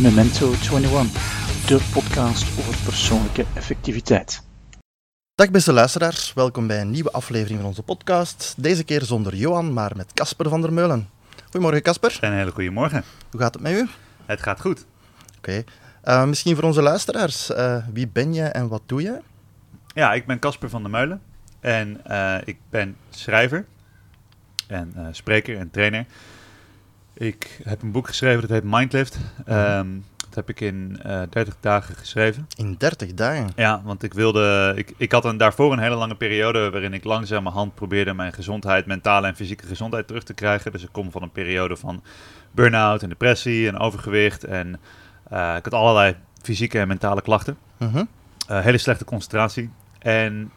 [0.00, 4.42] Memento 21, de podcast over persoonlijke effectiviteit.
[5.34, 8.54] Dag beste luisteraars, welkom bij een nieuwe aflevering van onze podcast.
[8.56, 11.08] Deze keer zonder Johan, maar met Casper van der Meulen.
[11.44, 13.04] Goedemorgen Casper, Een hele goede morgen.
[13.30, 13.88] hoe gaat het met u?
[14.26, 14.86] Het gaat goed.
[15.38, 15.64] Oké,
[16.02, 19.20] Eh, misschien voor onze luisteraars, eh, wie ben je en wat doe je?
[19.94, 21.22] Ja, ik ben Casper van der Meulen
[21.60, 23.66] en eh, ik ben schrijver
[24.66, 26.06] en eh, spreker en trainer.
[27.14, 29.18] Ik heb een boek geschreven dat heet Mindlift.
[29.46, 29.86] Ehm,
[30.18, 32.46] dat heb ik in eh 30 dagen geschreven.
[32.56, 33.50] In 30 dagen.
[33.56, 34.72] Ja, want ik wilde.
[34.76, 38.86] Ik, ik had een, daarvoor een hele lange periode waarin ik langzamerhand probeerde mijn gezondheid,
[38.86, 40.72] mentale en fysieke gezondheid terug te krijgen.
[40.72, 42.02] Dus ik kom van een periode van
[42.50, 44.44] burn-out en depressie en overgewicht.
[44.44, 44.80] En
[45.30, 47.56] eh, ik had allerlei fysieke en mentale klachten.
[47.76, 48.04] Mhm.
[48.46, 49.70] Hele slechte concentratie.
[49.98, 50.50] En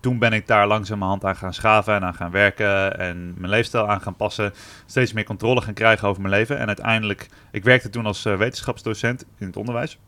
[0.00, 3.88] toen ben ik daar langzamerhand aan gaan schaven en aan gaan werken en mijn leefstijl
[3.88, 4.52] aan gaan passen.
[4.86, 6.58] Steeds meer controle gaan krijgen over mijn leven.
[6.58, 9.98] En uiteindelijk, ik werkte toen als eh, wetenschapsdocent in het onderwijs.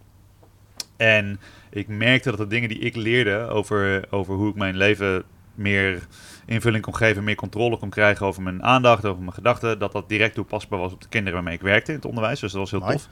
[0.96, 1.40] En
[1.70, 6.06] ik merkte dat de dingen die ik leerde over, over hoe ik mijn leven meer
[6.46, 10.08] invulling kon geven, meer controle kon krijgen over mijn aandacht, over mijn gedachten, dat dat
[10.08, 12.40] direct toepasbaar was op de kinderen waarmee ik werkte in het onderwijs.
[12.40, 13.08] Dus dat was heel tof.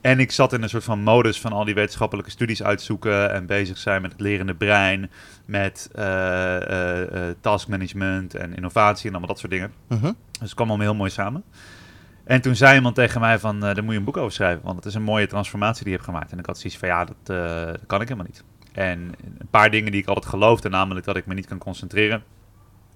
[0.00, 3.46] En ik zat in een soort van modus van al die wetenschappelijke studies uitzoeken en
[3.46, 5.10] bezig zijn met het lerende brein,
[5.44, 9.72] met eh, eh, eh, taskmanagement en innovatie en allemaal dat soort dingen.
[9.88, 10.02] Mhm.
[10.02, 11.44] Dus het kwam allemaal heel mooi samen.
[12.24, 14.76] En toen zei iemand tegen mij van, daar moet je een boek over schrijven, want
[14.76, 16.32] het is een mooie transformatie die je hebt gemaakt.
[16.32, 18.44] En ik had zoiets van, ja, dat, dat kan ik helemaal niet.
[18.72, 22.22] En een paar dingen die ik altijd geloofde, namelijk dat ik me niet kan concentreren.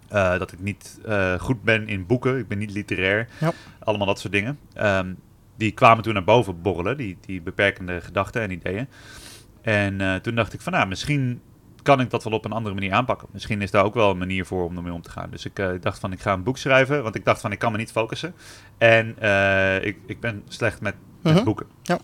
[0.09, 3.29] Eh, dat ik niet eh, goed ben in boeken, ik ben niet literair.
[3.41, 3.53] Ja.
[3.79, 4.59] Allemaal dat soort dingen.
[4.75, 5.13] Ehm,
[5.57, 8.87] die kwamen toen naar boven borrelen, die, die beperkende gedachten en ideeën.
[9.63, 11.41] En eh, toen dacht ik van, nou, misschien
[11.83, 13.29] kan ik dat wel op een andere manier aanpakken.
[13.33, 15.31] Misschien is daar ook wel een manier voor om ermee om te gaan.
[15.31, 17.73] Dus ik dacht van, ik ga een boek schrijven, want ik dacht van, ik kan
[17.73, 18.35] me niet focussen.
[18.79, 19.09] En
[19.83, 21.45] ik, ik ben slecht met, met Mhm.
[21.45, 21.67] boeken.
[21.83, 21.99] Ja.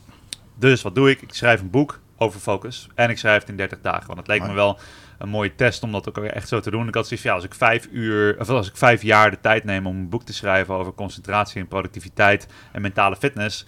[0.59, 1.23] Dus wat doe ik?
[1.23, 4.07] Ik schrijf een boek over focus en ik schrijf het in 30 dagen.
[4.07, 4.79] Want het leek me wel
[5.19, 6.89] een mooie test om dat ook echt zo te doen.
[6.89, 9.41] Ik had zoiets van, ja, als ik vijf uur, of als ik vijf jaar de
[9.41, 13.67] tijd neem om een boek te schrijven over concentratie en productiviteit en mentale fitness,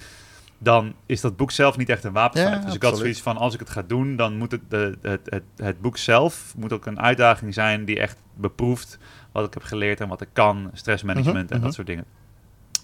[0.59, 2.55] dan is dat boek zelf niet echt een wapenfeit.
[2.55, 4.99] Ja, dus ik had zoiets van, als ik het ga doen, dan moet het, de,
[5.03, 8.99] het, het, het boek zelf moet ook een uitdaging zijn die echt beproeft
[9.33, 11.65] wat ik heb geleerd en wat ik kan, stressmanagement Mhm, en mhm.
[11.67, 12.05] dat soort dingen.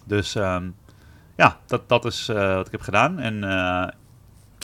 [0.05, 0.69] Dus ehm,
[1.37, 3.19] ja, dat, dat is eh, wat ik heb gedaan.
[3.19, 3.94] En, eh, het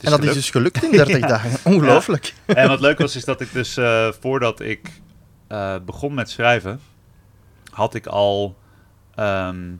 [0.02, 1.26] En dat is dus gelukt in 30 Ja.
[1.26, 1.72] dagen.
[1.72, 2.34] Ongelooflijk.
[2.46, 4.90] En wat leuk was, is dat ik dus eh, voordat ik
[5.46, 6.80] eh, begon met schrijven,
[7.70, 8.56] had ik al
[9.14, 9.72] ehm,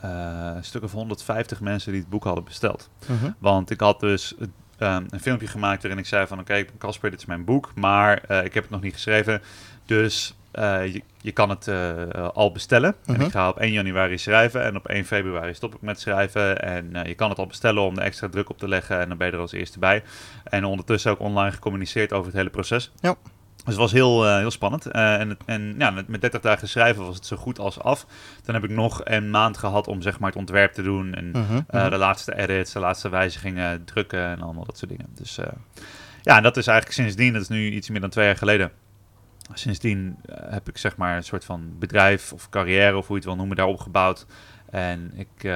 [0.00, 2.90] eh, een stuk of 150 mensen die het boek hadden besteld.
[3.06, 3.30] Mhm.
[3.38, 4.34] Want ik had dus
[4.78, 8.16] ehm, een filmpje gemaakt waarin ik zei van oké, Casper, dit is mijn boek, maar
[8.44, 9.42] ik heb het nog niet geschreven.
[9.86, 12.94] Dus je, je kan het eh, al bestellen.
[13.06, 13.22] En Mhm.
[13.22, 16.62] ik ga op 1 januari schrijven en op 1 februari stop ik met schrijven.
[16.62, 19.08] En eh, je kan het al bestellen om er extra druk op te leggen en
[19.08, 20.02] dan ben je er als eerste bij.
[20.44, 22.92] En ondertussen ook online gecommuniceerd over het hele proces.
[23.00, 23.14] Ja.
[23.56, 24.86] Dus het was heel, eh, heel spannend.
[24.86, 28.06] En en ja, met, met 30 dagen schrijven was het zo goed als af.
[28.44, 31.14] Dan heb ik nog een maand gehad om zeg maar, het ontwerp te doen.
[31.14, 31.60] En Mhm.
[31.70, 31.90] Mhm.
[31.90, 35.06] de laatste edits, de laatste wijzigingen, drukken en allemaal dat soort dingen.
[35.14, 35.38] Dus
[36.22, 38.70] ja, en dat is eigenlijk sindsdien, dat is nu iets meer dan twee jaar geleden.
[39.52, 43.22] Sindsdien eh, heb ik zeg maar een soort van bedrijf of carrière of hoe je
[43.22, 44.26] het wil noemen daar opgebouwd.
[44.70, 45.50] En ik, eh,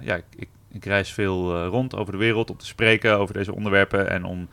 [0.00, 3.34] ja, ik, ik, ik reis veel eh, rond over de wereld om te spreken over
[3.34, 4.48] deze onderwerpen en om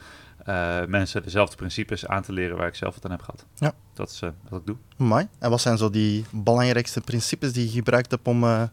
[0.88, 3.46] mensen dezelfde principes aan te leren waar ik zelf wat aan heb gehad.
[3.56, 3.74] Ja.
[3.94, 4.76] Dat is wat ik doe.
[4.98, 5.28] Mooi.
[5.40, 8.70] En wat zijn zo die belangrijkste principes die je gebruikt hebt om ja,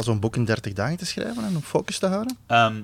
[0.00, 2.36] zo'n boek in 30 dagen te schrijven en op focus te houden?
[2.46, 2.80] Ehm,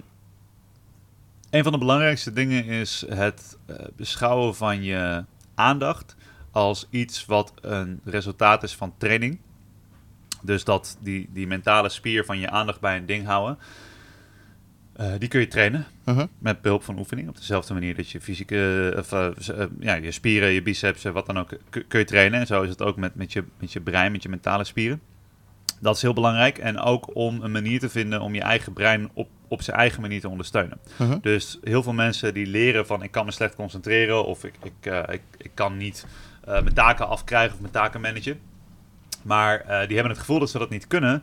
[1.51, 3.57] een van de belangrijkste dingen is het
[3.97, 6.17] beschouwen van je aandacht
[6.57, 9.39] als iets wat een resultaat is van training.
[10.43, 13.59] Dus dat die, die mentale spier van je aandacht bij een ding houden,
[14.93, 16.27] eh, die kun je trainen Mhm.
[16.39, 17.29] met behulp van oefening.
[17.29, 21.03] Op dezelfde manier dat je fysieke, of, eh, z- eh, ja, je spieren, je biceps,
[21.03, 21.49] wat dan ook,
[21.89, 22.41] kun je trainen.
[22.41, 25.01] En zo is het ook met, met, je, met je brein, met je mentale spieren.
[25.81, 26.59] Dat is heel belangrijk.
[26.59, 30.01] En ook om een manier te vinden om je eigen brein op, op zijn eigen
[30.01, 30.79] manier te ondersteunen.
[30.99, 31.19] Mhm.
[31.21, 34.93] Dus heel veel mensen die leren van ik kan me slecht concentreren of ik, ik,
[35.11, 36.07] ik, ik kan niet
[36.47, 38.41] mijn taken afkrijgen of mijn taken managen.
[39.23, 41.23] Maar eh, die hebben het gevoel dat ze dat niet kunnen,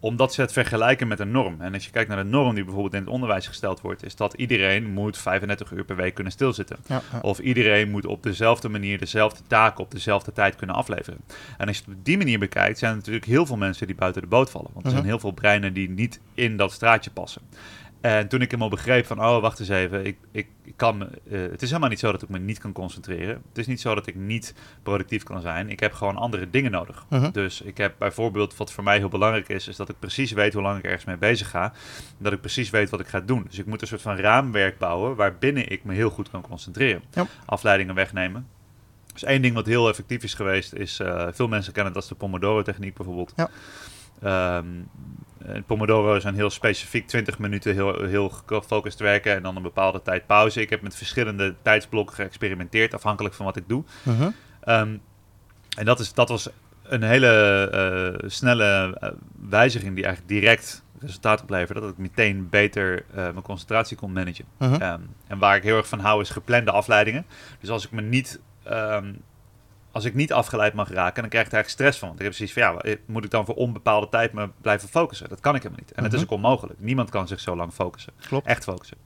[0.00, 1.60] omdat ze het vergelijken met een norm.
[1.60, 4.16] En als je kijkt naar de norm die bijvoorbeeld in het onderwijs gesteld wordt, is
[4.16, 6.76] dat iedereen moet 35 uur per week kunnen stilzitten.
[6.86, 7.18] Ja, ja.
[7.20, 11.20] Of iedereen moet op dezelfde manier dezelfde taken op dezelfde tijd kunnen afleveren.
[11.58, 13.96] En als je het op die manier bekijkt, zijn er natuurlijk heel veel mensen die
[13.96, 14.70] buiten de boot vallen.
[14.72, 15.00] Want er Mhm.
[15.00, 17.42] zijn heel veel breinen die niet in dat straatje passen.
[18.06, 21.02] En toen ik hem al begreep van, oh, wacht eens even, ik, ik, ik kan,
[21.02, 23.42] eh, het is helemaal niet zo dat ik me niet kan concentreren.
[23.48, 25.70] Het is niet zo dat ik niet productief kan zijn.
[25.70, 27.06] Ik heb gewoon andere dingen nodig.
[27.08, 27.30] Mhm.
[27.30, 30.52] Dus ik heb bijvoorbeeld, wat voor mij heel belangrijk is, is dat ik precies weet
[30.52, 31.72] hoe lang ik ergens mee bezig ga.
[32.18, 33.44] Dat ik precies weet wat ik ga doen.
[33.48, 37.02] Dus ik moet een soort van raamwerk bouwen waarbinnen ik me heel goed kan concentreren.
[37.44, 38.46] Afleidingen wegnemen.
[39.12, 42.10] Dus één ding wat heel effectief is geweest, is, eh, veel mensen kennen het als
[42.10, 43.32] de Pomodoro-techniek bijvoorbeeld.
[43.36, 43.50] Ja.
[44.20, 50.02] En Pomodoro zijn heel specifiek 20 minuten heel, heel gefocust werken en dan een bepaalde
[50.02, 50.60] tijd pauze.
[50.60, 53.84] Ik heb met verschillende tijdsblokken geëxperimenteerd, afhankelijk van wat ik doe.
[54.02, 54.30] Mhm.
[54.60, 54.96] Ehm,
[55.76, 56.48] en dat, is, dat was
[56.82, 57.28] een hele
[58.20, 59.10] eh, snelle eh,
[59.48, 61.80] wijziging die eigenlijk direct resultaat opleverde.
[61.80, 64.44] Dat ik meteen beter mijn concentratie kon managen.
[64.58, 64.74] Mhm.
[64.74, 67.26] Ehm, en waar ik heel erg van hou is geplande afleidingen.
[67.60, 68.40] Dus als ik me niet...
[69.96, 72.08] als ik niet afgeleid mag raken, dan krijg ik er eigenlijk stress van.
[72.08, 74.88] Want ik heb precies van, ja, eh, moet ik dan voor onbepaalde tijd me blijven
[74.88, 75.28] focussen?
[75.28, 75.92] Dat kan ik helemaal niet.
[75.96, 76.28] En het is Mhm.
[76.28, 76.80] ook onmogelijk.
[76.80, 78.12] Niemand kan zich zo lang focussen.
[78.28, 78.46] Klopt.
[78.46, 78.96] Echt focussen.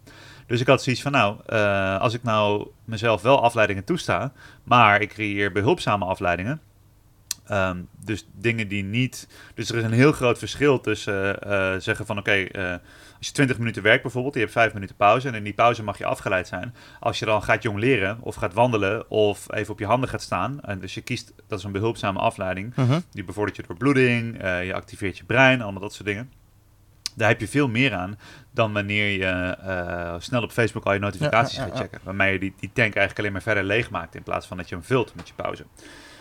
[0.47, 4.33] Dus ik had zoiets van, nou, eh, als ik nou mezelf wel afleidingen toesta,
[4.65, 6.61] maar ik creëer behulpzame afleidingen.
[7.51, 9.29] Ehm, dus dingen die niet.
[9.55, 12.71] Dus er is een heel groot verschil tussen eh, eh, zeggen van oké, eh,
[13.19, 15.83] als je 20 minuten werkt bijvoorbeeld, je hebt 5 minuten pauze en in die pauze
[15.83, 16.75] mag je afgeleid zijn.
[17.01, 20.61] Als je dan gaat jongleren of gaat wandelen of even op je handen gaat staan,
[20.61, 23.01] en dus je kiest, dat is een behulpzame afleiding, Mhm.
[23.11, 26.33] die bevordert je doorbloeding, je activeert je brein, allemaal dat soort dingen.
[27.17, 28.19] Daar heb je veel meer aan
[28.51, 29.57] dan wanneer je
[30.21, 32.01] snel op Facebook al je notificaties Ja, ja, ja, gaat checken.
[32.05, 34.69] Waarmee je die, die tank eigenlijk alleen maar verder leeg maakt in plaats van dat
[34.69, 35.65] je hem vult met je pauze.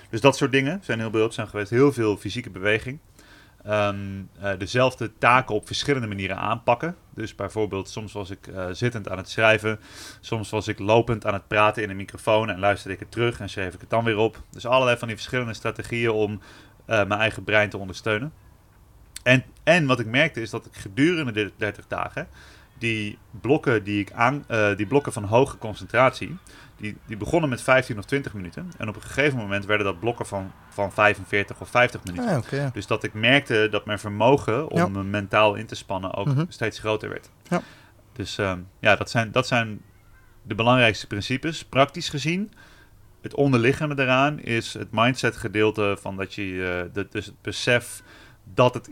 [0.10, 1.70] Dus dat soort dingen zijn heel behulpzaam geweest.
[1.70, 3.00] Heel veel fysieke beweging.
[3.64, 6.96] Ehm, eh, dezelfde taken op verschillende manieren aanpakken.
[7.14, 9.80] Dus bijvoorbeeld, soms was ik eh, zittend aan het schrijven.
[10.20, 13.40] Soms was ik lopend aan het praten in een microfoon en luisterde ik het terug
[13.40, 14.42] en schreef ik het dan weer op.
[14.50, 16.42] Dus allerlei van die verschillende strategieën om
[16.86, 18.34] eh, mijn eigen brein te ondersteunen.
[19.24, 22.28] En, en wat ik merkte is dat ik gedurende de 30 dagen
[22.78, 24.46] die blokken, die ik aan,
[24.76, 26.38] die blokken van hoge concentratie,
[26.80, 28.72] die, die begonnen met 15 of 20 minuten.
[28.78, 32.44] En op een gegeven moment werden dat blokken van, van 45 of 50 minuten.
[32.60, 32.74] Ah.
[32.74, 34.88] Dus dat ik merkte dat mijn vermogen om Ja.
[34.88, 36.46] me mentaal in te spannen ook Mhm.
[36.48, 37.30] steeds groter werd.
[37.48, 37.62] Ja.
[38.14, 39.82] Dus ehm, ja, dat zijn, dat zijn
[40.42, 41.66] de belangrijkste principes.
[41.66, 42.52] Praktisch gezien,
[43.22, 48.04] het onderliggende daaraan is het mindset gedeelte van dat je, eh, de, dus het besef
[48.54, 48.88] dat het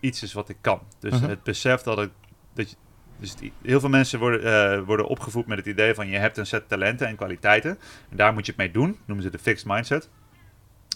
[0.00, 0.80] iets is wat ik kan.
[0.98, 1.28] Dus Mhm.
[1.28, 2.10] het besef dat ik,
[2.54, 2.76] dat je,
[3.24, 6.36] dus het heel veel mensen worden, eh, worden opgevoed met het idee van je hebt
[6.36, 7.78] een set talenten en kwaliteiten.
[8.10, 8.98] En daar moet je het mee doen.
[9.04, 10.08] Noemen ze de fixed mindset.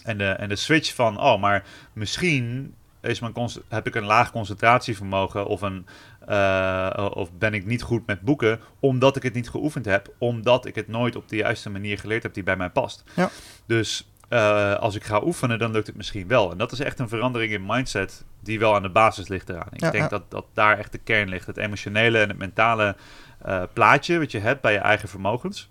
[0.03, 3.33] En de, en de switch van, oh, maar misschien is mijn
[3.67, 5.85] heb ik een laag concentratievermogen of, een,
[6.27, 10.65] eh, of ben ik niet goed met boeken omdat ik het niet geoefend heb, omdat
[10.65, 13.03] ik het nooit op de juiste manier geleerd heb die bij mij past.
[13.15, 13.29] Ja.
[13.65, 16.51] Dus eh, als ik ga oefenen, dan lukt het misschien wel.
[16.51, 19.67] En dat is echt een verandering in mindset die wel aan de basis ligt eraan.
[19.71, 20.09] Ik Ja, denk ja.
[20.09, 21.47] Dat, dat daar echt de kern ligt.
[21.47, 22.95] Het emotionele en het mentale
[23.41, 25.69] eh, plaatje wat je hebt bij je eigen vermogens.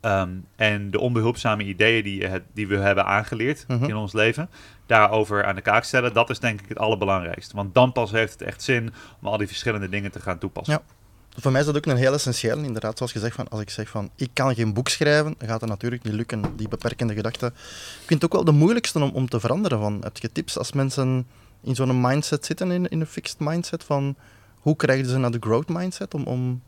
[0.00, 3.84] Ehm, en de onbehulpzame ideeën die, je hebt- die we hebben aangeleerd Mhm.
[3.84, 4.50] in ons leven,
[4.86, 7.56] daarover aan de kaak stellen, dat is denk ik het allerbelangrijkste.
[7.56, 10.74] Want dan pas heeft het echt zin om al die verschillende dingen te gaan toepassen.
[10.74, 10.94] Ja.
[11.36, 12.96] Voor mij is dat ook een heel essentieel, inderdaad.
[12.96, 15.60] Zoals je zegt, van, als ik zeg van ik kan geen boek schrijven, dan gaat
[15.60, 17.46] het natuurlijk niet lukken, die beperkende gedachte.
[17.46, 19.78] Ik vind het ook wel de moeilijkste om, om te veranderen.
[19.78, 21.26] Van, heb je tips als mensen
[21.60, 24.16] in zo'n mindset zitten, in, in een fixed mindset, van
[24.58, 26.14] hoe krijgen ze naar de growth mindset?
[26.14, 26.62] Om, om...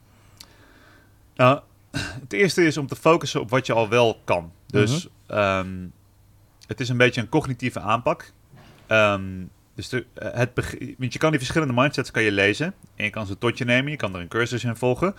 [1.35, 1.61] Nou,
[2.25, 4.53] het eerste is om te focussen op wat je al wel kan.
[4.67, 5.87] Dus ehm,
[6.67, 8.33] het is een beetje een cognitieve aanpak.
[8.87, 10.51] Ehm, dus de, eh, het
[10.99, 12.75] want je kan die verschillende mindsets kan je lezen.
[12.97, 13.91] En je kan ze tot je nemen.
[13.91, 15.15] Je kan er een cursus in volgen.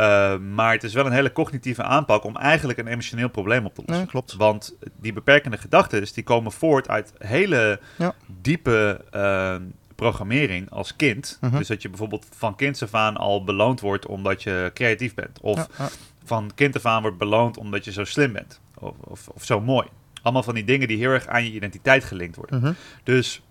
[0.00, 3.74] Uh, maar het is wel een hele cognitieve aanpak om eigenlijk een emotioneel probleem op
[3.74, 4.04] te lossen.
[4.04, 4.34] Ja, klopt.
[4.34, 8.14] Want die beperkende gedachten die komen voort uit hele Ja.
[8.40, 9.56] diepe uh,
[9.94, 11.38] programmering als kind.
[11.40, 11.56] Mhm.
[11.56, 15.38] Dus dat je bijvoorbeeld van kinds af aan al beloond wordt omdat je creatief bent.
[15.40, 15.88] Of Ja,
[16.24, 18.60] van kind af aan wordt beloond omdat je zo slim bent.
[18.78, 19.86] Of, of, of zo mooi.
[20.22, 22.60] Allemaal van die dingen die heel erg aan je identiteit gelinkt worden.
[22.60, 22.72] Mhm.
[23.02, 23.42] Dus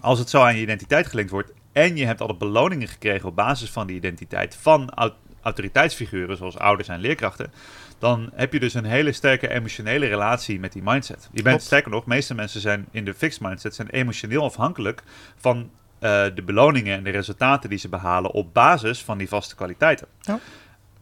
[0.00, 3.36] als het zo aan je identiteit gelinkt wordt en je hebt alle beloningen gekregen op
[3.36, 5.12] basis van die identiteit van au-
[5.42, 7.52] autoriteitsfiguren zoals ouders en leerkrachten,
[7.98, 11.22] dan heb je dus een hele sterke emotionele relatie met die mindset.
[11.22, 11.62] Je bent Klopt.
[11.62, 15.02] sterker nog, meeste mensen zijn in de fixed mindset zijn emotioneel afhankelijk
[15.36, 19.54] van eh, de beloningen en de resultaten die ze behalen op basis van die vaste
[19.54, 20.06] kwaliteiten.
[20.20, 20.38] Ja.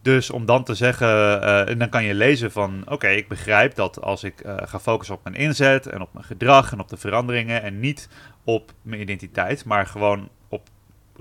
[0.01, 1.07] Dus om dan te zeggen,
[1.41, 4.79] eh, en dan kan je lezen van, oké, ik begrijp dat als ik eh, ga
[4.79, 8.09] focussen op mijn inzet en op mijn gedrag en op de veranderingen en niet
[8.43, 10.29] op mijn identiteit, maar gewoon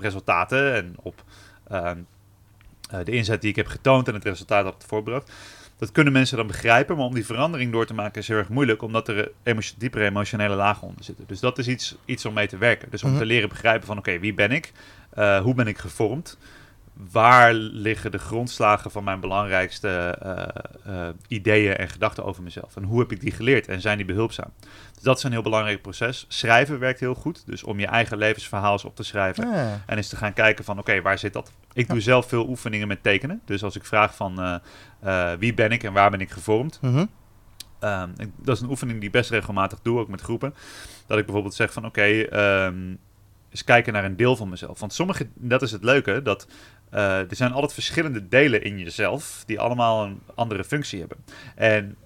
[0.00, 1.24] resultaten en op
[1.68, 1.98] ehm,
[2.90, 5.30] eh, de inzet die ik heb getoond en het resultaat dat ik heb voorbereid.
[5.78, 8.48] Dat kunnen mensen dan begrijpen, maar om die verandering door te maken is heel erg
[8.48, 11.24] moeilijk, omdat er emo diepere emotionele lagen onder zitten.
[11.28, 12.90] Dus dat is iets, iets om mee te werken.
[12.90, 13.18] Dus om Mhm.
[13.18, 14.72] te leren begrijpen van, oké, wie ben ik?
[15.10, 16.38] Eh, hoe ben ik gevormd?
[17.12, 22.76] Waar liggen de grondslagen van mijn belangrijkste eh, eh, ideeën en gedachten over mezelf?
[22.76, 24.50] En hoe heb ik die geleerd en zijn die behulpzaam?
[24.94, 26.24] Dus dat is een heel belangrijk proces.
[26.28, 27.42] Schrijven werkt heel goed.
[27.46, 29.48] Dus om je eigen levensverhaal eens op te schrijven.
[29.50, 29.82] Ja.
[29.86, 31.52] En eens te gaan kijken van, oké, waar zit dat?
[31.72, 33.40] Ik doe zelf veel oefeningen met tekenen.
[33.44, 34.60] Dus als ik vraag van,
[35.00, 36.78] eh, wie ben ik en waar ben ik gevormd?
[36.82, 37.04] Mhm.
[37.80, 40.54] Ehm, ik- dat is een oefening die ik best regelmatig doe, ook met groepen.
[41.06, 42.94] Dat ik bijvoorbeeld zeg van, oké, ehm,
[43.50, 44.80] eens kijken naar een deel van mezelf.
[44.80, 46.46] Want sommige, dat is het leuke, dat
[46.90, 51.18] eh, er zijn altijd verschillende delen in jezelf die allemaal een andere functie hebben.
[51.54, 51.96] En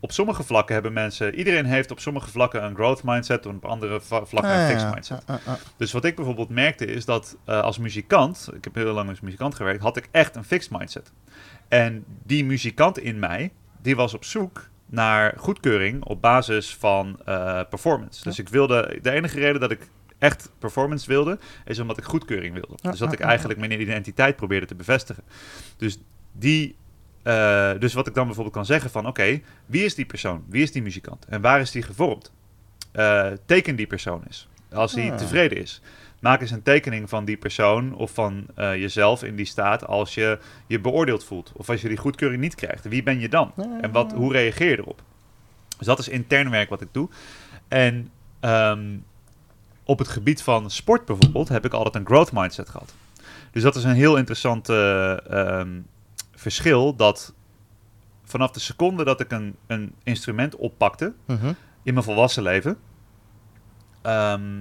[0.00, 3.64] op sommige vlakken hebben mensen, iedereen heeft op sommige vlakken een growth mindset, en op
[3.64, 4.90] andere vlakken Ah, een ja, fixed ja.
[4.90, 5.22] mindset.
[5.26, 5.54] Ah, ah, ah.
[5.76, 9.20] Dus wat ik bijvoorbeeld merkte is dat eh, als muzikant, ik heb heel lang als
[9.20, 11.12] muzikant gewerkt, had ik echt een fixed mindset.
[11.68, 13.52] En die muzikant in mij,
[13.82, 18.22] die was op zoek naar goedkeuring op basis van eh, performance.
[18.22, 22.54] Dus ik wilde, de enige reden dat ik echt performance wilde, is omdat ik goedkeuring
[22.54, 22.74] wilde.
[22.82, 25.22] Dus dat ik eigenlijk mijn identiteit probeerde te bevestigen.
[25.76, 25.98] Dus
[26.32, 26.76] die...
[27.22, 30.44] eh, dus wat ik dan bijvoorbeeld kan zeggen van, oké, wie is die persoon?
[30.48, 31.24] Wie is die muzikant?
[31.24, 32.32] En waar is die gevormd?
[32.92, 34.48] Eh, teken die persoon is.
[34.72, 35.16] Als hij Ah.
[35.16, 35.80] tevreden is.
[36.20, 40.14] Maak eens een tekening van die persoon of van eh, jezelf in die staat als
[40.14, 41.52] je je beoordeeld voelt.
[41.54, 42.88] Of als je die goedkeuring niet krijgt.
[42.88, 43.52] Wie ben je dan?
[43.80, 45.02] En wat, hoe reageer je erop?
[45.78, 47.08] Dus dat is intern werk wat ik doe.
[47.68, 48.96] En ehm,
[49.86, 52.94] op het gebied van sport bijvoorbeeld heb ik altijd een growth mindset gehad.
[53.50, 55.80] Dus dat is een heel interessant eh, ehm,
[56.34, 56.96] verschil.
[56.96, 57.34] Dat
[58.24, 61.52] vanaf de seconde dat ik een, een instrument oppakte Mhm.
[61.82, 62.78] in mijn volwassen leven,
[64.02, 64.60] ehm,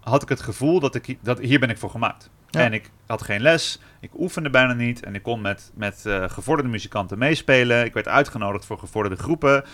[0.00, 2.30] had ik het gevoel dat ik dat hier ben ik voor gemaakt.
[2.54, 2.64] Ja.
[2.64, 6.24] En ik had geen les, ik oefende bijna niet en ik kon met, met eh,
[6.28, 7.84] gevorderde muzikanten meespelen.
[7.84, 9.64] Ik werd uitgenodigd voor gevorderde groepen.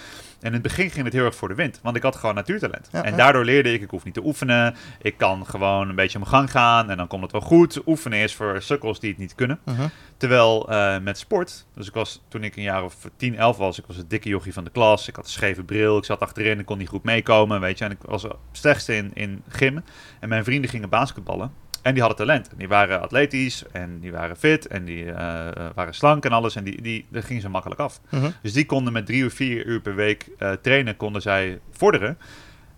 [0.40, 2.34] En in het begin ging het heel erg voor de wind, want ik had gewoon
[2.34, 2.88] natuurtalent.
[2.92, 4.76] Ja, en daardoor leerde ik, ik hoef niet te oefenen.
[5.00, 7.87] Ik kan gewoon een beetje mijn gang gaan en dan komt het wel goed.
[7.87, 9.58] Oefenen is voor sukkels die het niet kunnen.
[9.64, 9.88] Mhm.
[10.16, 13.78] Terwijl eh, met sport, dus ik was toen ik een jaar of 10, 11 was,
[13.78, 15.08] ik was het dikke jochie van de klas.
[15.08, 17.84] Ik had een scheve bril, ik zat achterin, ik kon niet goed meekomen, weet je.
[17.84, 19.84] En ik was het slechtste in, in gym.
[20.20, 21.52] En mijn vrienden gingen basketballen.
[21.82, 22.49] En die hadden talent.
[22.49, 26.32] En die waren atletisch en die waren fit en die eh, eh, waren slank en
[26.32, 26.56] alles.
[26.56, 28.00] En die, die, daar gingen ze makkelijk af.
[28.10, 28.30] Mhm.
[28.42, 32.18] Dus die konden met drie of vier uur per week eh, trainen, konden zij vorderen.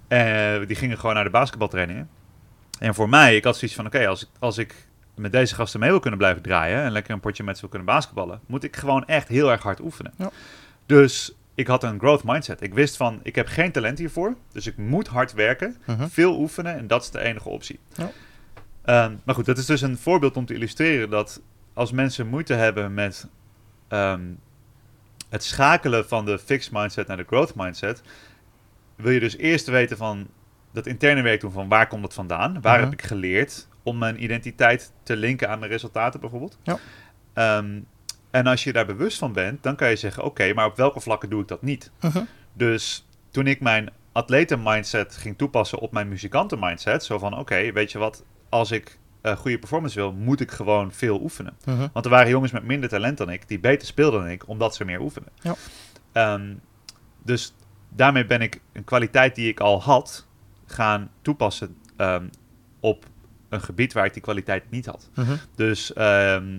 [0.08, 2.08] Eh, die gingen gewoon naar de basketbaltrainingen.
[2.78, 4.74] En voor mij, ik had zoiets van, oké, als, ik, als ik
[5.14, 6.82] met deze gasten mee wil kunnen blijven draaien...
[6.82, 8.40] en lekker een potje met ze wil kunnen basketballen...
[8.46, 10.12] moet ik gewoon echt heel erg hard oefenen.
[10.16, 10.30] Ja.
[10.86, 12.62] Dus ik had een growth mindset.
[12.62, 16.06] Ik wist van, ik heb geen talent hiervoor, dus ik moet hard werken, Mhm.
[16.08, 16.76] veel oefenen...
[16.76, 17.78] en dat is de enige optie.
[17.94, 18.10] Ja.
[18.84, 21.42] Ehm, maar goed, dat is dus een voorbeeld om te illustreren dat
[21.74, 23.28] als mensen moeite hebben met
[23.88, 24.22] ehm,
[25.28, 28.02] het schakelen van de fixed mindset naar de growth mindset,
[28.96, 30.26] wil je dus eerst weten van
[30.72, 32.60] dat interne werk doen van waar komt het vandaan?
[32.60, 32.84] Waar Mhm.
[32.90, 36.58] heb ik geleerd om mijn identiteit te linken aan mijn resultaten bijvoorbeeld?
[36.62, 36.78] Ja.
[37.32, 37.80] Ehm,
[38.30, 41.00] en als je daar bewust van bent, dan kan je zeggen, oké, maar op welke
[41.00, 41.90] vlakken doe ik dat niet?
[42.00, 42.22] Mhm.
[42.52, 47.72] Dus toen ik mijn atleten mindset ging toepassen op mijn muzikanten mindset, zo van, oké,
[47.72, 51.56] weet je wat, als ik eh, goede performance wil, moet ik gewoon veel oefenen.
[51.64, 51.88] Mhm.
[51.92, 54.74] Want er waren jongens met minder talent dan ik, die beter speelden dan ik, omdat
[54.74, 55.28] ze meer oefenen.
[55.40, 55.54] Ja.
[56.12, 56.54] Ehm,
[57.22, 57.54] dus
[57.88, 60.26] daarmee ben ik een kwaliteit die ik al had,
[60.66, 62.26] gaan toepassen ehm,
[62.80, 63.04] op
[63.48, 65.10] een gebied waar ik die kwaliteit niet had.
[65.14, 65.36] Mhm.
[65.54, 66.58] Dus ehm,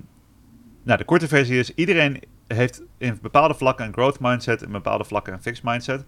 [0.83, 5.03] nou, de korte versie is, iedereen heeft in bepaalde vlakken een growth mindset, in bepaalde
[5.05, 6.03] vlakken een fixed mindset.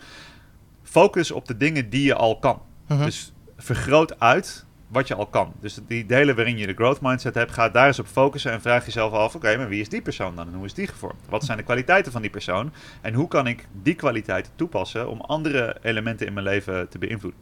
[0.83, 2.61] Focus op de dingen die je al kan.
[2.87, 3.03] Mhm.
[3.03, 4.65] Dus vergroot uit
[4.95, 5.53] wat je al kan.
[5.59, 8.61] Dus die delen waarin je de growth mindset hebt, ga daar eens op focussen en
[8.61, 11.19] vraag jezelf af: oké, maar wie is die persoon dan en hoe is die gevormd?
[11.29, 15.21] Wat zijn de kwaliteiten van die persoon en hoe kan ik die kwaliteiten toepassen om
[15.21, 17.41] andere elementen in mijn leven te beïnvloeden?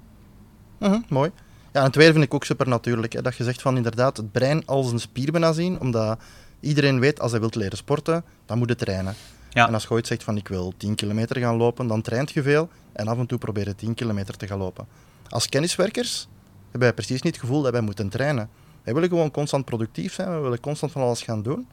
[0.79, 1.31] Mhm, mooi.
[1.73, 3.13] Ja, en tweede vind ik ook super natuurlijk.
[3.13, 5.79] Hè, dat je zegt van inderdaad het brein als een spier bijna zien.
[5.79, 6.19] Omdat
[6.59, 9.15] iedereen weet, als hij wilt leren sporten, dan moet het trainen.
[9.49, 9.67] Ja.
[9.67, 12.41] En als je ooit zegt van ik wil 10 kilometer gaan lopen, dan traint je
[12.41, 12.69] veel.
[12.93, 14.87] En af en toe probeer je 10 kilometer te gaan lopen.
[15.29, 16.27] Als kenniswerkers
[16.73, 18.49] hebben wij precies niet het gevoel dat wij moeten trainen.
[18.83, 20.35] Wij willen gewoon constant productief zijn.
[20.35, 21.67] We willen constant van alles gaan doen.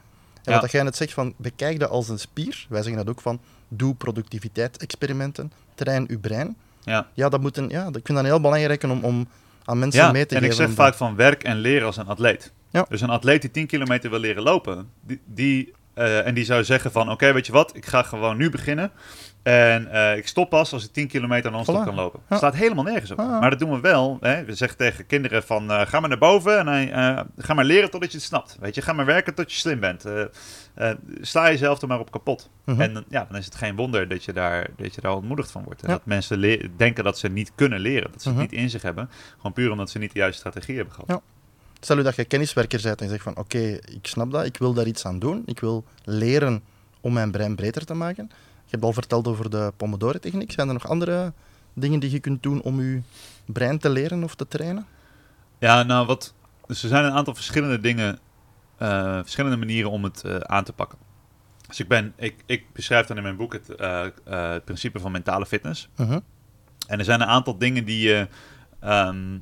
[0.44, 0.60] En Ja.
[0.60, 2.66] wat jij net zegt van bekijk dat als een spier.
[2.68, 3.94] Wij zeggen dat ook van doe
[4.64, 5.52] productiviteitsexperimenten.
[5.74, 6.56] Train uw brein.
[6.84, 7.06] Ja.
[7.14, 9.28] Ja, dat moet een, ja, ik vind dat heel belangrijk om, om
[9.64, 10.56] aan mensen Ja, mee te en geven.
[10.62, 12.52] ik zeg vaak van werk en leren als een atleet.
[12.70, 12.86] Ja.
[12.88, 16.64] Dus een atleet die 10 kilometer wil leren lopen, die, die, eh, en die zou
[16.64, 18.90] zeggen van, oké, weet je wat, ik ga gewoon nu beginnen.
[19.42, 21.84] En eh, ik stop pas als ik 10 kilometer non-stop Voilà.
[21.84, 22.20] kan lopen.
[22.28, 22.36] Ja.
[22.36, 23.16] Staat helemaal nergens op.
[23.16, 24.16] Maar dat doen we wel.
[24.20, 24.44] Hè.
[24.44, 27.90] We zeggen tegen kinderen van, eh, ga maar naar boven en eh, ga maar leren
[27.90, 28.56] totdat je het snapt.
[28.60, 30.04] Weet je, ga maar werken tot je slim bent.
[31.20, 32.50] Sla jezelf er maar op kapot.
[32.64, 32.80] Mhm.
[32.80, 35.62] En ja, dan is het geen wonder dat je daar, dat je daar ontmoedigd van
[35.64, 35.82] wordt.
[35.82, 35.94] En Ja.
[35.94, 36.40] dat mensen
[36.76, 38.12] denken dat ze niet kunnen leren.
[38.12, 38.40] Dat ze Mhm.
[38.40, 39.10] het niet in zich hebben.
[39.36, 41.08] Gewoon puur omdat ze niet de juiste strategie hebben gehad.
[41.10, 41.20] Ja.
[41.80, 44.56] Stel je dat je kenniswerker bent en je zegt van oké, ik snap dat, ik
[44.56, 45.42] wil daar iets aan doen.
[45.46, 46.62] Ik wil leren
[47.00, 48.30] om mijn brein breder te maken.
[48.70, 50.52] Je hebt al verteld over de Pomodoro-techniek.
[50.52, 51.32] Zijn er nog andere
[51.74, 53.00] dingen die je kunt doen om je
[53.44, 54.86] brein te leren of te trainen?
[55.58, 56.34] Ja, nou wat.
[56.66, 58.18] Dus er zijn een aantal verschillende dingen,
[58.76, 60.98] eh, verschillende manieren om het eh, aan te pakken.
[61.66, 65.12] Dus ik ben, ik, ik beschrijf dan in mijn boek het, eh, het principe van
[65.12, 65.88] mentale fitness.
[65.96, 66.18] Mhm.
[66.86, 68.28] En er zijn een aantal dingen die je.
[68.80, 69.38] ehm,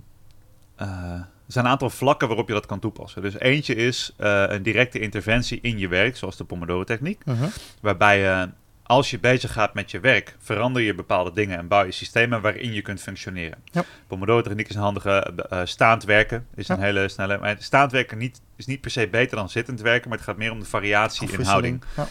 [0.77, 1.13] eh,
[1.47, 3.23] er zijn een aantal vlakken waarop je dat kan toepassen.
[3.23, 7.25] Dus eentje is een directe interventie in je werk, zoals de Pomodoro-techniek.
[7.25, 7.45] Mhm.
[7.81, 8.49] Waarbij je,
[8.89, 12.41] als je bezig gaat met je werk, verander je bepaalde dingen en bouw je systemen
[12.41, 13.59] waarin je kunt functioneren.
[13.65, 13.85] Ja.
[14.07, 15.11] Pomodoro-techniek is een handige.
[15.49, 16.83] eh, staand werken is een Ja.
[16.83, 17.39] hele snelle.
[17.39, 20.37] Maar staand werken niet, is niet per se beter dan zittend werken, maar het gaat
[20.37, 21.83] meer om de variatie in houding.
[21.97, 22.07] Ja.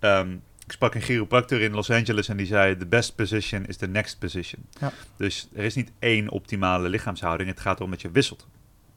[0.00, 0.32] Ehm,
[0.66, 3.86] ik sprak een chiropractor in Los Angeles en die zei: The best position is the
[3.86, 4.66] next position.
[4.80, 4.92] Ja.
[5.16, 7.48] Dus er is niet één optimale lichaamshouding.
[7.48, 8.46] Het gaat erom dat je wisselt.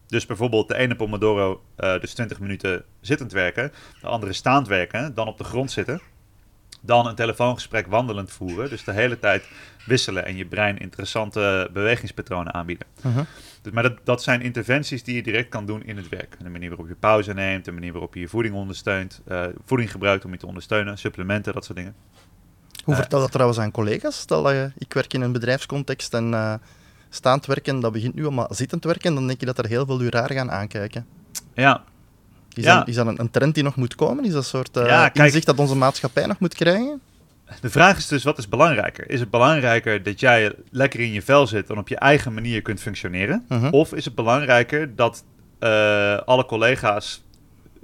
[0.07, 5.13] Dus bijvoorbeeld de ene Pomodoro, eh, dus 20 minuten zittend werken, de andere staand werken,
[5.13, 6.01] dan op de grond zitten.
[6.86, 8.70] Dan een telefoongesprek wandelend voeren.
[8.70, 9.44] Dus de hele tijd
[9.86, 12.88] wisselen en je brein interessante bewegingspatronen aanbieden.
[13.01, 13.24] Mhm.
[13.62, 16.38] Dus, maar dat, dat zijn interventies die je direct kan doen in het werk.
[16.44, 19.92] De manier waarop je pauze neemt, de manier waarop je je voeding ondersteunt, eh, voeding
[19.92, 21.96] gebruikt om je te ondersteunen, supplementen, dat soort dingen.
[22.84, 23.00] Hoe Eh.
[23.00, 24.20] vertel dat trouwens aan collega's?
[24.20, 26.54] Stel dat je, ik werk in een bedrijfscontext en eh,
[27.10, 30.01] staand werken, dat begint nu allemaal zittend werken, dan denk je dat er heel veel
[30.01, 31.06] u raar gaan aankijken.
[31.54, 31.84] Ja,
[32.57, 32.77] Is, Ja.
[32.77, 34.24] dat, is dat een, een trend die nog moet komen?
[34.25, 35.25] Is dat een soort eh, Ja, kijk.
[35.25, 37.01] inzicht dat onze maatschappij nog moet krijgen?
[37.62, 39.09] de vraag is dus, wat is belangrijker?
[39.09, 42.62] Is het belangrijker dat jij lekker in je vel zit en op je eigen manier
[42.62, 43.45] kunt functioneren?
[43.50, 43.67] Mhm.
[43.69, 45.24] Of is het belangrijker dat
[45.59, 47.24] eh, alle collega's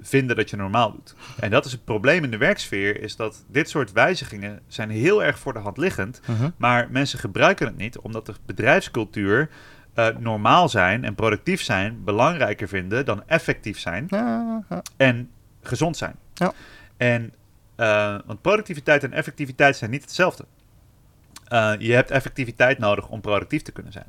[0.02, 1.16] vinden dat je normaal doet?
[1.40, 5.24] En dat is het probleem in de werksfeer, is dat dit soort wijzigingen zijn heel
[5.24, 6.22] erg voor de hand liggend.
[6.26, 6.50] Mhm.
[6.58, 9.50] Maar mensen gebruiken het niet omdat de bedrijfscultuur
[9.94, 14.82] eh, normaal zijn en productief zijn belangrijker vinden dan effectief zijn Ja, ja.
[14.98, 15.30] en
[15.62, 16.16] gezond zijn.
[16.34, 16.54] Ja.
[16.98, 17.34] En,
[17.76, 20.46] eh, want productiviteit en effectiviteit zijn niet hetzelfde.
[21.48, 24.06] Eh, je hebt effectiviteit nodig om productief te kunnen zijn.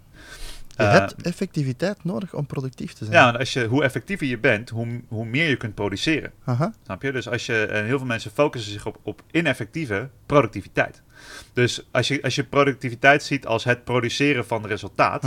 [0.77, 3.17] Je hebt effectiviteit nodig om productief te zijn.
[3.17, 6.33] ja, want als je, hoe effectiever je bent, hoe, hoe meer je kunt produceren.
[6.45, 6.73] Aha.
[6.85, 7.13] Snap je?
[7.13, 11.03] Dus als je, en heel veel mensen focussen zich op, op ineffectieve productiviteit.
[11.53, 15.23] Dus als je, als je productiviteit ziet als het produceren van resultaat.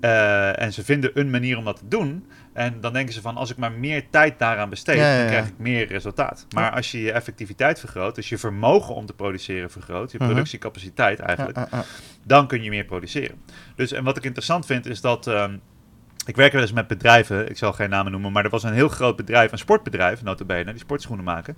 [0.00, 3.36] Eh, en ze vinden een manier om dat te doen, en dan denken ze van
[3.36, 6.46] als ik maar meer tijd daaraan besteed, Ja, ja, dan krijg ik meer resultaat.
[6.54, 10.26] Maar als je je effectiviteit vergroot, dus je vermogen om te produceren vergroot, je Mhm.
[10.26, 11.58] productiecapaciteit eigenlijk,
[12.22, 13.36] dan kun je meer produceren.
[13.74, 15.26] Dus en wat ik interessant vind is dat.
[15.26, 15.56] ehm,
[16.26, 18.72] ik werk wel eens met bedrijven, ik zal geen namen noemen, maar er was een
[18.72, 21.56] heel groot bedrijf, een sportbedrijf, notabene, die sportschoenen maken.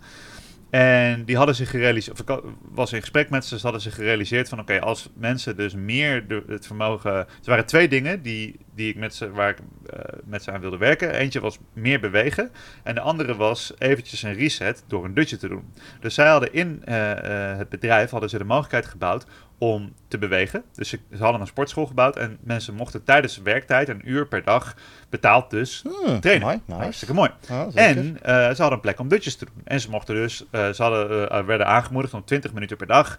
[0.71, 3.95] En die hadden zich gerealiseerd, of ik was in gesprek met ze, ze hadden zich
[3.95, 7.13] gerealiseerd van oké, als mensen dus meer het vermogen...
[7.13, 9.59] Er waren twee dingen die, die ik met ze, waar ik
[9.91, 11.15] eh, met ze aan wilde werken.
[11.15, 12.51] Eentje was meer bewegen
[12.83, 15.73] en de andere was eventjes een reset door een dutje te doen.
[16.01, 19.27] Dus zij hadden in eh, eh, het bedrijf hadden ze de mogelijkheid gebouwd
[19.59, 20.62] om te bewegen.
[20.75, 24.44] Dus ze, ze hadden een sportschool gebouwd en mensen mochten tijdens werktijd een uur per
[24.44, 24.75] dag
[25.09, 26.47] betaald dus Hmm, trainen.
[26.47, 26.81] mooi, nice.
[26.81, 27.31] Hartstikke mooi.
[27.49, 27.68] Ja.
[27.75, 29.62] En eh, ze hadden een plek om dutjes te doen.
[29.64, 33.18] En ze mochten dus, eh, ze hadden, eh, werden aangemoedigd om 20 minuten per dag,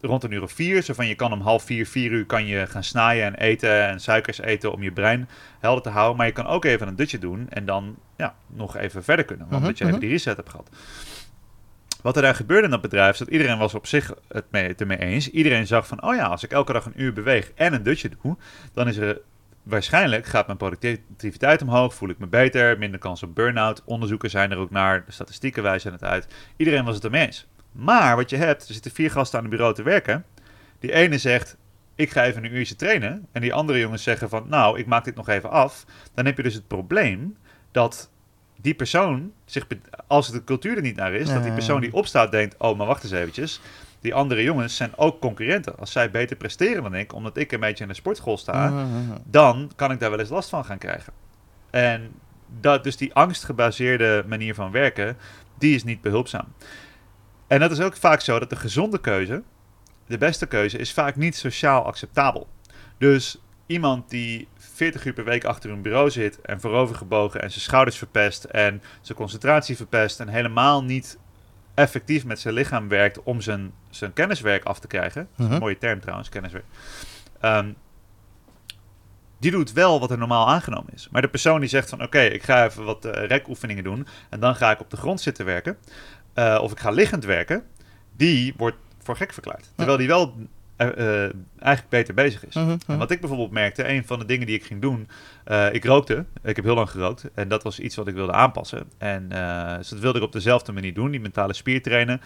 [0.00, 0.82] rond een uur of vier.
[0.82, 3.86] Zo van je kan om half vier, vier uur kan je gaan snaaien en eten
[3.88, 5.28] en suikers eten om je brein
[5.60, 6.16] helder te houden.
[6.16, 9.46] Maar je kan ook even een dutje doen en dan ja, nog even verder kunnen.
[9.46, 10.04] Mhm, Omdat je even mhm.
[10.04, 10.68] die reset hebt gehad.
[12.02, 14.74] Wat er daar gebeurde in dat bedrijf, is dat iedereen was op zich het mee,
[14.74, 15.30] ermee eens.
[15.30, 18.10] Iedereen zag van, oh ja, als ik elke dag een uur beweeg en een dutje
[18.22, 18.36] doe,
[18.72, 19.20] dan is er
[19.62, 23.82] waarschijnlijk gaat mijn productiviteit omhoog, voel ik me beter, minder kans op burn-out.
[23.84, 26.26] Onderzoeken zijn er ook naar, de statistieken wijzen het uit.
[26.56, 27.46] Iedereen was het ermee eens.
[27.72, 30.24] Maar wat je hebt, er zitten vier gasten aan het bureau te werken.
[30.78, 31.56] Die ene zegt,
[31.94, 33.26] ik ga even een uurtje trainen.
[33.32, 35.84] En die andere jongens zeggen van, nou, ik maak dit nog even af.
[36.14, 37.36] Dan heb je dus het probleem
[37.70, 38.10] dat
[38.56, 39.66] die persoon zich,
[40.06, 42.86] als de cultuur er niet naar is, dat die persoon die opstaat denkt, oh, maar
[42.86, 43.60] wacht eens eventjes.
[44.00, 45.78] Die andere jongens zijn ook concurrenten.
[45.78, 48.86] Als zij beter presteren dan ik, omdat ik een beetje in de sportschool sta,
[49.24, 51.12] dan kan ik daar wel eens last van gaan krijgen.
[51.70, 52.12] En
[52.60, 55.16] dat, dus die angstgebaseerde manier van werken,
[55.58, 56.46] die is niet behulpzaam.
[57.46, 59.42] En dat is ook vaak zo dat de gezonde keuze,
[60.06, 62.48] de beste keuze, is vaak niet sociaal acceptabel.
[62.98, 67.62] Dus iemand die 40 uur per week achter een bureau zit en voorovergebogen en zijn
[67.62, 71.18] schouders verpest en zijn concentratie verpest en helemaal niet
[71.74, 75.28] effectief met zijn lichaam werkt om zijn, zijn kenniswerk af te krijgen.
[75.36, 75.58] Mhm.
[75.58, 76.64] Mooie term trouwens, kenniswerk.
[77.40, 77.72] Ehm,
[79.38, 81.08] die doet wel wat er normaal aangenomen is.
[81.10, 84.40] Maar de persoon die zegt van oké, ik ga even wat eh, rekoefeningen doen en
[84.40, 85.76] dan ga ik op de grond zitten werken.
[86.34, 87.64] eh, of ik ga liggend werken,
[88.16, 89.72] die wordt voor gek verklaard.
[89.76, 90.34] Terwijl die wel
[90.76, 92.54] eigenlijk beter bezig is.
[92.54, 92.76] Mhm, mhm.
[92.86, 95.08] En wat ik bijvoorbeeld merkte, een van de dingen die ik ging doen,
[95.44, 96.24] eh, ik rookte.
[96.42, 98.90] Ik heb heel lang gerookt en dat was iets wat ik wilde aanpassen.
[98.98, 102.20] En eh, dus dat wilde ik op dezelfde manier doen, die mentale spier trainen.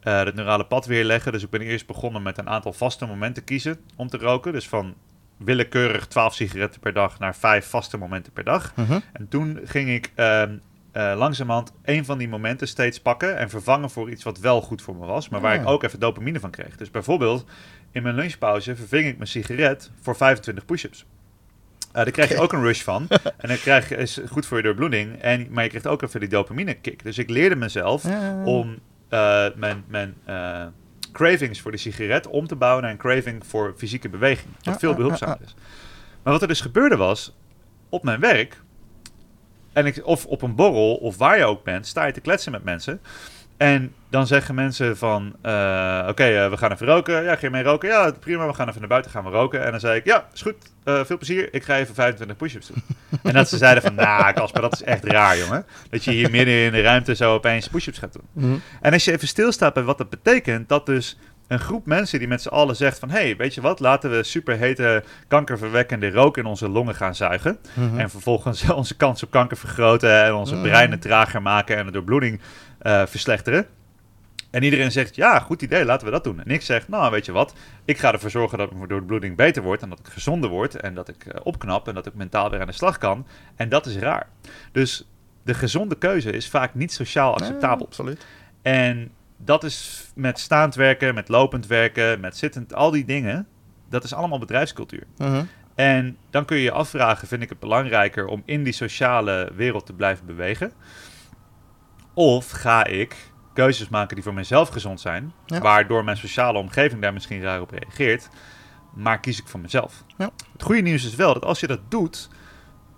[0.00, 1.32] eh het neurale pad weerleggen.
[1.32, 4.52] Dus ik ben eerst begonnen met een aantal vaste momenten kiezen om te roken.
[4.52, 4.94] Dus van
[5.36, 8.72] willekeurig 12 sigaretten per dag naar 5 vaste momenten per dag.
[8.76, 8.98] Mhm.
[9.12, 10.42] En toen ging ik eh,
[11.16, 14.96] langzamerhand een van die momenten steeds pakken en vervangen voor iets wat wel goed voor
[14.96, 15.62] me was, maar waar Ah.
[15.62, 16.76] ik ook even dopamine van kreeg.
[16.76, 17.44] Dus bijvoorbeeld
[17.92, 21.06] in mijn lunchpauze verving ik mijn sigaret voor 25 push-ups.
[21.92, 23.08] Eh daar krijg je ook een rush van.
[23.42, 25.20] En dan krijg je, is goed voor je doorbloeding.
[25.20, 27.02] En, maar je krijgt ook even die dopamine kick.
[27.02, 28.04] Dus ik leerde mezelf
[28.44, 28.78] om
[29.08, 30.66] eh, mijn, mijn eh,
[31.12, 34.48] cravings voor de sigaret om te bouwen naar een craving voor fysieke beweging.
[34.54, 35.54] Wat Ja, veel ja, behulpzamer ja, is.
[36.22, 37.36] Maar wat er dus gebeurde was,
[37.88, 38.62] op mijn werk,
[39.72, 42.52] en ik, of op een borrel, of waar je ook bent, sta je te kletsen
[42.52, 43.00] met mensen.
[43.56, 47.22] En dan zeggen mensen van, eh, oké, eh, we gaan even roken.
[47.22, 47.88] Ja, ga je mee roken?
[47.88, 49.64] Ja, prima, we gaan even naar buiten, gaan we roken.
[49.64, 51.48] En dan zei ik, ja, is goed, eh, veel plezier.
[51.54, 52.82] Ik ga even 25 push-ups doen.
[53.22, 55.64] en dat ze zeiden van, nou, Casper, dat is echt raar, jongen.
[55.90, 58.26] Dat je hier midden in de ruimte zo opeens push-ups gaat doen.
[58.32, 58.58] Mhm.
[58.80, 62.28] En als je even stilstaat bij wat dat betekent, dat dus een groep mensen die
[62.28, 63.10] met z'n allen zegt van...
[63.10, 67.58] hé, hey, weet je wat, laten we superhete kankerverwekkende rook in onze longen gaan zuigen.
[67.74, 67.98] Mhm.
[67.98, 70.62] En vervolgens onze kans op kanker vergroten en onze Mm.
[70.62, 72.40] breinen trager maken en de doorbloeding
[72.82, 73.66] eh, verslechteren.
[74.50, 76.40] En iedereen zegt, ja, goed idee, laten we dat doen.
[76.40, 79.62] En ik zeg, nou, weet je wat, ik ga ervoor zorgen dat mijn doorbloeding beter
[79.62, 79.82] wordt...
[79.82, 82.60] en dat ik gezonder word en dat ik eh, opknap en dat ik mentaal weer
[82.60, 83.26] aan de slag kan.
[83.56, 84.28] En dat is raar.
[84.72, 85.08] Dus
[85.42, 87.86] de gezonde keuze is vaak niet sociaal acceptabel.
[87.86, 88.26] Absoluut.
[88.62, 93.46] En dat is met staand werken, met lopend werken, met zittend, al die dingen.
[93.88, 95.06] Dat is allemaal bedrijfscultuur.
[95.18, 95.44] Mhm.
[95.74, 99.86] En dan kun je je afvragen, vind ik het belangrijker om in die sociale wereld
[99.86, 100.72] te blijven bewegen?
[102.14, 105.58] Of ga ik keuzes maken die voor mezelf gezond zijn, Ja.
[105.60, 108.28] waardoor mijn sociale omgeving daar misschien raar op reageert,
[108.94, 110.04] maar kies ik voor mezelf?
[110.18, 110.30] Ja.
[110.52, 112.28] Het goede nieuws is wel dat als je dat doet,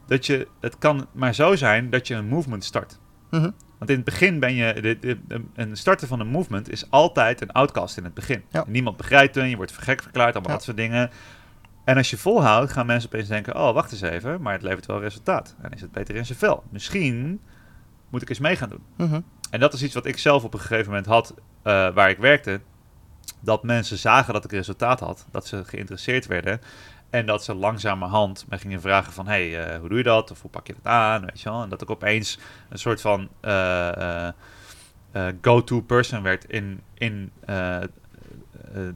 [0.07, 2.99] dat je, het kan maar zo zijn dat je een movement start.
[3.31, 3.51] Mhm.
[3.79, 4.73] Want in het begin ben je.
[4.81, 8.43] De, de, de- een starten van een movement is altijd een outcast in het begin.
[8.51, 8.65] Ja.
[8.67, 11.11] Niemand begrijpt hem, je wordt vergek verklaard, allemaal dat soort dingen.
[11.85, 14.87] En als je volhoudt, gaan mensen opeens denken: oh, wacht eens even, maar het levert
[14.87, 15.57] wel resultaat.
[15.63, 16.63] En is het beter in zijn vel.
[16.71, 17.41] Misschien
[18.15, 19.09] moet ik eens mee gaan doen.
[19.09, 19.21] Mhm.
[19.51, 22.19] En dat is iets wat ik zelf op een gegeven moment had eh, waar ik
[22.19, 22.61] werkte.
[23.41, 26.61] Dat mensen zagen dat ik resultaat had, dat ze geïnteresseerd werden.
[27.11, 29.27] En dat ze langzamerhand me gingen vragen van...
[29.27, 30.31] hey, eh, hoe doe je dat?
[30.31, 31.21] Of hoe pak je dat aan?
[31.21, 31.63] Weet je wel?
[31.63, 34.29] En dat ik opeens een soort van eh,
[35.41, 37.33] go-to person werd in, in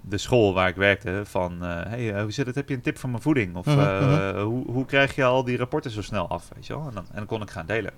[0.03, 1.23] de school waar ik werkte.
[1.25, 2.55] Van, hey, hoe zit het?
[2.55, 3.57] Heb je een tip van mijn voeding?
[3.57, 4.41] Of Mhm, mhm.
[4.41, 6.49] hoe, hoe krijg je al die rapporten zo snel af?
[6.55, 6.87] Weet je wel?
[6.89, 7.93] En, dan, en dan kon ik gaan delen.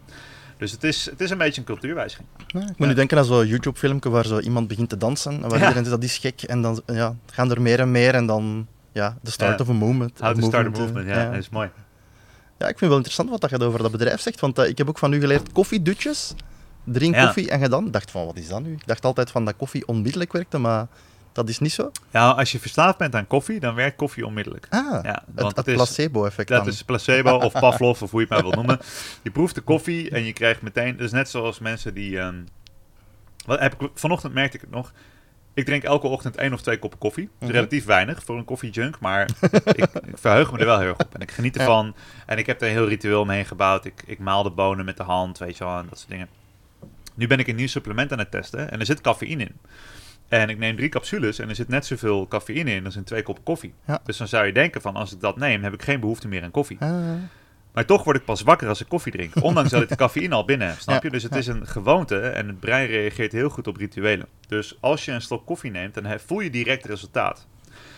[0.61, 2.29] Dus het is, het is een beetje een cultuurwijziging.
[2.46, 2.87] Ja, ik moet Ja.
[2.87, 5.33] nu denken aan zo'n YouTube-filmpje waar zo iemand begint te dansen.
[5.33, 5.55] En waar Ja.
[5.55, 6.42] iedereen zegt dat is gek.
[6.42, 8.14] En dan ja, gaan er meer en meer.
[8.14, 9.64] En dan, ja, de start Ja.
[9.64, 10.18] of a movement.
[10.20, 11.70] How to start a movement, ja, dat is mooi.
[12.59, 14.40] Ja, ik vind het wel interessant wat dat je over dat bedrijf zegt.
[14.40, 16.35] Want eh, ik heb ook van u geleerd koffiedutjes.
[16.85, 17.25] Drink Ja.
[17.25, 17.87] koffie en je dan.
[17.87, 18.73] Ik dacht van, wat is dat nu?
[18.73, 20.87] Ik dacht altijd van dat koffie onmiddellijk werkte, maar
[21.32, 21.90] dat is niet zo.
[22.10, 24.66] Ja, als je verslaafd bent aan koffie, dan werkt koffie onmiddellijk.
[24.70, 28.42] Ah, Ja, want het placebo-effect dat is placebo of Pavlov of hoe je het maar
[28.50, 28.78] wil noemen.
[29.22, 30.96] Je proeft de koffie en je krijgt meteen...
[30.96, 32.18] Dus net zoals mensen die...
[32.20, 32.42] ehm,
[33.46, 34.92] wat heb ik, vanochtend merkte ik het nog.
[35.54, 37.28] Ik drink elke ochtend één of twee koppen koffie.
[37.40, 37.50] Mhm.
[37.50, 39.28] relatief weinig voor een koffiejunk, maar
[39.64, 41.14] ik, ik verheug me er wel heel erg op.
[41.14, 41.60] En ik geniet Ja.
[41.60, 41.94] ervan.
[42.26, 43.84] En ik heb er een heel ritueel omheen gebouwd.
[43.84, 46.28] Ik, ik maal de bonen met de hand, weet je wel, en dat soort dingen.
[47.14, 49.56] Nu ben ik een nieuw supplement aan het testen en er zit cafeïne in.
[50.30, 53.22] En ik neem drie capsules en er zit net zoveel cafeïne in als in twee
[53.22, 53.74] koppen koffie.
[53.86, 54.00] Ja.
[54.04, 56.42] Dus dan zou je denken van als ik dat neem, heb ik geen behoefte meer
[56.42, 56.76] aan koffie.
[56.80, 56.90] Ah,
[57.72, 59.32] Maar toch word ik pas wakker als ik koffie drink.
[59.42, 61.10] Ondanks dat ik de cafeïne al binnen heb, snap Ja, je?
[61.10, 61.38] Dus het ja.
[61.38, 64.26] is een gewoonte en het brein reageert heel goed op rituelen.
[64.48, 67.46] Dus als je een slok koffie neemt, dan voel je direct resultaat.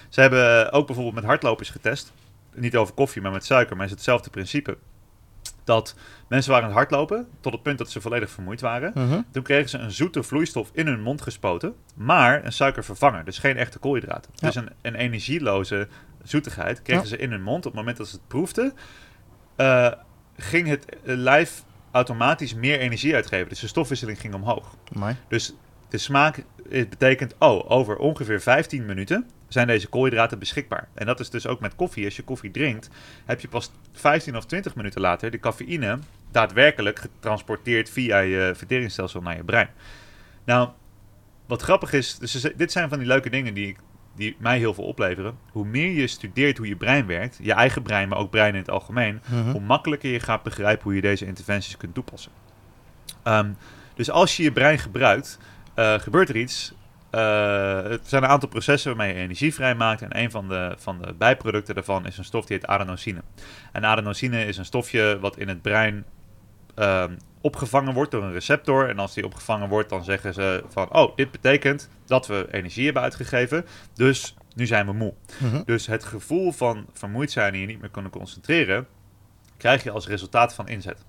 [0.09, 2.13] Ze hebben ook bijvoorbeeld met hardlopers getest.
[2.55, 3.77] Niet over koffie, maar met suiker.
[3.77, 4.77] Maar het is hetzelfde principe.
[5.65, 5.95] Dat
[6.29, 8.93] mensen waren aan het hardlopen tot het punt dat ze volledig vermoeid waren.
[8.95, 9.21] mhm.
[9.31, 13.57] Toen kregen ze een zoete vloeistof in hun mond gespoten, maar een suikervervanger, dus geen
[13.57, 14.31] echte koolhydraten.
[14.35, 14.47] Ja.
[14.47, 15.89] Dus een, een energieloze
[16.23, 17.09] zoetigheid kregen Ja.
[17.09, 17.59] ze in hun mond.
[17.67, 18.73] Op het moment dat ze het proefden,
[19.57, 19.93] eh,
[20.37, 23.49] ging het eh, lijf automatisch meer energie uitgeven.
[23.49, 24.75] Dus de stofwisseling ging omhoog.
[24.95, 25.17] Amai.
[25.29, 25.55] Dus
[25.89, 30.89] de smaak het betekent, oh, over ongeveer 15 minuten zijn deze koolhydraten beschikbaar.
[30.95, 32.05] En dat is dus ook met koffie.
[32.05, 32.89] Als je koffie drinkt,
[33.25, 35.99] heb je pas 15 of 20 minuten later de cafeïne
[36.31, 39.69] daadwerkelijk getransporteerd via je verteringsstelsel naar je brein.
[40.45, 40.69] Nou,
[41.47, 43.77] wat grappig is, dus dit zijn van die leuke dingen die,
[44.17, 45.39] die mij heel veel opleveren.
[45.51, 48.61] Hoe meer je studeert hoe je brein werkt, je eigen brein, maar ook brein in
[48.61, 49.51] het algemeen, Mhm.
[49.51, 52.33] hoe makkelijker je gaat begrijpen hoe je deze interventies kunt toepassen.
[53.23, 53.51] Ehm,
[53.95, 55.39] dus als je je brein gebruikt,
[55.75, 56.73] eh, gebeurt er iets
[57.13, 60.03] eh, het zijn een aantal processen waarmee je energie vrijmaakt.
[60.03, 63.23] En een van de, van de bijproducten daarvan is een stof die heet adenosine.
[63.73, 66.05] En adenosine is een stofje wat in het brein
[66.75, 68.89] ehm, opgevangen wordt door een receptor.
[68.89, 70.95] En als die opgevangen wordt, dan zeggen ze van...
[70.95, 73.67] Oh, dit betekent dat we energie hebben uitgegeven.
[73.95, 75.15] Dus nu zijn we moe.
[75.39, 75.63] Mhm.
[75.65, 78.87] Dus het gevoel van vermoeid zijn en je niet meer kunnen concentreren...
[79.57, 81.05] krijg je als resultaat van inzet.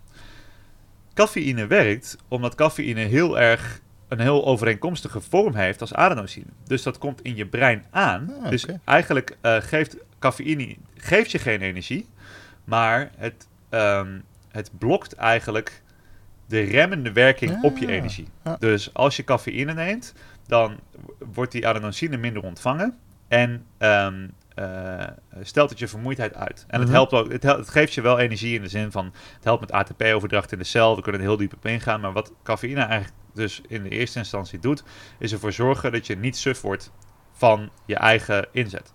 [1.14, 3.82] Cafeïne werkt omdat cafeïne heel erg
[4.14, 6.46] een heel overeenkomstige vorm heeft als adenosine.
[6.66, 8.34] Dus dat komt in je brein aan.
[8.42, 12.08] Ah, Dus eigenlijk eh, geeft cafeïne geeft je geen energie,
[12.64, 14.20] maar het, ehm,
[14.52, 15.82] het blokt eigenlijk
[16.46, 18.28] de remmende werking op je Ah, energie.
[18.60, 20.14] Dus als je cafeïne neemt,
[20.48, 20.80] dan
[21.34, 22.98] wordt die adenosine minder ontvangen
[23.28, 25.08] en ehm, eh,
[25.42, 26.66] stelt het je vermoeidheid uit.
[26.68, 26.98] En het, Mhm.
[26.98, 30.52] helpt ook, het, geeft je wel energie in de zin van het helpt met ATP-overdracht
[30.52, 30.96] in de cel.
[30.96, 32.02] We kunnen er heel diep op ingaan.
[32.02, 34.84] Maar wat cafeïne eigenlijk dus in de eerste instantie doet,
[35.20, 36.92] is ervoor zorgen dat je niet suf wordt
[37.32, 38.94] van je eigen inzet.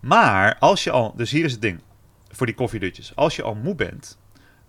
[0.00, 1.82] Maar als je al, dus hier is het ding
[2.30, 3.12] voor die koffiedutjes.
[3.16, 4.18] Als je al moe bent,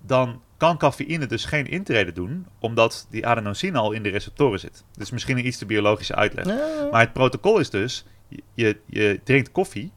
[0.02, 4.84] dan kan cafeïne dus geen intrede doen, omdat die adenosine al in de receptoren zit.
[4.94, 6.46] Dus misschien een iets te biologische uitleg.
[6.92, 8.06] Maar het protocol is dus,
[8.54, 9.92] je, je, drinkt koffie,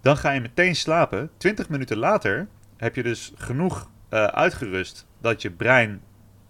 [0.00, 1.30] dan ga je meteen slapen.
[1.36, 6.00] 20 minuten later heb je dus genoeg eh, uitgerust dat je brein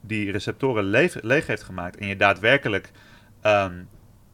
[0.01, 2.91] die receptoren leeg, leeg heeft gemaakt en je daadwerkelijk
[3.41, 3.83] ehm,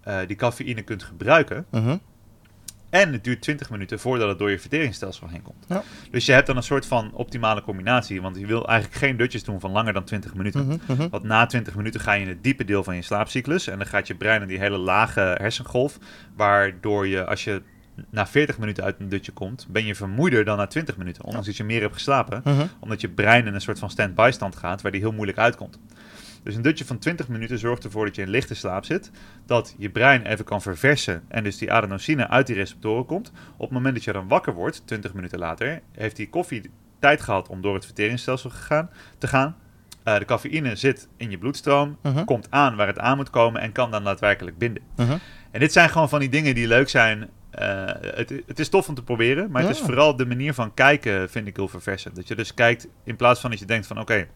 [0.00, 1.66] eh, die cafeïne kunt gebruiken.
[1.70, 1.96] Mhm.
[2.94, 5.64] En het duurt 20 minuten voordat het door je verteringsstelsel heen komt.
[5.68, 5.82] Ja.
[6.10, 8.22] Dus je hebt dan een soort van optimale combinatie.
[8.22, 10.66] Want je wil eigenlijk geen dutjes doen van langer dan 20 minuten.
[10.66, 11.08] Mhm, mhm.
[11.08, 13.66] Want na 20 minuten ga je in het diepe deel van je slaapcyclus.
[13.66, 15.98] En dan gaat je brein in die hele lage hersengolf.
[16.36, 17.62] Waardoor je, als je
[18.10, 21.24] na 40 minuten uit een dutje komt, ben je vermoeider dan na 20 minuten.
[21.24, 22.40] Ondanks dat je meer hebt geslapen.
[22.44, 22.66] Mhm.
[22.80, 25.78] Omdat je brein in een soort van stand-by stand gaat, waar die heel moeilijk uitkomt.
[26.44, 29.10] Dus een dutje van 20 minuten zorgt ervoor dat je in lichte slaap zit.
[29.46, 33.32] Dat je brein even kan verversen en dus die adenosine uit die receptoren komt.
[33.56, 37.20] Op het moment dat je dan wakker wordt, 20 minuten later, heeft die koffie tijd
[37.22, 39.56] gehad om door het verteringsstelsel gegaan, te gaan.
[40.02, 42.24] Eh, de cafeïne zit in je bloedstroom, Mhm.
[42.24, 44.82] komt aan waar het aan moet komen en kan dan daadwerkelijk binden.
[44.96, 45.16] Mhm.
[45.50, 47.30] En dit zijn gewoon van die dingen die leuk zijn.
[47.50, 50.74] Eh, het, het is tof om te proberen, maar het is vooral de manier van
[50.74, 52.16] kijken vind ik heel verversend.
[52.16, 54.26] Dat je dus kijkt in plaats van dat je denkt van oké,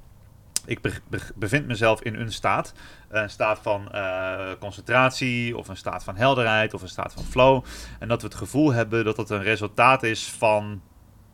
[0.66, 2.72] ik be- be- bevind mezelf in een staat.
[3.08, 7.64] Een staat van eh, concentratie of een staat van helderheid of een staat van flow.
[7.98, 10.80] En dat we het gevoel hebben dat het een resultaat is van,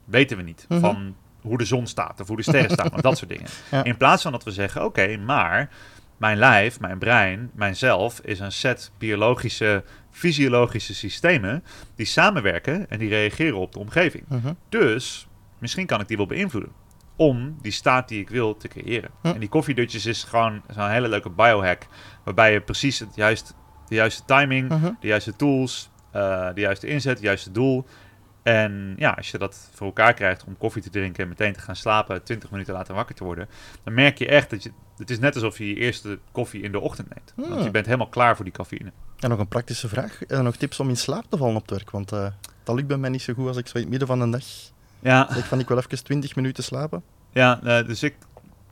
[0.04, 0.80] weten we niet, Mhm.
[0.80, 3.46] van hoe de zon staat of hoe de sterren staan of dat soort dingen.
[3.70, 3.84] Ja.
[3.84, 5.70] In plaats van dat we zeggen oké, maar
[6.16, 13.08] mijn lijf, mijn brein, mijzelf is een set biologische, fysiologische systemen die samenwerken en die
[13.08, 14.24] reageren op de omgeving.
[14.28, 14.52] Mhm.
[14.68, 15.26] Dus
[15.58, 16.72] misschien kan ik die wel beïnvloeden
[17.16, 19.10] om die staat die ik wil te creëren.
[19.20, 19.26] Hm.
[19.26, 21.86] En die koffiedutjes is gewoon zo'n hele leuke biohack
[22.24, 23.54] waarbij je precies het juist,
[23.88, 24.90] de juiste timing, Mhm.
[25.00, 27.84] de juiste tools, eh, de juiste inzet, het juiste doel.
[28.42, 31.60] En ja, als je dat voor elkaar krijgt om koffie te drinken en meteen te
[31.60, 33.48] gaan slapen, 20 minuten later wakker te worden,
[33.84, 34.72] dan merk je echt dat je.
[34.96, 37.32] Het is net alsof je je eerste koffie in de ochtend neemt.
[37.36, 37.62] Want Hmm.
[37.62, 38.92] je bent helemaal klaar voor die cafeïne.
[39.18, 40.24] En nog een praktische vraag.
[40.24, 41.90] En nog tips om in slaap te vallen op het werk?
[41.90, 42.26] Want eh,
[42.64, 44.30] dat lukt bij mij niet zo goed als ik zo in het midden van de
[44.30, 44.44] dag
[45.04, 47.02] Ja, zeg van ik wil even 20 minuten slapen.
[47.32, 48.14] Ja, eh, dus ik.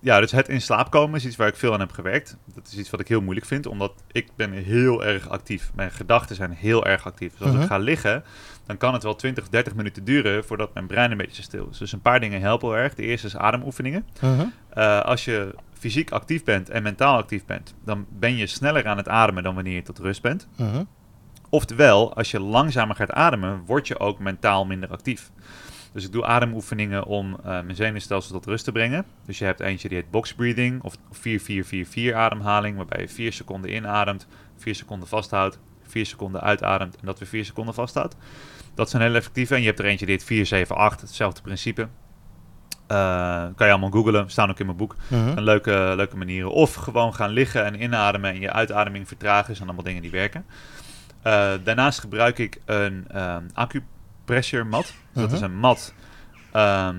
[0.00, 2.36] Ja, dus het in slaap komen is iets waar ik veel aan heb gewerkt.
[2.54, 5.70] Dat is iets wat ik heel moeilijk vind, omdat ik ben heel erg actief.
[5.74, 7.32] Mijn gedachten zijn heel erg actief.
[7.32, 7.62] Dus als Mhm.
[7.62, 8.24] ik ga liggen,
[8.66, 11.78] dan kan het wel 20, 30 minuten duren voordat mijn brein een beetje stil is.
[11.78, 12.94] Dus een paar dingen helpen heel erg.
[12.94, 14.06] De eerste is ademoefeningen.
[14.20, 14.44] Mhm.
[14.68, 18.96] Eh, als je fysiek actief bent en mentaal actief bent, dan ben je sneller aan
[18.96, 20.48] het ademen dan wanneer je tot rust bent.
[20.56, 20.82] Mhm.
[21.50, 25.30] Oftewel, als je langzamer gaat ademen, word je ook mentaal minder actief.
[25.92, 29.04] Dus ik doe ademoefeningen om eh, mijn zenuwstelsel tot rust te brengen.
[29.26, 30.96] Dus je hebt eentje die heet box breathing of
[32.10, 34.26] 4-4-4-4 ademhaling, waarbij je 4 seconden inademt,
[34.56, 38.16] 4 seconden vasthoudt, 4 seconden uitademt en dat weer 4 seconden vasthoudt.
[38.74, 39.54] Dat zijn heel effectieve.
[39.54, 41.88] En je hebt er eentje die heet 4-7-8, hetzelfde principe.
[42.86, 44.96] Eh, kan je allemaal googlen, staan ook in mijn boek.
[45.08, 45.28] Mhm.
[45.36, 46.50] Een leuke, leuke manieren.
[46.50, 49.56] Of gewoon gaan liggen en inademen en je uitademing vertragen.
[49.56, 50.44] zijn allemaal dingen die werken.
[51.22, 53.44] Eh, daarnaast gebruik ik een ehm
[54.22, 54.84] acupressure mat.
[54.84, 55.34] Dus Dat Mhm.
[55.34, 55.94] is een mat
[56.52, 56.96] ehm,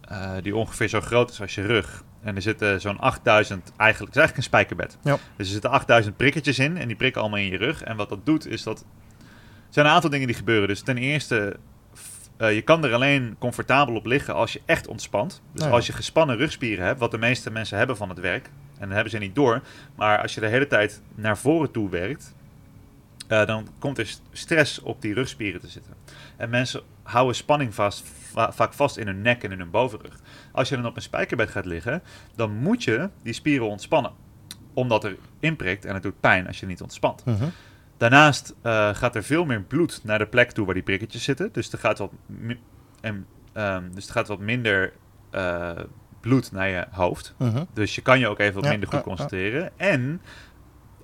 [0.00, 2.04] eh, die ongeveer zo groot is als je rug.
[2.22, 4.98] En er zitten zo'n 8000, eigenlijk, het is eigenlijk een spijkerbed.
[5.02, 5.12] Ja.
[5.36, 7.82] Dus er zitten 8000 prikketjes in en die prikken allemaal in je rug.
[7.82, 8.78] En wat dat doet is dat...
[9.18, 10.68] Er zijn een aantal dingen die gebeuren.
[10.68, 11.56] Dus ten eerste,
[12.36, 15.30] eh, je kan er alleen comfortabel op liggen als je echt ontspant.
[15.30, 15.76] Dus Nou ja.
[15.76, 18.46] als je gespannen rugspieren hebt, wat de meeste mensen hebben van het werk.
[18.78, 19.62] En dat hebben ze niet door.
[19.96, 22.34] Maar als je de hele tijd naar voren toe werkt,
[23.32, 25.94] eh, dan komt er st- stress op die rugspieren te zitten.
[26.36, 30.20] En mensen houden spanning vast, va- vaak vast in hun nek en in hun bovenrug.
[30.52, 32.02] Als je dan op een spijkerbed gaat liggen,
[32.36, 34.12] dan moet je die spieren ontspannen.
[34.74, 37.24] omdat er inprikt en het doet pijn als je niet ontspant.
[37.24, 37.44] Mhm.
[37.96, 41.48] Daarnaast eh, gaat er veel meer bloed naar de plek toe waar die prikketjes zitten.
[41.52, 42.12] Dus er gaat wat,
[43.00, 44.92] en, ehm, dus er gaat wat minder
[45.30, 45.70] eh,
[46.20, 47.34] bloed naar je hoofd.
[47.36, 47.64] Mhm.
[47.72, 49.70] Dus je kan je ook even wat minder goed ja, concentreren.
[49.76, 50.20] En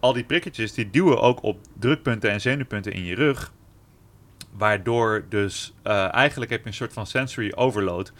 [0.01, 3.53] al die prikketjes die duwen ook op drukpunten en zenuwpunten in je rug.
[4.53, 8.13] Waardoor dus eh, eigenlijk heb je een soort van sensory overload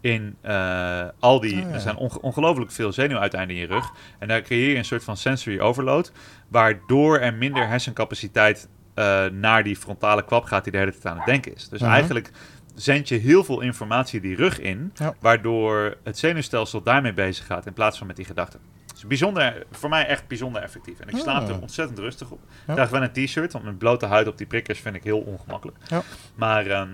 [0.00, 1.56] in eh, al die...
[1.56, 1.66] Ja.
[1.68, 3.90] Er zijn onge- ongelooflijk veel zenuwuiteinden in je rug.
[4.18, 6.12] En daar creëer je een soort van sensory overload.
[6.48, 11.16] Waardoor er minder hersencapaciteit eh, naar die frontale kwap gaat die de hele tijd aan
[11.16, 11.68] het denken is.
[11.68, 11.90] Dus Mhm.
[11.90, 12.30] eigenlijk
[12.74, 15.14] zend je heel veel informatie die rug in, Ja.
[15.20, 18.60] waardoor het zenuwstelsel daarmee bezig gaat in plaats van met die gedachten.
[19.08, 21.00] Dus bijzonder, voor mij echt bijzonder effectief.
[21.00, 21.48] En ik slaap Ah.
[21.48, 22.40] er ontzettend rustig op.
[22.66, 25.20] Ik draag wel een t-shirt, want met blote huid op die prikkers vind ik heel
[25.20, 25.76] ongemakkelijk.
[25.86, 26.02] Ja.
[26.34, 26.88] Maar ehm,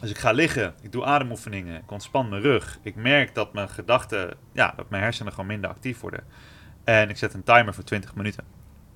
[0.00, 2.78] als ik ga liggen, ik doe ademoefeningen, ik ontspan mijn rug.
[2.82, 6.24] Ik merk dat mijn gedachten, ja, dat mijn hersenen gewoon minder actief worden.
[6.84, 8.44] En ik zet een timer voor 20 minuten.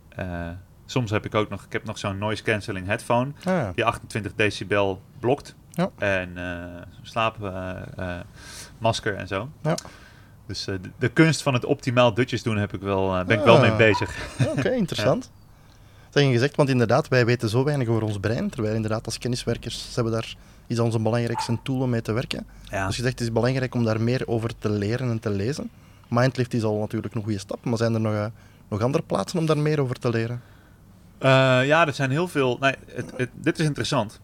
[0.09, 0.49] Eh,
[0.87, 3.73] soms heb ik ook nog, ik heb nog zo'n noise cancelling headphone Ah, ja.
[3.75, 5.55] die 28 decibel blokt.
[5.71, 5.91] Ja.
[5.99, 9.51] En eh slaapmasker en zo.
[9.63, 9.75] Ja.
[10.51, 13.39] Dus eh, de, de kunst van het optimaal dutjes doen heb ik wel, eh, ben
[13.39, 13.61] ik wel Ah.
[13.61, 14.17] mee bezig.
[14.57, 15.31] Oké, interessant.
[16.11, 19.19] Dat je gezegd, want inderdaad, wij weten zo weinig over ons brein, terwijl inderdaad als
[19.19, 20.35] kenniswerkers hebben daar
[20.67, 22.47] is dat onze belangrijkste tool om mee te werken.
[22.71, 22.87] Ja.
[22.87, 25.71] Dus je zegt, het is belangrijk om daar meer over te leren en te lezen.
[26.09, 28.27] Mindlift is al natuurlijk een goede stap, maar zijn er nog, eh,
[28.69, 30.43] nog andere plaatsen om daar meer over te leren?
[31.67, 32.57] Ja, er zijn heel veel.
[32.61, 34.21] Nee, het, het, dit is interessant.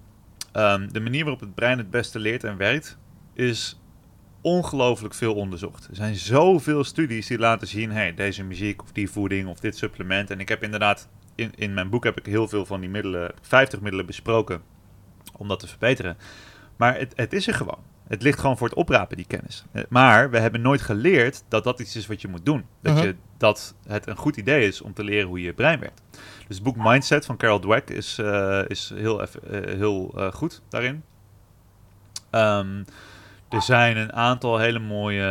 [0.53, 2.97] Ehm, de manier waarop het brein het beste leert en werkt,
[3.35, 3.79] is
[4.41, 5.87] ongelooflijk veel onderzocht.
[5.89, 9.77] Er zijn zoveel studies die laten zien: hey, deze muziek of die voeding of dit
[9.77, 10.31] supplement.
[10.31, 13.33] En ik heb inderdaad in, in mijn boek heb ik heel veel van die middelen,
[13.41, 14.63] 50 middelen besproken
[15.33, 16.17] om dat te verbeteren.
[16.77, 17.79] Maar het, het is er gewoon.
[18.09, 19.65] Het ligt gewoon voor het oprapen, die kennis.
[19.73, 22.65] Eh, Maar we hebben nooit geleerd dat dat iets is wat je moet doen.
[22.83, 23.05] Dat, Mhm.
[23.05, 26.03] je, dat het een goed idee is om te leren hoe je brein werkt.
[26.47, 29.29] Dus het boek Mindset van Carol Dweck is, eh, is heel, eh,
[29.77, 31.03] heel goed daarin.
[32.31, 32.83] Ehm,
[33.49, 35.23] er zijn een aantal hele mooie...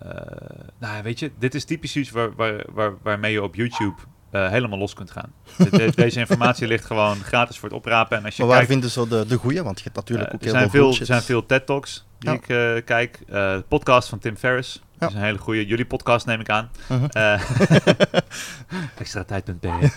[0.00, 3.94] eh, nou, weet je, dit is typisch iets waar, waar, waar, waarmee je op YouTube
[4.30, 5.32] eh, helemaal los kunt gaan.
[5.58, 8.18] De- de- deze informatie ligt gewoon gratis voor het oprapen.
[8.18, 9.62] En als je Maar waar kijkt, vinden ze de, de goeie?
[9.62, 12.74] Want je hebt natuurlijk eh, ook heel zijn veel er zijn veel TED-talks die Ja.
[12.74, 13.18] ik kijk.
[13.26, 14.74] De podcast van Tim Ferriss.
[14.74, 14.98] Ja.
[14.98, 15.66] Dat is een hele goede.
[15.66, 16.70] Jullie podcast neem ik aan.
[17.12, 17.40] Eh,
[18.98, 19.90] extra tijd.be.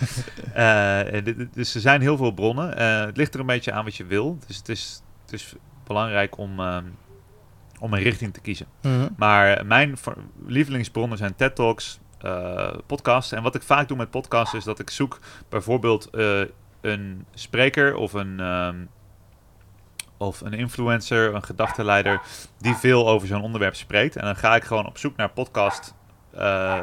[1.54, 2.78] Dus er zijn heel veel bronnen.
[3.06, 4.38] Het ligt er een beetje aan wat je wil.
[4.46, 5.54] Dus het is, het is
[5.86, 6.84] belangrijk om, ehm,
[7.80, 8.66] om een richting te kiezen.
[8.82, 9.08] Mhm.
[9.16, 9.96] Maar mijn
[10.46, 13.32] lievelingsbronnen zijn TED Talks, eh, podcasts.
[13.32, 16.40] En wat ik vaak doe met podcasts is dat ik zoek bijvoorbeeld eh,
[16.80, 18.76] een spreker of een, ehm,
[20.16, 22.20] of een influencer, een gedachtenleider
[22.58, 24.16] die veel over zo'n onderwerp spreekt.
[24.16, 25.94] En dan ga ik gewoon op zoek naar podcast.
[26.36, 26.82] eh,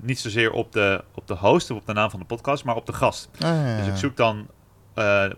[0.00, 2.76] niet zozeer op de, op de host of op de naam van de podcast, maar
[2.76, 3.28] op de gast.
[3.34, 4.46] Ah, ja, Dus ik zoek dan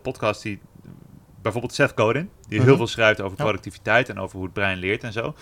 [0.02, 0.60] podcasts die...
[1.42, 2.66] Bijvoorbeeld Seth Godin, die Mhm.
[2.68, 5.34] heel veel schrijft over productiviteit en over hoe het brein leert en zo.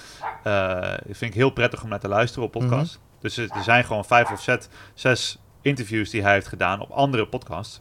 [0.42, 2.94] Eh vind ik heel prettig om naar te luisteren op podcasts.
[2.96, 3.04] Mhm.
[3.20, 7.26] Dus er, zijn gewoon vijf of zet, zes interviews die hij heeft gedaan op andere
[7.28, 7.80] podcasts.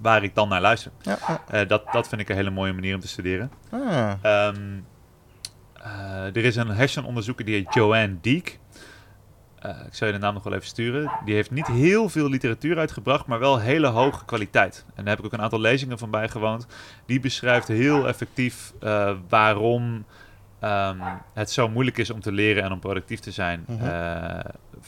[0.00, 0.92] Waar ik dan naar luister.
[1.00, 1.42] Ja, ja.
[1.48, 3.50] Eh, dat, dat vind ik een hele mooie manier om te studeren.
[3.70, 4.56] Ah, Ehm,
[5.72, 8.58] eh, er is een hersenonderzoeker die heet Joanne Deek.
[9.64, 11.10] Eh, ik zal je de naam nog wel even sturen.
[11.24, 14.84] Die heeft niet heel veel literatuur uitgebracht, maar wel hele hoge kwaliteit.
[14.94, 16.66] En daar heb ik ook een aantal lezingen van bijgewoond.
[17.06, 20.04] Die beschrijft heel effectief eh, waarom
[20.60, 20.98] ehm,
[21.32, 23.64] het zo moeilijk is om te leren en om productief te zijn.
[23.66, 23.84] Mhm.
[23.84, 24.38] eh,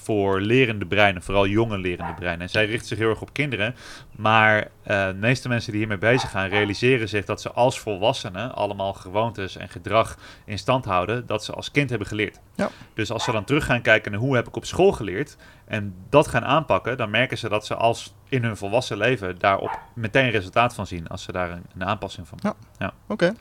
[0.02, 2.40] voor lerende breinen, vooral jonge lerende breinen.
[2.40, 3.74] En zij richt zich heel erg op kinderen.
[4.10, 8.54] Maar eh, de meeste mensen die hiermee bezig gaan, realiseren zich dat ze als volwassenen
[8.54, 12.40] allemaal gewoontes en gedrag in stand houden dat ze als kind hebben geleerd.
[12.54, 12.70] Ja.
[12.94, 15.94] Dus als ze dan terug gaan kijken naar hoe heb ik op school geleerd en
[16.08, 20.30] dat gaan aanpakken, dan merken ze dat ze als in hun volwassen leven daarop meteen
[20.30, 22.94] resultaat van zien als ze daar een, een aanpassing van maken.
[23.06, 23.34] Oké.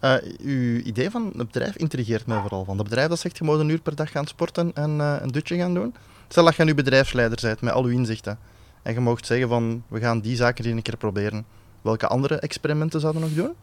[0.00, 2.64] Eh, uw idee van het bedrijf intrigeert mij vooral.
[2.64, 5.16] Van het bedrijf dat zegt je moet een uur per dag gaan sporten en eh,
[5.20, 5.94] een dutje gaan doen.
[6.28, 8.38] Stel dat je nu bedrijfsleider bent met al uw inzichten.
[8.82, 11.44] En je mocht zeggen van we gaan die zaken die een keer proberen.
[11.80, 13.54] Welke andere experimenten zouden we nog doen?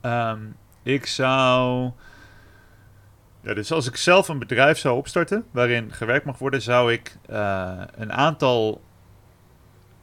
[0.00, 0.40] Ehm,
[0.82, 1.90] ik zou.
[3.40, 7.16] Ja, dus als ik zelf een bedrijf zou opstarten waarin gewerkt mag worden, zou ik
[7.26, 8.80] eh, een aantal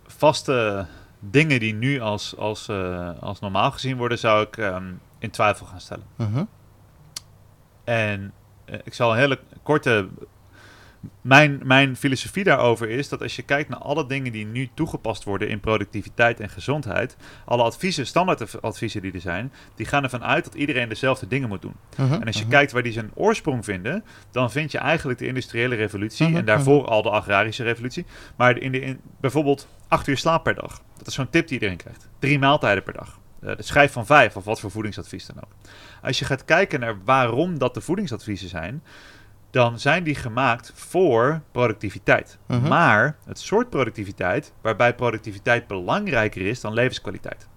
[0.08, 0.86] vaste
[1.30, 5.66] dingen die nu als, als, eh, als normaal gezien worden, zou ik ehm, in twijfel
[5.66, 6.06] gaan stellen.
[6.16, 6.44] Mhm.
[7.84, 8.34] En
[8.66, 10.08] eh, ik zal een hele korte
[11.22, 15.24] mijn, mijn filosofie daarover is dat als je kijkt naar alle dingen die nu toegepast
[15.24, 20.44] worden in productiviteit en gezondheid, alle adviezen, standaardadviezen die er zijn, die gaan ervan uit
[20.44, 21.76] dat iedereen dezelfde dingen moet doen.
[21.98, 22.52] Mhm, En als je mhm.
[22.52, 26.86] kijkt waar die zijn oorsprong vinden, dan vind je eigenlijk de industriële revolutie en daarvoor
[26.86, 28.06] al de agrarische revolutie.
[28.36, 30.82] Maar in de, in, bijvoorbeeld acht uur slaap per dag.
[30.98, 32.10] Dat is zo'n tip die iedereen krijgt.
[32.20, 33.20] Drie maaltijden per dag.
[33.42, 35.52] Eh, de schijf van vijf of wat voor voedingsadvies dan ook.
[36.02, 38.84] Als je gaat kijken naar waarom dat de voedingsadviezen zijn,
[39.52, 42.38] dan zijn die gemaakt voor productiviteit.
[42.48, 42.68] Mhm.
[42.68, 47.48] Maar het soort productiviteit waarbij productiviteit belangrijker is dan levenskwaliteit.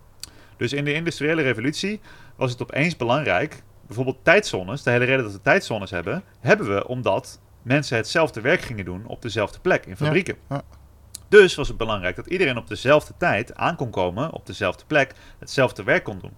[0.57, 2.01] Dus in de industriële revolutie
[2.37, 6.87] was het opeens belangrijk, bijvoorbeeld tijdzones, de hele reden dat we tijdzones hebben, hebben we
[6.87, 10.37] omdat mensen hetzelfde werk gingen doen op dezelfde plek in fabrieken.
[10.49, 10.63] ja.
[11.31, 15.15] Dus was het belangrijk dat iedereen op dezelfde tijd aan kon komen, op dezelfde plek,
[15.39, 16.33] hetzelfde werk kon doen.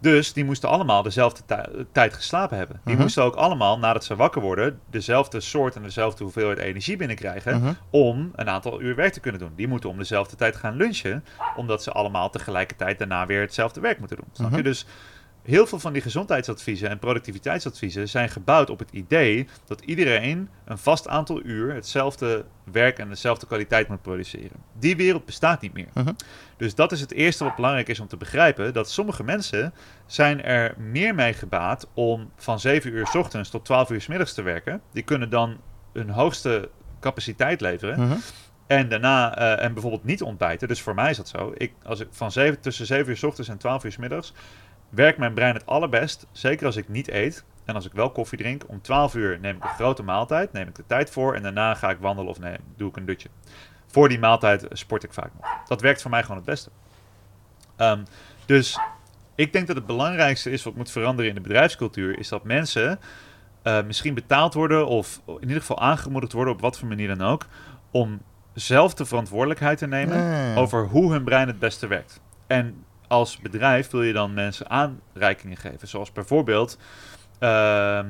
[0.00, 2.80] Dus die moesten allemaal dezelfde tij- tijd geslapen hebben.
[2.84, 3.02] Die Mhm.
[3.02, 7.72] moesten ook allemaal, nadat ze wakker worden, dezelfde soort en dezelfde hoeveelheid energie binnenkrijgen Mhm.
[7.90, 9.52] om een aantal uur werk te kunnen doen.
[9.56, 11.24] Die moeten om dezelfde tijd gaan lunchen,
[11.56, 14.28] omdat ze allemaal tegelijkertijd daarna weer hetzelfde werk moeten doen.
[14.32, 14.56] Snap je?
[14.56, 14.64] Mhm.
[14.64, 14.86] Dus
[15.46, 20.78] heel veel van die gezondheidsadviezen en productiviteitsadviezen zijn gebouwd op het idee dat iedereen een
[20.78, 24.56] vast aantal uur hetzelfde werk en dezelfde kwaliteit moet produceren.
[24.78, 25.88] Die wereld bestaat niet meer.
[25.94, 26.12] Mhm.
[26.56, 28.72] Dus dat is het eerste wat belangrijk is om te begrijpen.
[28.72, 29.74] Dat sommige mensen
[30.06, 34.06] zijn er meer mee gebaat om van 7 uur 's ochtends tot 12 uur 's
[34.06, 34.80] middags te werken.
[34.92, 35.56] Die kunnen dan
[35.92, 36.70] hun hoogste
[37.00, 38.00] capaciteit leveren.
[38.00, 38.16] Mhm.
[38.66, 40.68] En daarna, eh, en bijvoorbeeld niet ontbijten.
[40.68, 41.52] Dus voor mij is dat zo.
[41.56, 44.32] Ik, als ik van 7, tussen 7 uur 's ochtends en 12 uur 's middags
[44.88, 46.26] werkt mijn brein het allerbest.
[46.32, 47.44] Zeker als ik niet eet.
[47.64, 48.62] En als ik wel koffie drink.
[48.68, 50.52] Om 12 uur neem ik een grote maaltijd.
[50.52, 51.34] Neem ik de tijd voor.
[51.34, 53.28] En daarna ga ik wandelen of neem, doe ik een dutje.
[53.86, 55.46] Voor die maaltijd sport ik vaak nog.
[55.66, 56.70] Dat werkt voor mij gewoon het beste.
[57.76, 58.00] Ehm,
[58.46, 58.78] dus
[59.34, 62.18] ik denk dat het belangrijkste is wat moet veranderen in de bedrijfscultuur.
[62.18, 62.98] Is dat mensen
[63.62, 64.86] eh, misschien betaald worden.
[64.86, 66.54] Of in ieder geval aangemoedigd worden.
[66.54, 67.46] Op wat voor manier dan ook.
[67.90, 68.20] Om
[68.54, 70.54] zelf de verantwoordelijkheid te nemen Ja.
[70.54, 72.20] over hoe hun brein het beste werkt.
[72.46, 75.88] En als bedrijf wil je dan mensen aanreikingen geven.
[75.88, 76.78] Zoals bijvoorbeeld
[77.38, 78.06] ehm,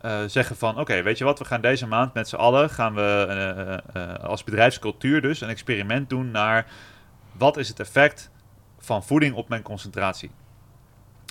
[0.00, 0.78] eh, zeggen van...
[0.78, 2.70] oké, weet je wat, we gaan deze maand met z'n allen...
[2.70, 6.66] gaan we eh, eh, als bedrijfscultuur dus een experiment doen naar...
[7.32, 8.30] wat is het effect
[8.78, 10.30] van voeding op mijn concentratie?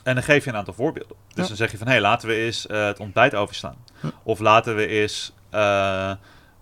[0.04, 1.18] En dan geef je een aantal voorbeelden.
[1.28, 1.48] Dus Ja.
[1.48, 1.88] dan zeg je van...
[1.88, 3.78] hé, hey, laten we eens het ontbijt overslaan.
[4.00, 4.08] Hm.
[4.24, 5.34] Of laten we eens...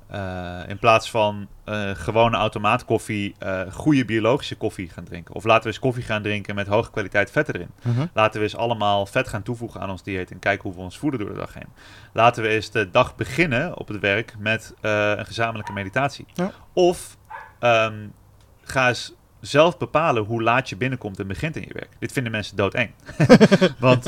[0.09, 5.35] eh, in plaats van eh, gewone automaatkoffie, eh goede biologische koffie gaan drinken.
[5.35, 7.71] Of laten we eens koffie gaan drinken met hoge kwaliteit vetten erin.
[7.81, 8.05] Mhm.
[8.13, 10.97] Laten we eens allemaal vet gaan toevoegen aan ons dieet en kijken hoe we ons
[10.97, 11.67] voeden door de dag heen.
[12.13, 16.25] Laten we eens de dag beginnen op het werk met een gezamenlijke meditatie.
[16.33, 16.51] Ja.
[16.73, 17.17] Of
[17.59, 18.07] ehm,
[18.61, 21.89] ga eens zelf bepalen hoe laat je binnenkomt en begint in je werk.
[21.99, 22.91] Dit vinden mensen doodeng.
[23.79, 24.03] Want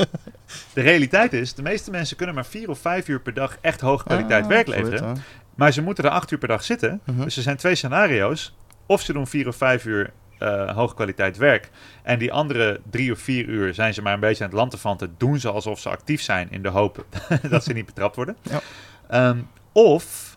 [0.72, 3.80] de realiteit is, de meeste mensen kunnen maar vier of vijf uur per dag echt
[3.80, 5.16] hoge kwaliteit Ah, werk leveren.
[5.54, 7.00] Maar ze moeten er acht uur per dag zitten.
[7.04, 7.22] Mhm.
[7.22, 8.54] Dus er zijn twee scenario's.
[8.86, 11.70] Of ze doen vier of vijf uur eh hoge kwaliteit werk.
[12.02, 15.14] En die andere drie of vier uur zijn ze maar een beetje aan het lanterfanten.
[15.18, 17.04] Doen ze alsof ze actief zijn in de hoop
[17.50, 18.36] dat ze niet betrapt worden.
[18.42, 18.60] Ja.
[19.08, 19.38] Ehm,
[19.72, 20.31] of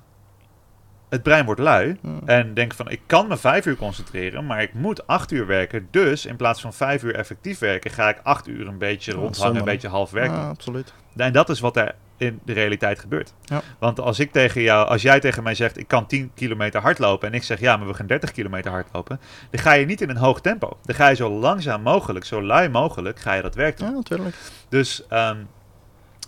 [1.09, 1.97] het brein wordt lui.
[2.01, 2.13] Mhm.
[2.25, 5.87] En denkt van, ik kan me vijf uur concentreren, maar ik moet acht uur werken.
[5.91, 9.17] Dus in plaats van vijf uur effectief werken, ga ik acht uur een beetje Ja,
[9.17, 10.39] rondhangen, een beetje half werk doen.
[10.39, 10.93] Ja, absoluut.
[11.15, 13.33] En dat is wat er in de realiteit gebeurt.
[13.43, 13.61] Ja.
[13.79, 17.27] Want als ik tegen jou, als jij tegen mij zegt, ik kan 10 kilometer hardlopen
[17.27, 20.09] en ik zeg, ja, maar we gaan 30 kilometer hardlopen, dan ga je niet in
[20.09, 20.77] een hoog tempo.
[20.83, 23.89] Dan ga je zo langzaam mogelijk, zo lui mogelijk, ga je dat werk doen.
[23.89, 24.35] Ja, natuurlijk.
[24.69, 25.37] Dus ehm,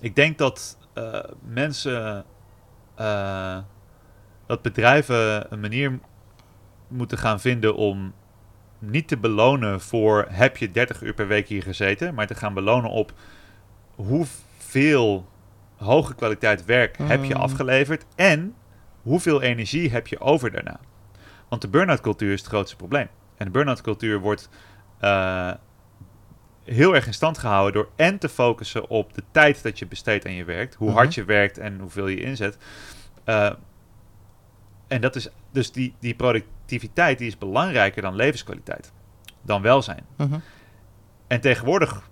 [0.01, 2.25] ik denk dat eh, mensen,
[2.95, 3.57] eh,
[4.47, 5.99] dat bedrijven een manier
[6.87, 8.13] moeten gaan vinden om
[8.79, 12.53] niet te belonen voor heb je 30 uur per week hier gezeten, maar te gaan
[12.53, 13.13] belonen op
[13.95, 15.27] hoeveel
[15.75, 17.41] hoge kwaliteit werk heb je Mm.
[17.41, 18.55] afgeleverd en
[19.01, 20.79] hoeveel energie heb je over daarna.
[21.49, 23.07] Want de burn-out cultuur is het grootste probleem.
[23.37, 24.49] En de burn-out cultuur wordt
[24.99, 25.51] eh,
[26.63, 30.25] heel erg in stand gehouden door en te focussen op de tijd dat je besteedt
[30.25, 31.19] aan je werk, hoe hard Mhm.
[31.19, 32.57] je werkt en hoeveel je inzet.
[33.23, 33.51] Eh,
[34.87, 38.91] en dat is dus die, die productiviteit die is belangrijker dan levenskwaliteit,
[39.41, 40.05] dan welzijn.
[40.17, 40.39] Mhm.
[41.27, 42.09] En tegenwoordig,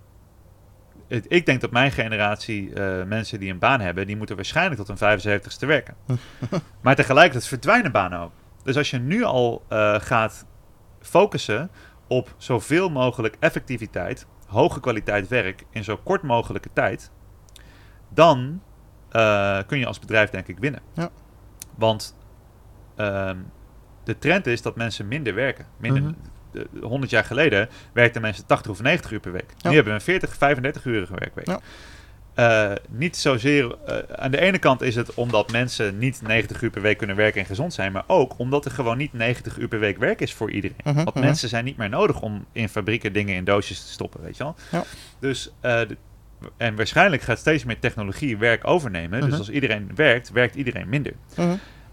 [1.08, 4.84] het- ik denk dat mijn generatie eh, mensen die een baan hebben, die moeten waarschijnlijk
[4.84, 5.94] tot hun 75ste werken.
[6.82, 8.32] maar tegelijkertijd verdwijnen banen ook.
[8.62, 10.46] Dus als je nu al eh, gaat
[11.00, 11.70] focussen
[12.08, 17.10] op zoveel mogelijk effectiviteit, hoge kwaliteit werk in zo kort mogelijke tijd,
[18.08, 18.62] dan
[19.10, 20.80] eh, kun je als bedrijf denk ik winnen.
[20.94, 21.10] Ja.
[21.74, 22.16] Want
[22.96, 23.36] ehm,
[24.04, 25.66] de trend is dat mensen minder werken.
[25.76, 26.12] Minder, Mhm.
[26.52, 29.54] de- de- 100 jaar geleden werkten mensen 80 of 90 uur per week.
[29.58, 29.68] Ja.
[29.68, 31.46] Nu hebben we een 40, 35 urige werkweek.
[31.46, 31.60] Ja.
[32.34, 33.76] eh, niet zozeer.
[33.86, 37.16] eh, aan de ene kant is het omdat mensen niet 90 uur per week kunnen
[37.16, 40.20] werken en gezond zijn, maar ook omdat er gewoon niet 90 uur per week werk
[40.20, 40.76] is voor iedereen.
[40.84, 41.24] Mhm, Want mhm.
[41.24, 44.42] mensen zijn niet meer nodig om in fabrieken dingen in doosjes te stoppen, weet je
[44.42, 44.54] wel.
[44.70, 44.84] Ja.
[45.18, 45.96] Dus, eh, de-
[46.56, 49.20] en waarschijnlijk gaat steeds meer technologie werk overnemen.
[49.20, 51.12] Dus als iedereen werkt, werkt iedereen minder.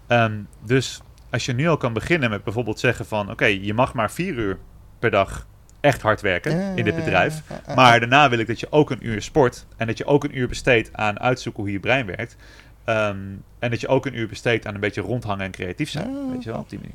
[0.06, 3.30] Ehm, dus als je nu al kan beginnen met bijvoorbeeld zeggen van...
[3.30, 4.58] oké, je mag maar vier uur
[4.98, 5.46] per dag
[5.80, 7.42] echt hard werken in dit bedrijf.
[7.74, 9.66] Maar daarna wil ik dat je ook een uur sport...
[9.76, 12.36] en dat je ook een uur besteedt aan uitzoeken hoe je brein werkt.
[12.84, 13.18] Ehm,
[13.58, 16.30] en dat je ook een uur besteedt aan een beetje rondhangen en creatief zijn.
[16.30, 16.94] Weet je wel, op die manier.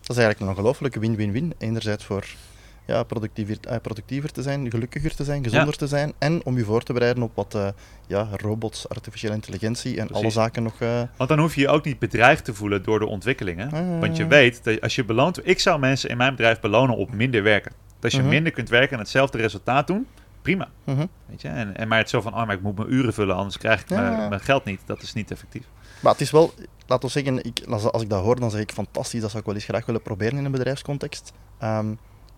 [0.00, 1.54] Dat is eigenlijk een ongelofelijke win-win-win.
[1.58, 2.24] Enerzijds voor
[2.90, 6.12] ja, productiever, eh, productiever te zijn, gelukkiger te zijn, gezonder te zijn.
[6.18, 7.68] En om je voor te bereiden op wat eh,
[8.06, 10.80] ja, robots, artificiële intelligentie en alle zaken nog...
[10.80, 13.72] eh, Want dan hoef je je ook niet bedreigd te voelen door de ontwikkelingen.
[13.72, 14.00] Ah.
[14.00, 15.46] Want je weet dat als je beloont...
[15.46, 17.72] Ik zou mensen in mijn bedrijf belonen op minder werken.
[17.94, 18.28] Dat als je Mhm.
[18.28, 20.06] minder kunt werken en hetzelfde resultaat doen,
[20.42, 20.68] prima.
[20.84, 21.06] mhm.
[21.26, 21.48] Weet je?
[21.48, 23.80] En, en maar het zo van, oh, maar ik moet mijn uren vullen, anders krijg
[23.80, 24.80] ik mijn, mijn geld niet.
[24.86, 25.62] Dat is niet effectief.
[26.00, 26.52] Maar het is wel,
[26.86, 29.40] laten we zeggen, ik, als, als ik dat hoor, dan zeg ik fantastisch, dat zou
[29.42, 31.32] ik wel eens graag willen proberen in een bedrijfscontext.
[31.58, 31.86] Ehm,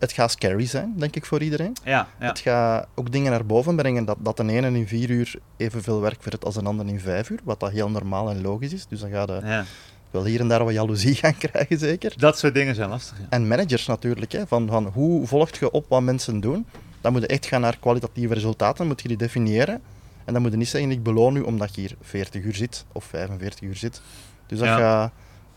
[0.03, 1.77] het gaat scary zijn, denk ik, voor iedereen.
[1.85, 2.27] Ja, ja.
[2.27, 6.01] Het gaat ook dingen naar boven brengen dat, dat de ene in vier uur evenveel
[6.01, 8.87] werk verricht als een ander in vijf uur, wat dat heel normaal en logisch is.
[8.87, 9.65] Dus dan ga je ja.
[10.11, 12.13] wel hier en daar wat jaloezie gaan krijgen, zeker.
[12.17, 13.19] Dat soort dingen zijn lastig.
[13.19, 13.27] Ja.
[13.29, 16.67] En managers natuurlijk, hè, van, van hoe volgt je op wat mensen doen.
[17.01, 19.81] Dan moet je echt gaan naar kwalitatieve resultaten, moet je die definiëren.
[20.25, 22.85] En dan moet je niet zeggen, ik beloon u omdat je hier 40 uur zit
[22.93, 24.01] of 45 uur zit.
[24.47, 24.77] Dus dat Ja.
[24.79, 25.13] gaat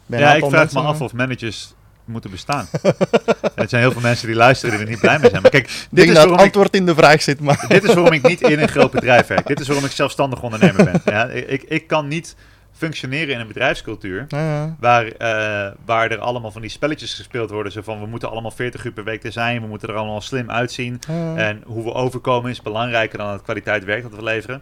[0.09, 0.81] een Ja, ik vraag mensen...
[0.81, 1.73] me af of managers
[2.05, 2.67] moeten bestaan.
[2.81, 2.93] En
[3.55, 5.41] er zijn heel veel mensen die luisteren die er niet blij mee zijn.
[5.41, 7.65] Maar kijk, dit denk is, dat het waarom ik, antwoord in de vraag zit, maar...
[7.67, 9.47] dit is waarom ik niet in een groot bedrijf werk.
[9.47, 11.01] Dit is waarom ik zelfstandig ondernemer ben.
[11.05, 12.35] Ja, ik, ik kan niet
[12.77, 14.75] functioneren in een bedrijfscultuur Ja, ja.
[14.79, 17.71] waar, eh, waar er allemaal van die spelletjes gespeeld worden.
[17.71, 20.21] Zo van, we moeten allemaal 40 uur per week er zijn, we moeten er allemaal
[20.21, 20.99] slim uitzien.
[21.07, 21.35] Ja.
[21.35, 24.61] En hoe we overkomen is belangrijker dan het kwaliteit werk dat we leveren.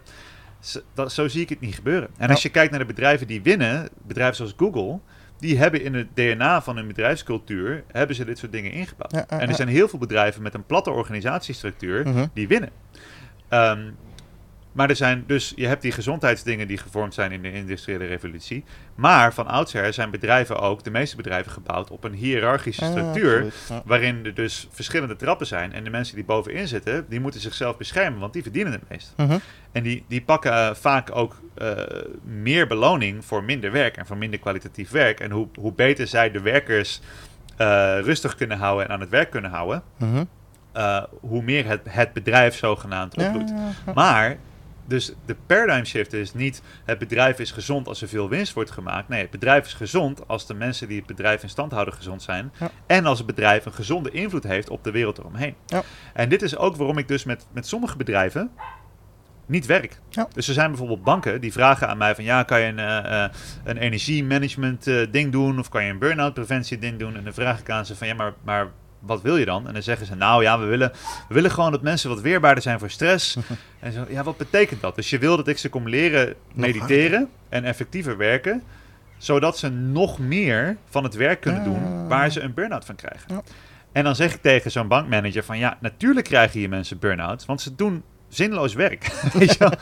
[0.60, 2.08] Zo, dat, zo zie ik het niet gebeuren.
[2.18, 2.48] En als Ja.
[2.48, 4.98] je kijkt naar de bedrijven die winnen, bedrijven zoals Google,
[5.38, 9.12] die hebben in het DNA van hun bedrijfscultuur, hebben ze dit soort dingen ingebouwd.
[9.12, 12.26] Ja, en er zijn heel veel bedrijven met een platte organisatiestructuur Mhm.
[12.34, 12.70] die winnen.
[13.48, 13.90] Ehm,
[14.74, 18.64] maar er zijn dus, je hebt die gezondheidsdingen die gevormd zijn in de industriële revolutie.
[18.94, 23.52] Maar van oudsher zijn bedrijven ook, de meeste bedrijven, gebouwd op een hiërarchische Ja, structuur.
[23.68, 23.82] ja.
[23.84, 25.72] Waarin er dus verschillende trappen zijn.
[25.72, 29.12] En de mensen die bovenin zitten, die moeten zichzelf beschermen, want die verdienen het meest.
[29.16, 29.38] Mhm.
[29.72, 31.70] En die, die pakken eh, vaak ook eh,
[32.22, 35.20] meer beloning voor minder werk en voor minder kwalitatief werk.
[35.20, 37.00] En hoe, hoe beter zij de werkers
[37.56, 37.66] eh,
[38.00, 40.24] rustig kunnen houden en aan het werk kunnen houden, Mhm.
[41.20, 43.34] hoe meer het, het bedrijf zogenaamd ja.
[43.94, 44.36] Maar,
[44.86, 48.70] dus de paradigm shift is niet het bedrijf is gezond als er veel winst wordt
[48.70, 49.08] gemaakt.
[49.08, 52.22] Nee, het bedrijf is gezond als de mensen die het bedrijf in stand houden gezond
[52.22, 52.52] zijn.
[52.58, 52.70] Ja.
[52.86, 55.54] En als het bedrijf een gezonde invloed heeft op de wereld eromheen.
[55.66, 55.82] Ja.
[56.12, 58.50] En dit is ook waarom ik dus met, met sommige bedrijven
[59.46, 60.00] niet werk.
[60.08, 60.28] Ja.
[60.32, 63.24] Dus er zijn bijvoorbeeld banken die vragen aan mij van ja, kan je een, eh,
[63.64, 67.16] een energiemanagement eh, ding doen of kan je een burn-out preventie ding doen?
[67.16, 68.68] En dan vraag ik aan ze van ja, maar, maar
[69.06, 69.66] wat wil je dan?
[69.66, 70.92] En dan zeggen ze nou ja, we willen,
[71.28, 73.36] we willen gewoon dat mensen wat weerbaarder zijn voor stress.
[73.80, 74.94] en zo, ja, wat betekent dat?
[74.94, 78.62] Dus je wil dat ik ze kom leren mediteren en effectiever werken,
[79.16, 83.42] zodat ze nog meer van het werk kunnen doen waar ze een burn-out van krijgen.
[83.92, 87.60] En dan zeg ik tegen zo'n bankmanager van ja, natuurlijk krijgen hier mensen burn-out, want
[87.60, 88.02] ze doen
[88.34, 89.12] zinloos werk.
[89.38, 89.72] Weet je wel?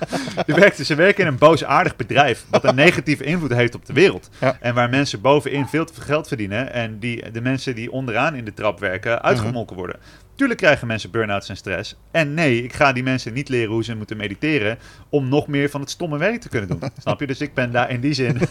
[0.46, 3.92] Ze werken, ze werken in een boosaardig bedrijf wat een negatieve invloed heeft op de
[3.92, 4.30] wereld.
[4.40, 4.57] Ja.
[4.61, 8.34] En waar mensen bovenin veel te veel geld verdienen en die, de mensen die onderaan
[8.34, 9.96] in de trap werken uitgemolken worden.
[10.34, 11.96] Tuurlijk krijgen mensen burn-outs en stress.
[12.11, 14.78] En nee, ik ga die mensen niet leren hoe ze moeten mediteren
[15.09, 16.80] om nog meer van het stomme werk te kunnen doen.
[16.98, 17.26] Snap je?
[17.26, 18.38] Dus ik ben daar in die zin...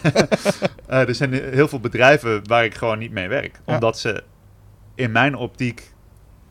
[0.86, 3.60] Eh, er zijn heel veel bedrijven waar ik gewoon niet mee werk.
[3.66, 3.74] Ja.
[3.74, 4.22] Omdat ze
[4.94, 5.91] in mijn optiek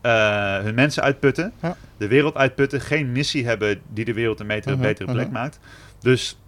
[0.02, 1.76] eh, hun mensen uitputten, Ja.
[1.96, 5.34] de wereld uitputten, geen missie hebben die de wereld een betere, Mhm, betere plek mhm.
[5.34, 5.58] maakt.
[6.00, 6.38] Dus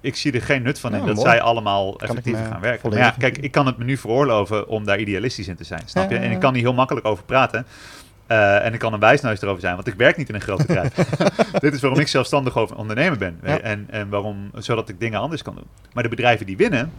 [0.00, 1.28] ik zie er geen nut van Ja, in dat mooi.
[1.28, 2.90] zij allemaal me gaan werken.
[2.90, 5.82] Maar ja, kijk, ik kan het me nu veroorloven om daar idealistisch in te zijn,
[5.84, 6.16] snap je?
[6.16, 7.66] En ik kan hier heel makkelijk over praten.
[8.26, 10.58] Eh, en ik kan een wijsneus erover zijn, want ik werk niet in een groot
[10.66, 10.94] bedrijf.
[11.64, 13.40] Dit is waarom ik zelfstandig over ondernemer ben.
[13.42, 13.60] Ja.
[13.60, 15.66] En, en waarom, zodat ik dingen anders kan doen.
[15.92, 16.92] Maar de bedrijven die winnen,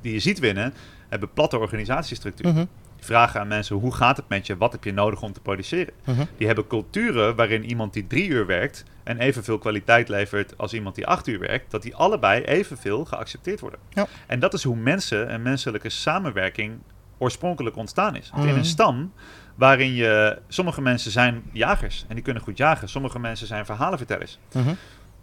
[0.00, 0.74] die je ziet winnen,
[1.08, 2.52] hebben platte organisatiestructuur.
[2.52, 2.64] Mhm.
[3.00, 4.56] Vragen aan mensen, hoe gaat het met je?
[4.56, 5.92] Wat heb je nodig om te produceren?
[6.04, 6.24] Mhm.
[6.36, 10.94] Die hebben culturen waarin iemand die drie uur werkt en evenveel kwaliteit levert als iemand
[10.94, 13.80] die acht uur werkt, dat die allebei evenveel geaccepteerd worden.
[13.92, 14.06] Ja.
[14.26, 16.78] En dat is hoe mensen en menselijke samenwerking
[17.18, 18.30] oorspronkelijk ontstaan is.
[18.30, 18.58] Want in Mhm.
[18.58, 19.12] een stam
[19.54, 24.38] waarin je, sommige mensen zijn jagers en die kunnen goed jagen, sommige mensen zijn verhalenvertellers.
[24.52, 24.68] Mhm.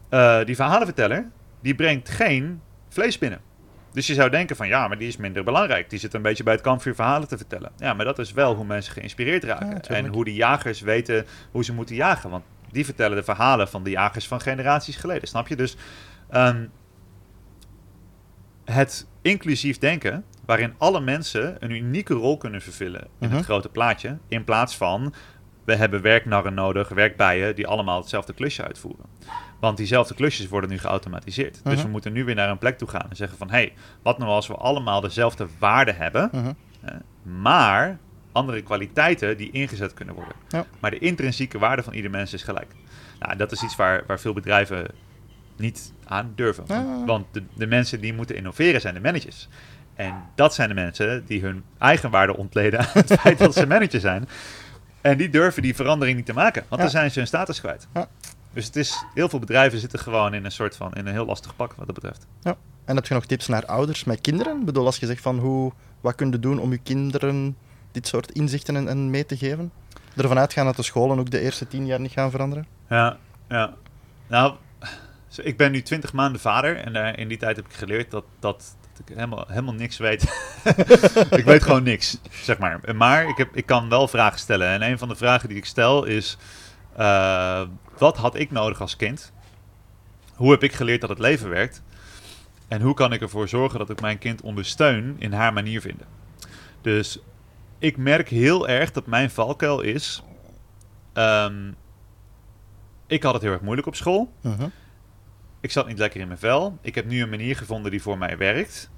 [0.09, 1.29] Eh, die verhalenverteller,
[1.61, 3.39] die brengt geen vlees binnen.
[3.95, 5.89] Dus je zou denken van ja, maar die is minder belangrijk.
[5.89, 7.71] Die zit een beetje bij het kampvuur verhalen te vertellen.
[7.77, 9.67] Ja, maar dat is wel hoe mensen geïnspireerd raken.
[9.81, 12.29] Ja, en hoe die jagers weten hoe ze moeten jagen.
[12.29, 15.27] Want die vertellen de verhalen van de jagers van generaties geleden.
[15.27, 15.55] Snap je?
[15.55, 15.75] Dus
[16.29, 16.65] ehm,
[18.65, 23.35] het inclusief denken, waarin alle mensen een unieke rol kunnen vervullen in Mhm.
[23.35, 25.13] het grote plaatje, in plaats van
[25.65, 29.05] we hebben werknarren nodig, werkbijen, die allemaal hetzelfde klusje uitvoeren.
[29.65, 31.59] Want diezelfde klusjes worden nu geautomatiseerd.
[31.63, 31.83] Dus Mhm.
[31.85, 33.47] we moeten nu weer naar een plek toe gaan en zeggen van...
[33.49, 36.29] hé, hey, wat nou als we allemaal dezelfde waarde hebben...
[36.31, 36.51] Mhm.
[37.41, 37.97] maar
[38.31, 40.33] andere kwaliteiten die ingezet kunnen worden.
[40.49, 40.65] Ja.
[40.79, 42.71] Maar de intrinsieke waarde van ieder mens is gelijk.
[43.19, 44.87] Nou, dat is iets waar, waar veel bedrijven
[45.57, 46.63] niet aan durven.
[46.67, 47.05] Ja.
[47.05, 49.47] Want de, de mensen die moeten innoveren zijn de managers.
[49.95, 53.67] En dat zijn de mensen die hun eigen waarde ontleden aan het feit dat ze
[53.67, 54.27] manager zijn.
[55.01, 56.87] En die durven die verandering niet te maken, want Ja.
[56.87, 57.87] dan zijn ze hun status kwijt.
[57.93, 58.07] Ja.
[58.55, 61.25] Dus het is, heel veel bedrijven zitten gewoon in een soort van, in een heel
[61.25, 62.27] lastig pak wat dat betreft.
[62.85, 64.59] En heb je nog tips naar ouders met kinderen?
[64.59, 67.57] Ik bedoel, als je zegt van hoe, wat kun je doen om je kinderen
[67.91, 69.71] dit soort inzichten en, en mee te geven?
[70.15, 72.67] Ervan uitgaan dat de scholen ook de eerste tien jaar niet gaan veranderen?
[72.89, 73.17] Ja,
[73.49, 73.73] ja.
[74.27, 74.55] Nou,
[75.37, 78.23] ik ben nu 20 maanden vader en eh, in die tijd heb ik geleerd dat,
[78.39, 80.23] dat, dat ik helemaal, helemaal niks weet.
[81.39, 82.95] ik weet gewoon niks, zeg maar.
[82.95, 84.67] Maar ik, heb, ik kan wel vragen stellen.
[84.67, 86.37] En een van de vragen die ik stel is:
[86.95, 87.61] eh,
[87.97, 89.33] wat had ik nodig als kind?
[90.35, 91.81] Hoe heb ik geleerd dat het leven werkt?
[92.67, 96.07] En hoe kan ik ervoor zorgen dat ik mijn kind ondersteun in haar manier vinden?
[96.81, 97.19] Dus
[97.79, 100.23] ik merk heel erg dat mijn valkuil is.
[101.13, 101.71] ehm,
[103.07, 104.31] ik had het heel erg moeilijk op school.
[104.41, 104.67] Mhm.
[105.59, 106.77] Ik zat niet lekker in mijn vel.
[106.81, 108.89] Ik heb nu een manier gevonden die voor mij werkt.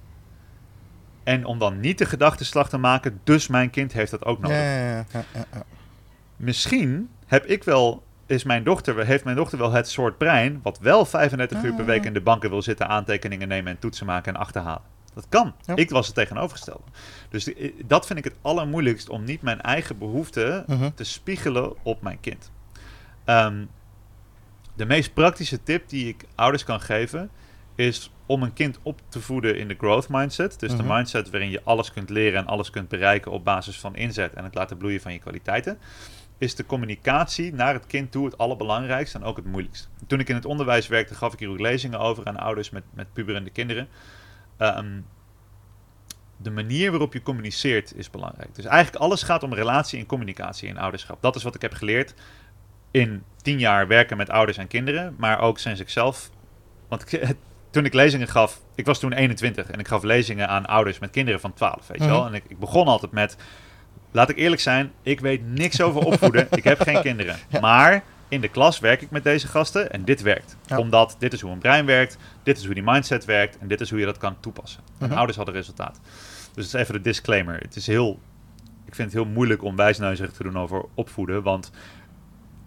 [1.23, 4.57] En om dan niet de gedachteslag te maken, dus mijn kind heeft dat ook nodig.
[4.57, 5.63] ja, ja, ja.
[6.35, 10.79] Misschien heb ik wel, is mijn dochter, heeft mijn dochter wel het soort brein, wat
[10.79, 14.33] wel 35 uur per week in de banken wil zitten, aantekeningen nemen en toetsen maken
[14.33, 14.81] en achterhalen.
[15.13, 15.53] Dat kan.
[15.65, 15.75] Ja.
[15.75, 16.83] Ik was het tegenovergestelde.
[17.29, 20.89] Dus die- dat vind ik het allermoeilijkst om niet mijn eigen behoeften Mhm.
[20.95, 22.51] te spiegelen op mijn kind.
[23.25, 23.65] Ehm,
[24.75, 27.29] de meest praktische tip die ik ouders kan geven
[27.75, 30.59] is om een kind op te voeden in de growth mindset.
[30.59, 30.81] Dus Mhm.
[30.81, 34.33] de mindset waarin je alles kunt leren en alles kunt bereiken op basis van inzet
[34.33, 35.77] en het laten bloeien van je kwaliteiten.
[36.37, 39.89] Is de communicatie naar het kind toe het allerbelangrijkste en ook het moeilijkst.
[40.07, 42.83] Toen ik in het onderwijs werkte, gaf ik hier ook lezingen over aan ouders met,
[42.93, 43.87] met puberende kinderen.
[44.57, 44.99] Ehm,
[46.37, 48.55] de manier waarop je communiceert is belangrijk.
[48.55, 51.21] Dus eigenlijk alles gaat om relatie en communicatie in ouderschap.
[51.21, 52.13] Dat is wat ik heb geleerd
[52.91, 56.29] in tien jaar werken met ouders en kinderen, maar ook sinds ik zelf.
[56.87, 57.35] Want ik,
[57.71, 61.09] toen ik lezingen gaf, ik was toen 21 en ik gaf lezingen aan ouders met
[61.09, 62.23] kinderen van 12, weet je wel.
[62.23, 62.27] Mhm.
[62.27, 63.37] En ik, ik begon altijd met,
[64.11, 67.35] laat ik eerlijk zijn, ik weet niks over opvoeden, ik heb geen kinderen.
[67.49, 67.59] Ja.
[67.59, 70.57] Maar in de klas werk ik met deze gasten en dit werkt.
[70.65, 70.77] Ja.
[70.77, 73.81] Omdat dit is hoe een brein werkt, dit is hoe die mindset werkt en dit
[73.81, 74.81] is hoe je dat kan toepassen.
[74.99, 75.17] En Mhm.
[75.17, 75.99] ouders hadden resultaat.
[76.53, 77.59] Dus dat is even de disclaimer.
[77.59, 78.19] Het is heel,
[78.85, 81.71] ik vind het heel moeilijk om wijsneuzig te doen over opvoeden, want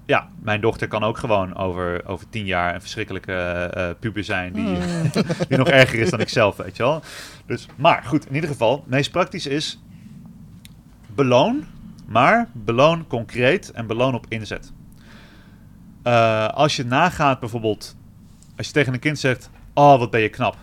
[0.07, 4.53] ja, mijn dochter kan ook gewoon over, over tien jaar een verschrikkelijke eh, puber zijn
[4.53, 5.11] die, Mm.
[5.49, 7.03] die nog erger is dan ik zelf, weet je wel.
[7.47, 9.81] Dus, maar goed, in ieder geval, het meest praktisch is
[11.21, 11.65] beloon,
[12.07, 14.73] maar beloon concreet en beloon op inzet.
[16.03, 17.97] Eh, als je nagaat bijvoorbeeld,
[18.57, 20.57] als je tegen een kind zegt, oh wat ben je knap.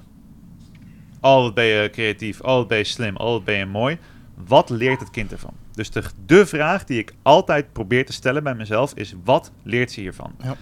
[1.22, 3.97] Oh wat ben je creatief, oh wat ben je slim, oh wat ben je mooi.
[4.47, 5.53] Wat leert het kind ervan?
[5.72, 9.91] Dus de, de vraag die ik altijd probeer te stellen bij mezelf is, wat leert
[9.91, 10.36] ze hiervan?
[10.43, 10.55] Ja.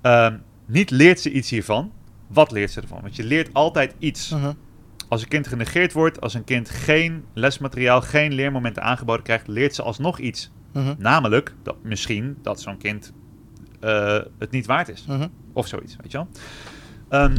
[0.00, 1.92] Ehm, niet leert ze iets hiervan,
[2.26, 3.00] wat leert ze ervan?
[3.02, 4.30] Want je leert altijd iets.
[4.30, 4.52] Mhm.
[5.10, 9.74] Als een kind genegeerd wordt, als een kind geen lesmateriaal, geen leermomenten aangeboden krijgt, leert
[9.74, 10.50] ze alsnog iets.
[10.72, 10.94] Mhm.
[10.98, 13.12] Namelijk dat misschien dat zo'n kind
[13.80, 15.04] eh, het niet waard is.
[15.08, 15.28] Mhm.
[15.52, 16.28] Of zoiets, weet je wel.
[17.08, 17.36] Ehm,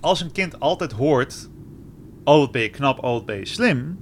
[0.00, 1.48] als een kind altijd hoort,
[2.24, 3.98] oh wat ben je knap, oh wat ben je slim.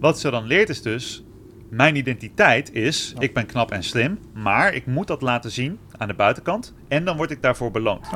[0.00, 1.24] Wat ze dan leert is dus,
[1.70, 4.18] mijn identiteit is, ik ben knap en slim.
[4.34, 6.74] Maar ik moet dat laten zien aan de buitenkant.
[6.88, 8.08] En dan word ik daarvoor beloond.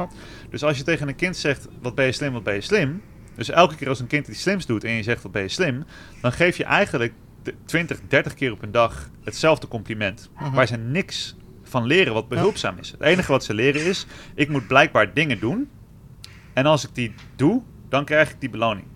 [0.51, 3.03] Dus als je tegen een kind zegt, wat ben je slim, wat ben je slim.
[3.37, 5.49] Dus elke keer als een kind iets slims doet en je zegt, wat ben je
[5.49, 5.85] slim.
[6.21, 7.13] Dan geef je eigenlijk
[7.43, 10.31] de 20, 30 keer op een dag hetzelfde compliment.
[10.39, 10.55] Mhm.
[10.55, 12.91] Waar ze niks van leren wat behulpzaam is.
[12.91, 15.69] Het enige wat ze leren is, ik moet blijkbaar dingen doen.
[16.53, 18.87] En als ik die doe, dan krijg ik die beloning.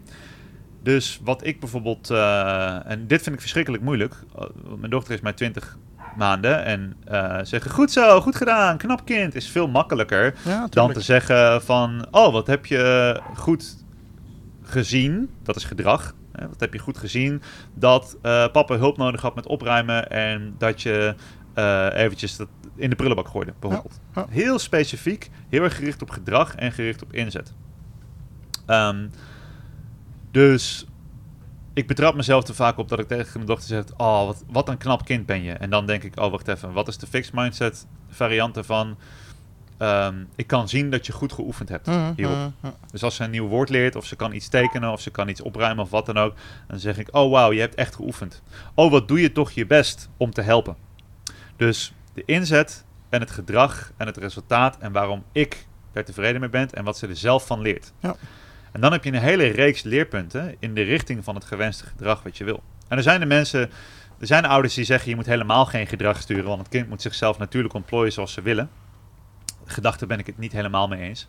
[0.82, 4.14] Dus wat ik bijvoorbeeld, eh, en dit vind ik verschrikkelijk moeilijk.
[4.38, 4.44] eh,
[4.78, 5.78] mijn dochter is maar 20
[6.16, 6.64] maanden.
[6.64, 11.00] En eh, zeggen, goed zo, goed gedaan, knap kind, is veel makkelijker Ja, dan te
[11.00, 13.76] zeggen van, oh, wat heb je goed
[14.70, 15.30] gezien?
[15.42, 16.14] Dat is gedrag.
[16.32, 16.48] Hè?
[16.48, 17.42] Wat heb je goed gezien?
[17.74, 21.14] Dat eh, papa hulp nodig had met opruimen en dat je
[21.54, 24.00] eh, eventjes dat in de prullenbak gooide, bijvoorbeeld.
[24.14, 24.26] ja.
[24.28, 27.52] Heel specifiek, heel erg gericht op gedrag en gericht op inzet.
[28.66, 29.08] Ehm,
[30.30, 30.86] dus
[31.74, 34.68] ik betrap mezelf er vaak op dat ik tegen mijn dochter zeg: Oh, wat, wat
[34.68, 35.52] een knap kind ben je.
[35.52, 38.96] En dan denk ik: Oh, wacht even, wat is de fixed mindset variant ervan?
[39.80, 42.34] Ehm, ik kan zien dat je goed geoefend hebt Mhm, hierop.
[42.36, 42.72] mhm, mhm.
[42.90, 45.28] Dus als ze een nieuw woord leert, of ze kan iets tekenen, of ze kan
[45.28, 46.34] iets opruimen, of wat dan ook,
[46.68, 48.42] dan zeg ik: Oh, wauw, je hebt echt geoefend.
[48.74, 50.76] Oh, wat doe je toch je best om te helpen.
[51.56, 56.50] Dus de inzet en het gedrag en het resultaat en waarom ik er tevreden mee
[56.50, 57.92] ben en wat ze er zelf van leert.
[57.98, 58.16] Ja.
[58.72, 62.22] En dan heb je een hele reeks leerpunten in de richting van het gewenste gedrag
[62.22, 62.62] wat je wil.
[62.88, 63.60] En er zijn de mensen,
[64.18, 67.02] er zijn ouders die zeggen je moet helemaal geen gedrag sturen, want het kind moet
[67.02, 68.70] zichzelf natuurlijk ontplooien zoals ze willen.
[69.70, 71.28] Gedachte ben ik het niet helemaal mee eens.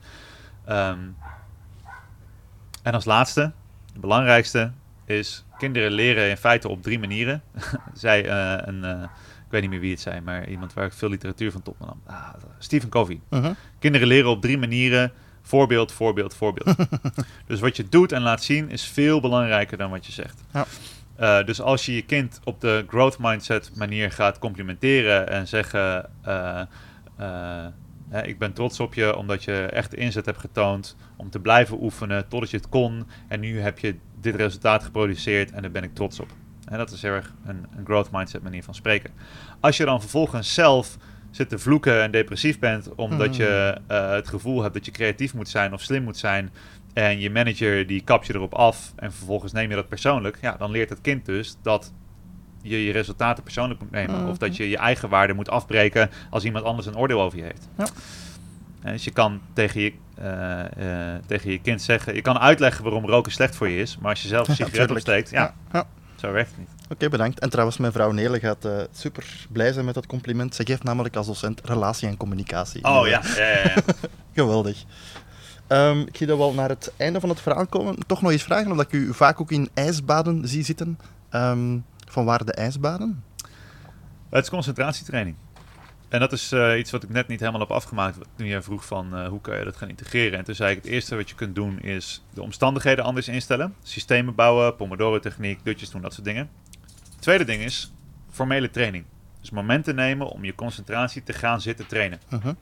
[0.65, 0.99] Ehm,
[2.83, 3.51] en als laatste,
[3.93, 4.71] de belangrijkste,
[5.05, 7.41] is kinderen leren in feite op drie manieren.
[7.93, 9.03] Zij, eh, een, eh,
[9.45, 11.79] ik weet niet meer wie het zei, maar iemand waar ik veel literatuur van top
[11.79, 12.01] nam.
[12.05, 13.21] Ah, Stephen Covey.
[13.29, 13.53] Mhm.
[13.79, 15.11] Kinderen leren op drie manieren.
[15.41, 16.75] Voorbeeld, voorbeeld, voorbeeld.
[17.47, 20.41] dus wat je doet en laat zien is veel belangrijker dan wat je zegt.
[20.53, 20.65] Ja.
[21.15, 26.09] Eh, dus als je je kind op de growth mindset manier gaat complimenteren en zeggen...
[28.23, 32.27] ik ben trots op je omdat je echt inzet hebt getoond om te blijven oefenen
[32.27, 33.07] totdat je het kon.
[33.27, 36.27] En nu heb je dit resultaat geproduceerd en daar ben ik trots op.
[36.65, 39.11] En dat is heel erg een, een growth mindset manier van spreken.
[39.59, 40.97] Als je dan vervolgens zelf
[41.31, 45.33] zit te vloeken en depressief bent omdat je eh, het gevoel hebt dat je creatief
[45.33, 46.51] moet zijn of slim moet zijn
[46.93, 50.55] en je manager die kap je erop af en vervolgens neem je dat persoonlijk, ja,
[50.57, 51.93] dan leert het kind dus dat
[52.61, 54.29] je je resultaten persoonlijk moet nemen Mhm.
[54.29, 57.43] of dat je je eigen waarde moet afbreken als iemand anders een oordeel over je
[57.43, 57.67] heeft.
[57.77, 57.85] Ja.
[58.81, 62.83] En dus je kan tegen je, eh, eh, tegen je kind zeggen, je kan uitleggen
[62.83, 64.91] waarom roken slecht voor je is, maar als je zelf een sigaret tuurlijk.
[64.97, 65.87] opsteekt, ja, Ja, ja.
[66.15, 66.69] zo werkt het niet.
[66.89, 67.39] Oké, bedankt.
[67.39, 70.55] En trouwens, mijn vrouw Nele gaat eh, super blij zijn met dat compliment.
[70.55, 72.83] Ze geeft namelijk als docent relatie en communicatie.
[72.83, 73.93] Oh ja, eh, ja, ja, ja.
[74.35, 74.83] Geweldig.
[75.67, 77.95] Ehm, ik zie dat wel naar het einde van het verhaal komen.
[78.07, 80.99] Toch nog eens vragen, omdat ik u vaak ook in ijsbaden zie zitten.
[81.29, 81.77] Ehm,
[82.11, 83.23] van waar de ijsbaden?
[84.29, 85.35] Het is concentratietraining.
[86.09, 88.17] En dat is eh, iets wat ik net niet helemaal heb afgemaakt.
[88.35, 90.37] Toen jij vroeg van eh, hoe kan je dat gaan integreren.
[90.37, 93.75] En toen zei ik het eerste wat je kunt doen is de omstandigheden anders instellen.
[93.83, 96.49] Systemen bouwen, Pomodoro techniek, dutjes doen, dat soort dingen.
[97.11, 97.93] Het tweede ding is
[98.29, 99.05] formele training.
[99.39, 102.19] Dus momenten nemen om je concentratie te gaan zitten trainen.
[102.29, 102.53] Mhm.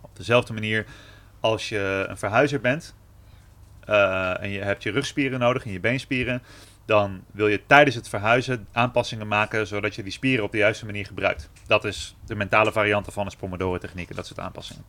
[0.00, 0.86] Op dezelfde manier
[1.40, 2.94] als je een verhuizer bent
[3.84, 6.42] eh, en je hebt je rugspieren nodig en je beenspieren,
[6.86, 10.86] dan wil je tijdens het verhuizen aanpassingen maken zodat je die spieren op de juiste
[10.86, 11.50] manier gebruikt.
[11.66, 14.84] Dat is de mentale variant ervan, is Pomodoro techniek en dat soort aanpassingen.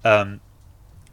[0.00, 0.36] Ehm,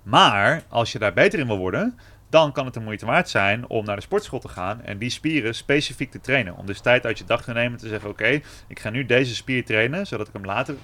[0.03, 1.97] maar als je daar beter in wil worden,
[2.29, 5.09] dan kan het de moeite waard zijn om naar de sportschool te gaan en die
[5.09, 6.55] spieren specifiek te trainen.
[6.55, 9.05] Om dus tijd uit je dag te nemen en te zeggen: Oké, ik ga nu
[9.05, 10.75] deze spier trainen, zodat ik hem later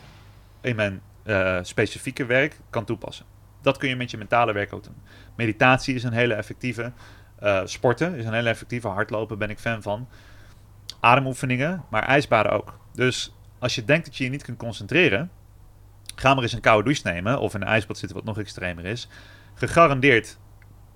[0.62, 3.26] in mijn eh, specifieke werk kan toepassen.
[3.62, 4.96] Dat kun je met je mentale werk ook doen.
[5.36, 6.92] Meditatie is een hele effectieve.
[7.40, 8.88] Eh, sporten is een hele effectieve.
[8.88, 10.08] Hardlopen ben ik fan van.
[11.00, 12.80] Ademoefeningen, maar ijsbaden ook.
[12.94, 15.32] Dus als je denkt dat je je niet kunt concentreren,
[16.16, 18.86] ga maar eens een koude douche nemen of in een ijsbad zitten wat nog extremer
[18.86, 19.08] is.
[19.54, 20.38] Gegarandeerd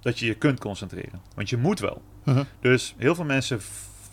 [0.02, 1.22] dat je je kunt concentreren.
[1.36, 2.02] Want je moet wel.
[2.24, 2.44] Mhm.
[2.60, 3.60] Dus heel veel mensen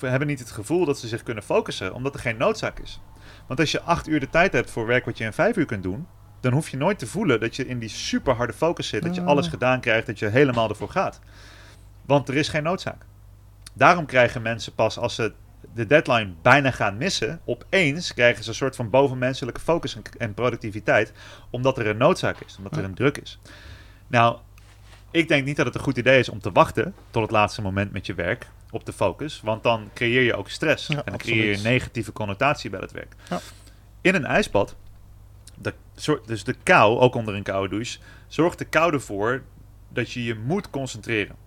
[0.00, 3.00] hebben niet het gevoel dat ze zich kunnen focussen, omdat er geen noodzaak is.
[3.46, 5.66] Want als je acht uur de tijd hebt voor werk wat je in vijf uur
[5.66, 6.06] kunt doen,
[6.40, 9.14] dan hoef je nooit te voelen dat je in die super harde focus zit, dat
[9.14, 9.26] je Ah.
[9.26, 11.20] alles gedaan krijgt, dat je helemaal ervoor gaat.
[12.10, 13.02] Want er is geen noodzaak.
[13.72, 15.32] Daarom krijgen mensen pas als ze
[15.74, 21.12] de deadline bijna gaan missen, opeens krijgen ze een soort van bovenmenselijke focus en, productiviteit,
[21.50, 23.38] omdat er een noodzaak is, omdat er een druk is.
[24.06, 24.38] Nou,
[25.10, 27.62] ik denk niet dat het een goed idee is om te wachten tot het laatste
[27.62, 31.02] moment met je werk op de focus, want dan creëer je ook stress Ja, en
[31.04, 33.14] dan creëer je negatieve connotatie bij het werk.
[33.28, 33.40] Ja.
[34.00, 34.76] In een ijsbad,
[35.54, 35.74] de,
[36.26, 37.98] dus de kou, ook onder een koude douche,
[38.28, 39.42] zorgt de kou ervoor
[39.88, 41.39] dat je je moet concentreren.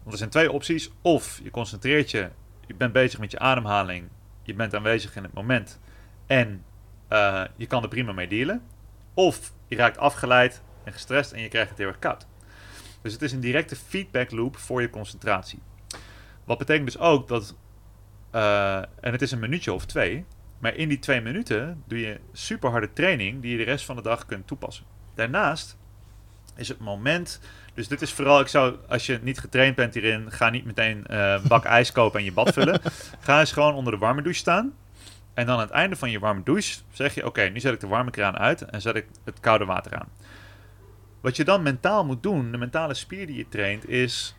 [0.00, 0.90] Want er zijn twee opties.
[1.02, 2.30] Of je concentreert je,
[2.66, 4.08] je bent bezig met je ademhaling,
[4.42, 5.80] je bent aanwezig in het moment
[6.26, 6.64] en
[7.08, 8.62] eh, je kan er prima mee dealen.
[9.14, 12.26] Of je raakt afgeleid en gestrest en je krijgt het heel erg koud.
[13.02, 15.58] Dus het is een directe feedback loop voor je concentratie.
[16.44, 17.56] Wat betekent dus ook dat,
[18.30, 20.24] eh, en het is een minuutje of twee,
[20.58, 23.96] maar in die twee minuten doe je super harde training die je de rest van
[23.96, 24.84] de dag kunt toepassen.
[25.14, 25.78] Daarnaast
[26.60, 27.40] is het moment,
[27.74, 31.04] dus dit is vooral, ik zou, als je niet getraind bent hierin, ga niet meteen
[31.06, 32.80] een bak ijs kopen en je bad vullen.
[33.20, 34.72] Ga eens gewoon onder de warme douche staan.
[35.34, 37.80] En dan aan het einde van je warme douche zeg je: Oké, nu zet ik
[37.80, 40.08] de warme kraan uit en zet ik het koude water aan.
[41.20, 44.34] Wat je dan mentaal moet doen, de mentale spier die je traint, is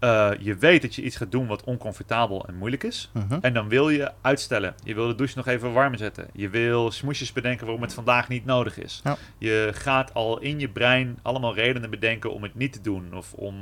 [0.00, 3.10] eh, je weet dat je iets gaat doen wat oncomfortabel en moeilijk is.
[3.12, 3.38] Mhm.
[3.40, 4.74] En dan wil je uitstellen.
[4.84, 6.26] Je wil de douche nog even warm zetten.
[6.32, 9.00] Je wil smoesjes bedenken waarom het vandaag niet nodig is.
[9.04, 9.16] Ja.
[9.38, 13.14] Je gaat al in je brein allemaal redenen bedenken om het niet te doen.
[13.14, 13.54] Of om,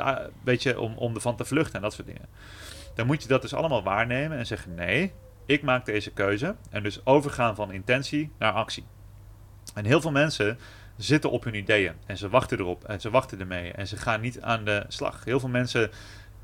[0.00, 2.26] a- weet je, om, om ervan te vluchten en dat soort dingen.
[2.94, 5.12] Dan moet je dat dus allemaal waarnemen en zeggen: nee,
[5.46, 6.54] ik maak deze keuze.
[6.70, 8.84] En dus overgaan van intentie naar actie.
[9.74, 10.58] En heel veel mensen
[11.02, 11.92] zitten op hun ideeën.
[12.06, 12.84] En ze wachten erop.
[12.84, 13.72] En ze wachten ermee.
[13.72, 15.24] En ze gaan niet aan de slag.
[15.24, 15.90] Heel veel mensen,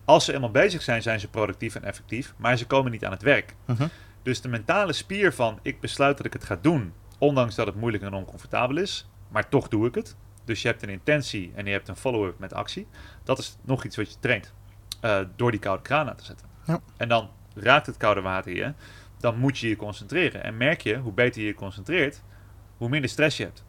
[0.04, 2.34] als ze eenmaal bezig zijn, zijn ze productief en effectief.
[2.36, 3.54] Maar ze komen niet aan het werk.
[3.64, 3.86] Mhm.
[4.22, 6.92] Dus de mentale spier van ik besluit dat ik het ga doen.
[7.18, 9.08] Ondanks dat het moeilijk en oncomfortabel is.
[9.28, 10.16] Maar toch doe ik het.
[10.44, 12.86] Dus je hebt een intentie en je hebt een follow-up met actie.
[13.24, 14.52] Dat is nog iets wat je traint.
[15.00, 16.46] eh, door die koude kraan aan te zetten.
[16.66, 16.80] Ja.
[16.96, 18.72] En dan raakt het koude water je.
[19.18, 20.42] Dan moet je je concentreren.
[20.44, 22.22] En merk je, hoe beter je je concentreert,
[22.76, 23.64] hoe minder stress je hebt.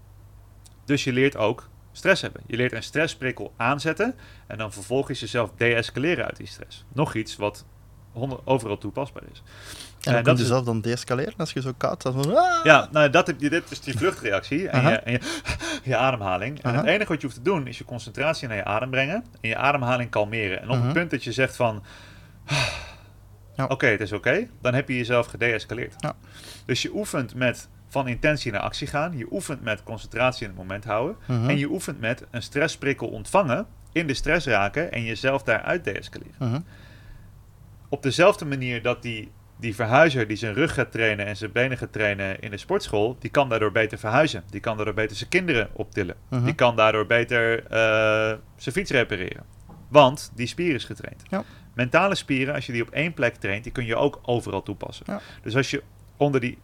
[0.90, 2.42] Dus je leert ook stress hebben.
[2.48, 4.16] Je leert een stressprikkel aanzetten
[4.48, 6.86] en dan vervolgens jezelf deescaleren uit die stress.
[6.94, 7.66] Nog iets wat
[8.46, 9.44] overal toepasbaar is.
[9.44, 9.44] En
[10.02, 12.14] dan dat kun je is- zelf dan deescaleren als je zo koud staat.
[12.14, 12.64] Van, ah!
[12.66, 15.20] Ja, nou, dat heb je, dit is die vluchtreactie en, je, en je,
[15.84, 16.62] je ademhaling.
[16.64, 16.80] En Aha.
[16.80, 19.50] het enige wat je hoeft te doen is je concentratie naar je adem brengen en
[19.50, 20.62] je ademhaling kalmeren.
[20.62, 21.84] En op het punt dat je zegt van,
[23.56, 23.66] Ja.
[23.66, 25.94] oké, het is oké, dan heb je jezelf gedeescaleerd.
[25.98, 26.16] Ja.
[26.66, 30.58] Dus je oefent met van intentie naar actie gaan, je oefent met concentratie in het
[30.60, 31.50] moment houden Mhm.
[31.50, 36.34] en je oefent met een stressprikkel ontvangen, in de stress raken en jezelf daaruit deescaleren
[36.40, 36.60] Mhm.
[37.90, 41.78] op dezelfde manier dat die, die verhuizer die zijn rug gaat trainen en zijn benen
[41.78, 44.44] gaat trainen in de sportschool, die kan daardoor beter verhuizen.
[44.50, 46.16] Die kan daardoor beter zijn kinderen optillen.
[46.30, 46.44] Mhm.
[46.46, 49.44] Die kan daardoor beter eh, zijn fiets repareren.
[49.88, 51.24] Want die spier is getraind.
[51.30, 51.44] Ja.
[51.74, 55.06] Mentale spieren, als je die op één plek traint, die kun je ook overal toepassen.
[55.10, 55.20] Ja.
[55.42, 55.84] Dus als je
[56.18, 56.58] onder die,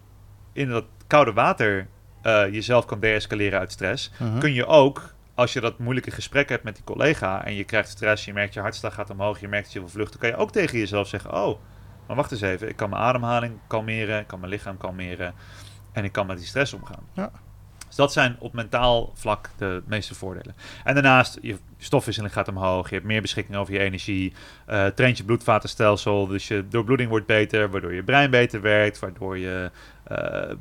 [0.54, 1.88] in dat koude water
[2.22, 4.40] eh, jezelf kan deescaleren uit stress, Mhm.
[4.40, 7.90] kun je ook, als je dat moeilijke gesprek hebt met die collega en je krijgt
[7.90, 10.36] stress, je merkt je hartslag gaat omhoog, je merkt dat je wil vluchten, kan je
[10.36, 11.60] ook tegen jezelf zeggen: Oh,
[12.08, 15.34] maar wacht eens even, ik kan mijn ademhaling kalmeren, ik kan mijn lichaam kalmeren
[15.92, 17.04] en ik kan met die stress omgaan.
[17.14, 17.32] Ja.
[17.88, 20.56] Dus dat zijn op mentaal vlak de meeste voordelen.
[20.84, 24.34] En daarnaast, je stofwisseling gaat omhoog, je hebt meer beschikking over je energie,
[24.66, 29.38] eh traint je bloedvatenstelsel, dus je doorbloeding wordt beter, waardoor je brein beter werkt, waardoor
[29.38, 29.72] je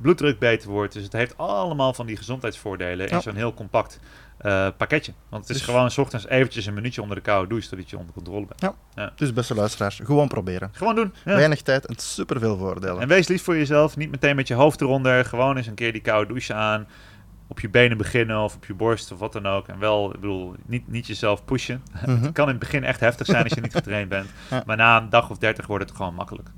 [0.00, 0.92] bloeddruk beter wordt.
[0.92, 3.20] Dus het heeft allemaal van die gezondheidsvoordelen in Ja.
[3.20, 4.00] zo'n heel compact
[4.38, 5.12] eh, pakketje.
[5.28, 7.90] Want het is Dus- gewoon s ochtends eventjes een minuutje onder de koude douche, zodat
[7.90, 8.74] je onder controle bent.
[9.16, 10.70] Dus beste luisteraars, gewoon proberen.
[10.72, 11.14] Gewoon doen.
[11.24, 11.34] Ja.
[11.34, 13.00] Weinig tijd en superveel voordelen.
[13.00, 13.96] En wees lief voor jezelf.
[13.96, 15.24] Niet meteen met je hoofd eronder.
[15.24, 16.86] Gewoon eens een keer die koude douche aan.
[17.48, 19.68] Op je benen beginnen of op je borst of wat dan ook.
[19.68, 21.82] En wel, ik bedoel, niet, niet jezelf pushen.
[22.06, 22.22] Mhm.
[22.22, 24.30] Het kan in het begin echt heftig zijn als je niet getraind bent.
[24.50, 24.62] Ja.
[24.66, 26.48] Maar na een dag of dertig wordt het gewoon makkelijk.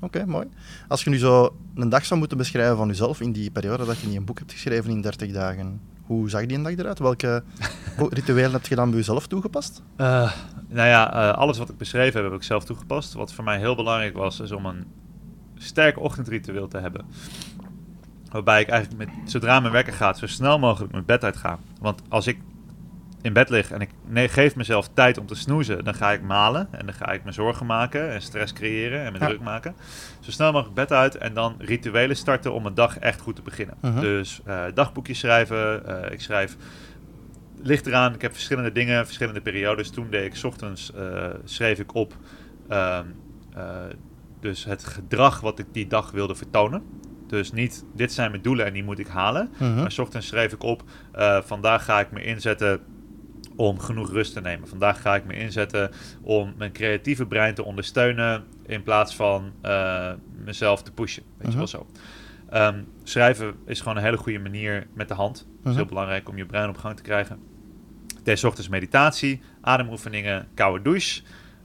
[0.00, 0.46] Oké, mooi.
[0.88, 3.98] Als je nu zo een dag zou moeten beschrijven van jezelf in die periode dat
[3.98, 6.98] je niet een boek hebt geschreven in 30 dagen, hoe zag die een dag eruit?
[6.98, 7.42] Welke
[7.96, 9.82] rituelen heb je dan bij jezelf toegepast?
[9.96, 10.32] Eh,
[10.68, 13.12] nou ja, eh, alles wat ik beschreven heb, heb ik zelf toegepast.
[13.12, 14.84] Wat voor mij heel belangrijk was, is om een
[15.56, 17.04] sterk ochtendritueel te hebben.
[18.30, 21.58] Waarbij ik eigenlijk met, zodra mijn wekker gaat, zo snel mogelijk mijn bed uit ga.
[21.80, 22.38] Want als ik
[23.22, 26.22] in bed lig en ik nee, geef mezelf tijd om te snoezen, dan ga ik
[26.22, 26.68] malen.
[26.70, 29.26] En dan ga ik me zorgen maken en stress creëren en me Ja.
[29.26, 29.74] druk maken.
[30.20, 33.42] Zo snel mogelijk bed uit en dan rituelen starten om een dag echt goed te
[33.42, 33.76] beginnen.
[33.80, 34.00] Mhm.
[34.00, 35.86] Dus eh dagboekjes schrijven.
[36.04, 36.56] eh, ik schrijf
[37.62, 38.14] ligt eraan.
[38.14, 39.90] Ik heb verschillende dingen, verschillende periodes.
[39.90, 42.14] Toen deed ik 's ochtends eh, schreef ik op
[42.68, 43.04] ehm,
[43.54, 43.76] eh,
[44.40, 46.82] dus het gedrag wat ik die dag wilde vertonen.
[47.26, 49.50] Dus niet dit zijn mijn doelen en die moet ik halen.
[49.58, 49.74] Mhm.
[49.74, 50.82] Maar 's ochtends schreef ik op
[51.44, 52.80] vandaag ga ik me inzetten
[53.58, 54.68] om genoeg rust te nemen.
[54.68, 55.90] Vandaag ga ik me inzetten
[56.22, 60.12] om mijn creatieve brein te ondersteunen in plaats van eh,
[60.44, 61.22] mezelf te pushen.
[61.38, 61.86] Weet je wel zo.
[62.50, 65.38] Ehm, schrijven is gewoon een hele goede manier met de hand.
[65.38, 65.74] Het is Mhm.
[65.76, 67.38] heel belangrijk om je brein op gang te krijgen.
[68.18, 71.22] Ik deed 's ochtends meditatie, ademoefeningen, koude douche,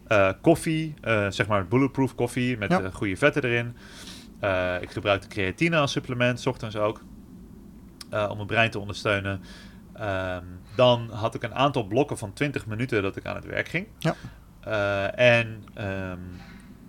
[0.08, 2.90] eh, koffie, eh, zeg maar bulletproof koffie met Ja.
[2.94, 3.76] goede vetten erin.
[4.82, 7.02] Ik gebruikte creatine als supplement, 's ochtends ook,
[8.30, 9.42] om mijn brein te ondersteunen.
[9.94, 13.68] Ehm, dan had ik een aantal blokken van 20 minuten dat ik aan het werk
[13.68, 13.88] ging.
[14.00, 14.16] Ja.
[14.60, 16.20] Eh, en ehm,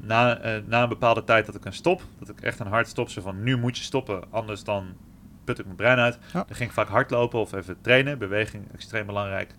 [0.00, 2.88] na, eh, na een bepaalde tijd dat ik een stop, dat ik echt een hard
[2.88, 4.96] stop, zo van nu moet je stoppen, anders dan
[5.44, 6.18] put ik mijn brein uit.
[6.32, 6.44] Ja.
[6.46, 9.54] Dan ging ik vaak hardlopen of even trainen, beweging extreem belangrijk.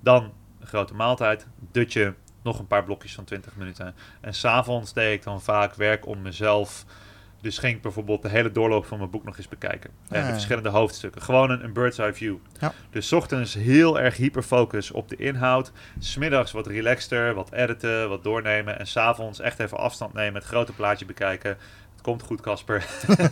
[0.00, 3.94] Dan een grote maaltijd, dutje, nog een paar blokjes van 20 minuten.
[4.20, 6.84] En s'avonds deed ik dan vaak werk om mezelf.
[7.40, 9.90] Dus ging ik bijvoorbeeld de hele doorloop van mijn boek nog eens bekijken.
[10.08, 10.32] En Ah, de ja.
[10.32, 11.22] verschillende hoofdstukken.
[11.22, 12.36] Gewoon een, een bird's eye view.
[12.60, 12.72] Ja.
[12.90, 15.72] Dus 's ochtends heel erg hyperfocus op de inhoud.
[15.98, 18.78] Smiddags wat relaxter, wat editen, wat doornemen.
[18.78, 21.50] En s'avonds echt even afstand nemen, het grote plaatje bekijken.
[21.92, 22.86] Het komt goed, Casper.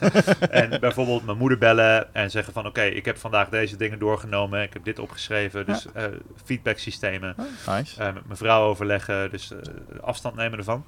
[0.50, 2.66] en bijvoorbeeld mijn moeder bellen en zeggen van...
[2.66, 4.62] oké, ik heb vandaag deze dingen doorgenomen.
[4.62, 5.66] Ik heb dit opgeschreven.
[5.66, 6.04] Dus eh
[6.44, 7.34] feedback systemen.
[7.38, 8.00] Oh, nice.
[8.00, 9.30] Eh, met mijn vrouw overleggen.
[9.30, 9.58] Dus eh,
[10.00, 10.84] afstand nemen ervan.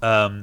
[0.00, 0.42] Ehm,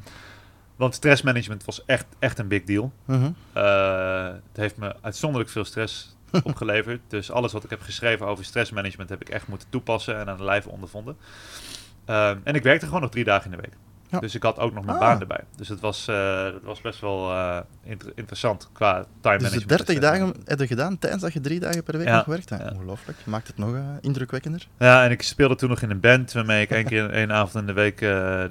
[0.80, 2.92] want stressmanagement was echt, echt een big deal.
[3.06, 3.30] Mhm.
[3.54, 7.00] Eh, het heeft me uitzonderlijk veel stress opgeleverd.
[7.08, 10.38] Dus alles wat ik heb geschreven over stressmanagement heb ik echt moeten toepassen en aan
[10.38, 11.18] de lijve ondervonden.
[12.06, 13.74] Ehm, en ik werkte gewoon nog drie dagen in de week.
[14.12, 14.20] Ja.
[14.20, 15.04] Dus ik had ook nog mijn Ah.
[15.04, 15.44] baan erbij.
[15.56, 19.70] Dus het was, eh, het was best wel eh, inter- interessant qua time Dus management.
[19.70, 22.16] de 30 en dagen heb je gedaan tijdens dat je drie dagen per week Ja,
[22.16, 22.56] nog werkte.
[22.56, 22.72] ja.
[22.74, 23.18] Ongelooflijk.
[23.26, 24.68] Maakt het nog indrukwekkender?
[24.80, 27.56] Ja, en ik speelde toen nog in een band waarmee ik één keer één avond
[27.56, 28.00] in de week.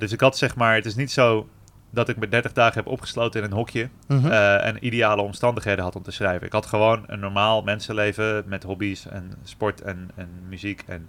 [0.00, 1.48] dus ik had zeg maar, het is niet zo
[1.90, 3.88] dat ik me 30 dagen heb opgesloten in een hokje.
[4.06, 4.26] Mhm.
[4.26, 6.46] eh, en ideale omstandigheden had om te schrijven.
[6.46, 11.08] Ik had gewoon een normaal mensenleven met hobby's en sport en, en muziek en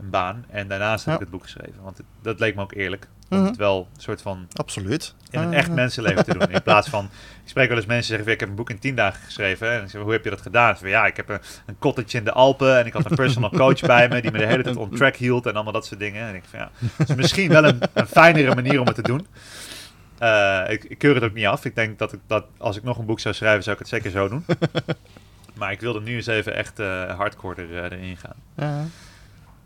[0.00, 0.44] een baan.
[0.50, 1.82] En daarnaast heb ik het boek geschreven.
[1.82, 3.08] Want het- dat leek me ook eerlijk.
[3.30, 3.46] Om Mhm.
[3.46, 5.14] het wel een soort van Absoluut.
[5.30, 6.50] in een echt mensenleven te doen.
[6.50, 7.04] In plaats van,
[7.44, 9.70] ik spreek wel eens mensen zeggen, ik heb een boek in tien dagen geschreven.
[9.72, 10.72] En ik zeg, hoe heb je dat gedaan?
[10.76, 13.16] Ze zeggen, ja, ik heb een, een cottage in de Alpen en ik had een
[13.16, 15.86] personal coach bij me die me de hele tijd on track hield en allemaal dat
[15.86, 16.28] soort dingen.
[16.28, 19.02] En ik van, ja, het is misschien wel een, een fijnere manier om het te
[19.02, 19.26] doen.
[20.18, 21.64] Eh, ik, ik keur het ook niet af.
[21.64, 23.90] Ik denk dat, ik, dat als ik nog een boek zou schrijven, zou ik het
[23.90, 24.44] zeker zo doen.
[25.58, 28.36] maar ik wilde nu eens even echt eh hardcore er, eh, erin gaan.
[28.54, 28.84] Ja,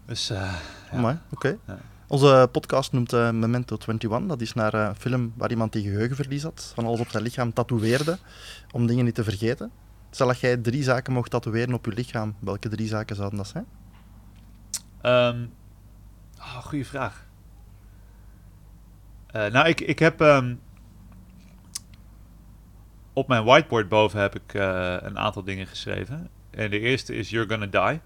[0.07, 0.51] Dus ja.
[0.93, 1.57] Mooi, oké.
[1.67, 1.79] Ja.
[2.07, 4.29] Onze podcast noemt Memento 21.
[4.29, 7.53] Dat is naar een film waar iemand die geheugenverlies had, van alles op zijn lichaam
[7.53, 8.19] tatoeëerde,
[8.71, 9.71] om dingen niet te vergeten.
[10.11, 13.49] Stel dat jij drie zaken mocht tatoeëren op je lichaam, welke drie zaken zouden dat
[13.49, 13.67] zijn?
[15.01, 15.47] Ehm
[16.39, 17.27] oh, goeie vraag.
[19.33, 20.55] Eh, nou, ik, ik heb ehm,
[23.13, 26.29] op mijn whiteboard boven heb ik eh, een aantal dingen geschreven.
[26.51, 28.01] En de eerste is You're Gonna Die.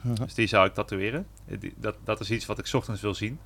[0.00, 0.14] Mhm.
[0.24, 1.26] Dus die zou ik tatoeëren.
[1.46, 3.38] Eh, die- Dat, dat is iets wat ik 's ochtends wil zien.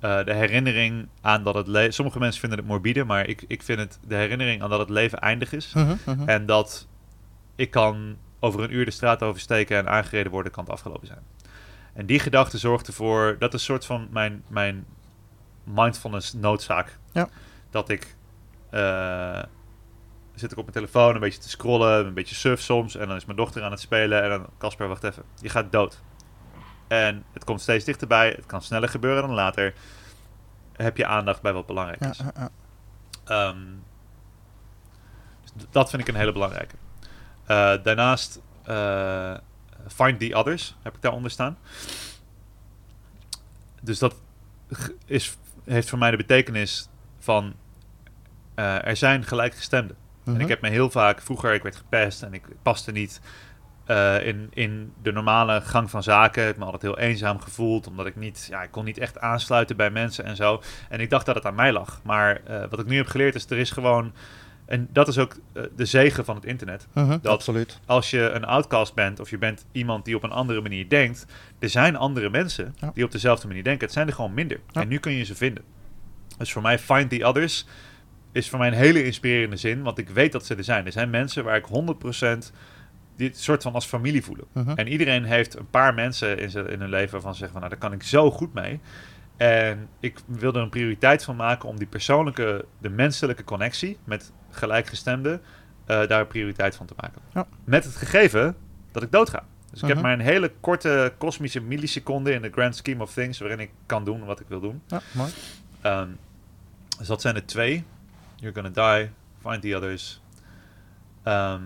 [0.00, 1.94] De herinnering aan dat het leven...
[1.94, 4.90] Sommige mensen vinden het morbide, maar ik, ik vind het de herinnering aan dat het
[4.90, 5.72] leven eindig is.
[5.74, 6.28] Mhm, mhm.
[6.28, 6.86] En dat
[7.56, 11.22] ik kan over een uur de straat oversteken en aangereden worden, kan het afgelopen zijn.
[11.92, 14.84] En die gedachte zorgt ervoor, dat is een soort van mijn, mijn
[15.74, 16.98] mindfulness noodzaak.
[17.12, 17.28] Ja.
[17.70, 18.16] Dat ik,
[18.70, 19.42] eh,
[20.34, 23.16] zit ik op mijn telefoon een beetje te scrollen, een beetje surf soms, en dan
[23.16, 26.00] is mijn dochter aan het spelen en dan, Casper, wacht even, je gaat dood.
[26.88, 29.74] En het komt steeds dichterbij, het kan sneller gebeuren dan later.
[30.72, 32.18] Heb je aandacht bij wat belangrijk is.
[32.18, 32.50] ja, ja.
[33.24, 33.64] Ehm,
[35.42, 36.74] dus dat vind ik een hele belangrijke.
[37.44, 39.34] Eh, daarnaast eh,
[39.88, 41.58] Find the Others heb ik daaronder staan.
[43.80, 44.14] Dus dat
[45.04, 45.36] is,
[45.68, 46.88] heeft voor mij de betekenis
[47.18, 47.54] van
[48.54, 49.96] eh, er zijn gelijkgestemden.
[50.24, 50.40] En Mhm.
[50.40, 53.20] ik heb me heel vaak, vroeger ik werd gepest en ik paste niet
[53.86, 56.42] eh, in, in de normale gang van zaken.
[56.42, 59.18] Ik heb me altijd heel eenzaam gevoeld, omdat ik niet, ja, ik kon niet echt
[59.18, 60.62] aansluiten bij mensen en zo.
[60.88, 62.00] En ik dacht dat het aan mij lag.
[62.04, 64.12] Maar eh, wat ik nu heb geleerd is, er is gewoon,
[64.68, 66.86] en dat is ook eh, de zegen van het internet.
[66.94, 67.80] Mhm, dat- Absoluut.
[67.86, 71.26] Als je een outcast bent of je bent iemand die op een andere manier denkt,
[71.58, 72.90] er zijn andere mensen Ja.
[72.94, 73.84] die op dezelfde manier denken.
[73.84, 74.60] Het zijn er gewoon minder.
[74.70, 74.80] Ja.
[74.80, 75.64] En nu kun je ze vinden.
[76.38, 77.66] Dus voor mij, find the others
[78.32, 80.86] is voor mij een hele inspirerende zin, want ik weet dat ze er zijn.
[80.86, 82.52] Er zijn mensen waar ik 100%
[83.16, 84.44] dit soort van als familie voelen.
[84.52, 84.70] Mhm.
[84.70, 87.68] En iedereen heeft een paar mensen in, zijn, in hun leven waarvan ze zeggen van,
[87.68, 88.80] nou, daar kan ik zo goed mee.
[89.36, 94.32] En ik wil er een prioriteit van maken om die persoonlijke, de menselijke connectie met
[94.50, 95.40] gelijkgestemden,
[95.86, 97.20] eh, daar prioriteit van te maken.
[97.34, 97.46] Ja.
[97.64, 98.56] Met het gegeven
[98.92, 99.44] dat ik doodga.
[99.70, 100.06] Dus ik heb Mhm.
[100.06, 104.04] maar een hele korte kosmische milliseconde in de grand scheme of things waarin ik kan
[104.04, 104.82] doen wat ik wil doen.
[104.86, 105.30] Ja, mooi.
[105.80, 106.08] Ehm,
[106.98, 107.84] dus dat zijn er twee.
[108.36, 109.10] You're gonna die,
[109.42, 110.20] find the others.
[111.22, 111.62] Ehm,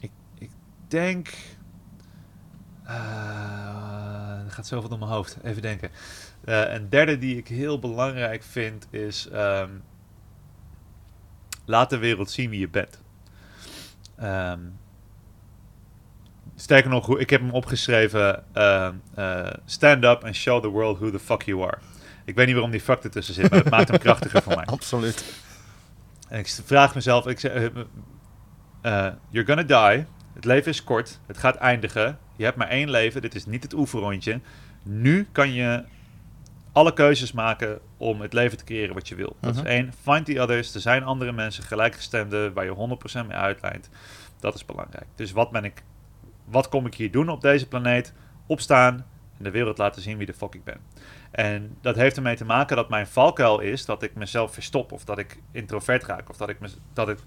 [0.00, 0.50] ik, ik
[0.88, 1.28] denk...
[2.84, 5.36] eh, er gaat zoveel door mijn hoofd.
[5.42, 5.90] Even denken.
[6.48, 9.28] Eh, een derde die ik heel belangrijk vind is...
[9.28, 9.70] ehm,
[11.64, 13.02] laat de wereld zien wie je bent.
[14.16, 14.60] Ehm,
[16.54, 18.44] sterker nog, ik heb hem opgeschreven...
[18.52, 21.78] ehm, eh, stand up and show the world who the fuck you are.
[22.24, 24.64] Ik weet niet waarom die fuck ertussen zit, maar dat maakt hem krachtiger voor mij.
[24.76, 25.24] Absoluut.
[26.28, 27.70] En ik vraag mezelf, ik zeg,
[28.80, 30.04] eh, you're gonna die.
[30.34, 32.18] Het leven is kort, het gaat eindigen.
[32.36, 34.40] Je hebt maar één leven, dit is niet het oefenrondje.
[34.82, 35.84] Nu kan je
[36.78, 39.36] alle keuzes maken om het leven te creëren wat je wil.
[39.40, 39.64] Dat Mhm.
[39.66, 40.74] is één, find the others.
[40.74, 43.90] Er zijn andere mensen, gelijkgestemden, waar je 100% mee uitlijnt.
[44.40, 45.06] Dat is belangrijk.
[45.14, 45.82] Dus wat ben ik,
[46.44, 48.12] wat kom ik hier doen op deze planeet?
[48.46, 48.94] Opstaan
[49.38, 50.80] en de wereld laten zien wie de fuck ik ben.
[51.30, 55.04] En dat heeft ermee te maken dat mijn valkuil is dat ik mezelf verstop of
[55.04, 57.18] dat ik introvert raak of dat ik, me, dat ik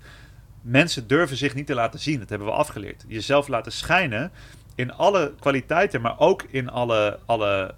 [0.62, 2.20] mensen durven zich niet te laten zien.
[2.20, 3.06] Dat hebben we afgeleerd.
[3.08, 4.32] Jezelf laten schijnen
[4.76, 7.76] in alle kwaliteiten, maar ook in alle, alle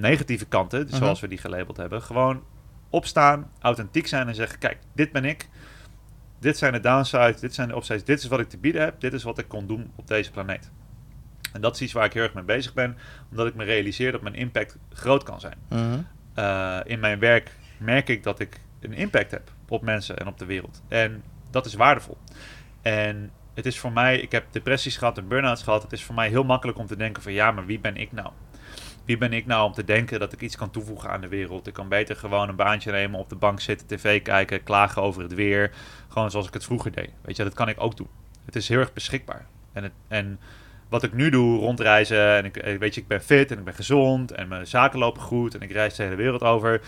[0.00, 2.42] negatieve kanten, dus zoals we die gelabeld hebben, gewoon
[2.90, 5.48] opstaan, authentiek zijn en zeggen: Kijk, dit ben ik.
[6.40, 9.00] Dit zijn de downsides, dit zijn de upsides, dit is wat ik te bieden heb,
[9.00, 10.70] dit is wat ik kon doen op deze planeet.
[11.52, 12.96] En dat is iets waar ik heel erg mee bezig ben,
[13.30, 15.58] omdat ik me realiseer dat mijn impact groot kan zijn.
[15.68, 16.00] Mhm.
[16.34, 20.38] Eh, in mijn werk merk ik dat ik een impact heb op mensen en op
[20.38, 20.82] de wereld.
[20.88, 22.18] En dat is waardevol.
[22.82, 25.82] En het is voor mij, ik heb depressies gehad en burn-outs gehad.
[25.82, 28.12] Het is voor mij heel makkelijk om te denken van ja, maar wie ben ik
[28.12, 28.30] nou?
[29.08, 31.66] Wie ben ik nou om te denken dat ik iets kan toevoegen aan de wereld?
[31.66, 35.22] Ik kan beter gewoon een baantje nemen, op de bank zitten, tv kijken, klagen over
[35.22, 35.70] het weer.
[36.08, 37.10] Gewoon zoals ik het vroeger deed.
[37.20, 38.08] Weet je, dat kan ik ook doen.
[38.44, 39.46] Het is heel erg beschikbaar.
[39.72, 40.40] En, het, en
[40.88, 43.64] wat ik nu doe, rondreizen en ik, eh, weet je, ik ben fit en ik
[43.64, 46.80] ben gezond en mijn zaken lopen goed en ik reis de hele wereld over.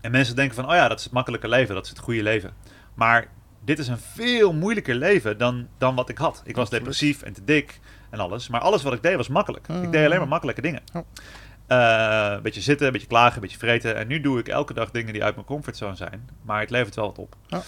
[0.00, 2.22] En mensen denken van, oh ja, dat is het makkelijke leven, dat is het goede
[2.22, 2.52] leven.
[2.94, 3.28] Maar
[3.64, 6.42] dit is een veel moeilijker leven dan, dan wat ik had.
[6.44, 7.80] Ik was depressief en te dik
[8.10, 8.48] en alles.
[8.48, 9.68] Maar alles wat ik deed was makkelijk.
[9.68, 9.82] Mm.
[9.82, 10.82] Ik deed alleen maar makkelijke dingen.
[10.92, 11.04] Ja.
[11.66, 13.96] Eh, een beetje zitten, een beetje klagen, een beetje vreten.
[13.96, 16.28] En nu doe ik elke dag dingen die uit mijn comfortzone zijn.
[16.42, 17.36] Maar het levert wel wat op.
[17.46, 17.62] Ja.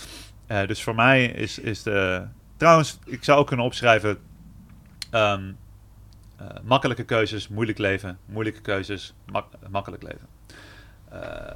[0.46, 2.24] Eh, dus voor mij is, is de...
[2.56, 4.18] Trouwens, ik zou ook kunnen opschrijven...
[5.10, 5.52] ehm,
[6.36, 8.18] eh, makkelijke keuzes, moeilijk leven.
[8.26, 10.26] Moeilijke keuzes, mak- makkelijk leven.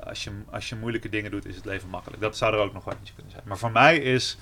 [0.04, 2.22] Als, je, als je moeilijke dingen doet, is het leven makkelijk.
[2.22, 3.44] Dat zou er ook nog wel eentje kunnen zijn.
[3.46, 4.38] Maar voor mij is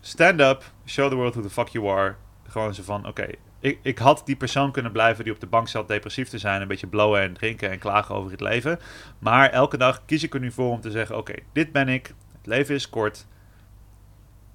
[0.00, 2.14] stand up, show the world who the fuck you are.
[2.54, 3.26] Gewoon zo van, oké,
[3.60, 6.60] ik, ik had die persoon kunnen blijven die op de bank zat depressief te zijn.
[6.62, 8.78] Een beetje blowen en drinken en klagen over het leven.
[9.18, 12.06] Maar elke dag kies ik er nu voor om te zeggen, oké, dit ben ik.
[12.36, 13.26] Het leven is kort.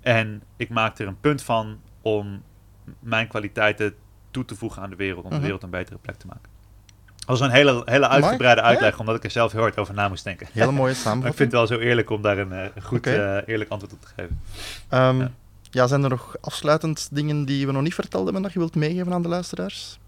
[0.02, 2.44] En ik maak er een punt van om
[3.00, 3.94] mijn kwaliteiten
[4.32, 5.24] toe te voegen aan de wereld.
[5.24, 5.44] Om de Mhm.
[5.44, 6.50] wereld een betere plek te maken.
[7.16, 10.08] Dat was een hele, hele uitgebreide uitleg, omdat ik er zelf heel hard over na
[10.08, 10.48] moest denken.
[10.52, 11.36] Hele mooie Maar ik samenvatting.
[11.36, 14.02] vind het wel zo eerlijk om daar een, eh, een goed, eh, eerlijk antwoord op
[14.02, 14.42] te geven.
[14.90, 15.32] Ehm, Ja.
[15.70, 15.88] Ja.
[15.88, 19.14] zijn er nog afsluitend dingen die we nog niet verteld hebben dat je wilt meegeven
[19.14, 20.00] aan de luisteraars?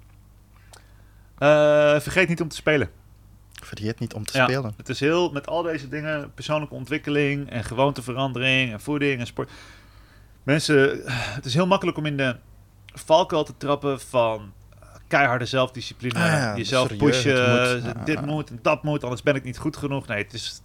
[1.37, 2.89] Eh, vergeet niet om te spelen.
[3.63, 4.43] Vergeet niet om te Ja.
[4.43, 4.73] spelen.
[4.77, 9.49] Het is heel, met al deze dingen, persoonlijke ontwikkeling en gewoonteverandering en voeding en sport.
[10.43, 12.35] Mensen, het is heel makkelijk om in de
[12.93, 14.53] valkuil te trappen van
[15.07, 16.19] keiharde zelfdiscipline.
[16.19, 18.05] Ah ja, jezelf serieus, pushen, moet.
[18.05, 18.25] Dit ja.
[18.25, 20.07] moet en dat moet, anders ben ik niet goed genoeg.
[20.07, 20.61] Nee, het is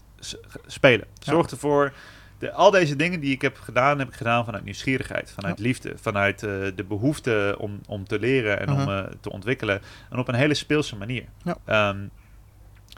[0.67, 1.07] spelen.
[1.19, 1.93] Zorg ervoor.
[2.39, 5.93] De, al deze dingen die ik heb gedaan, heb ik gedaan vanuit nieuwsgierigheid, vanuit liefde,
[5.99, 8.89] vanuit eh, de behoefte om, om te leren en om Mhm.
[8.91, 9.80] eh, te ontwikkelen.
[10.11, 11.24] En op een hele speelse manier.
[11.45, 11.57] Ja.
[11.64, 12.07] Ehm,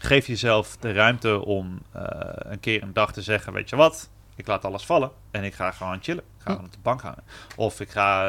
[0.01, 2.03] geef jezelf de ruimte om eh,
[2.35, 5.55] een keer een dag te zeggen, weet je wat, ik laat alles vallen en ik
[5.55, 6.23] ga gewoon chillen.
[6.37, 7.23] Ik ga gewoon op de bank hangen.
[7.57, 8.25] Of ik ga,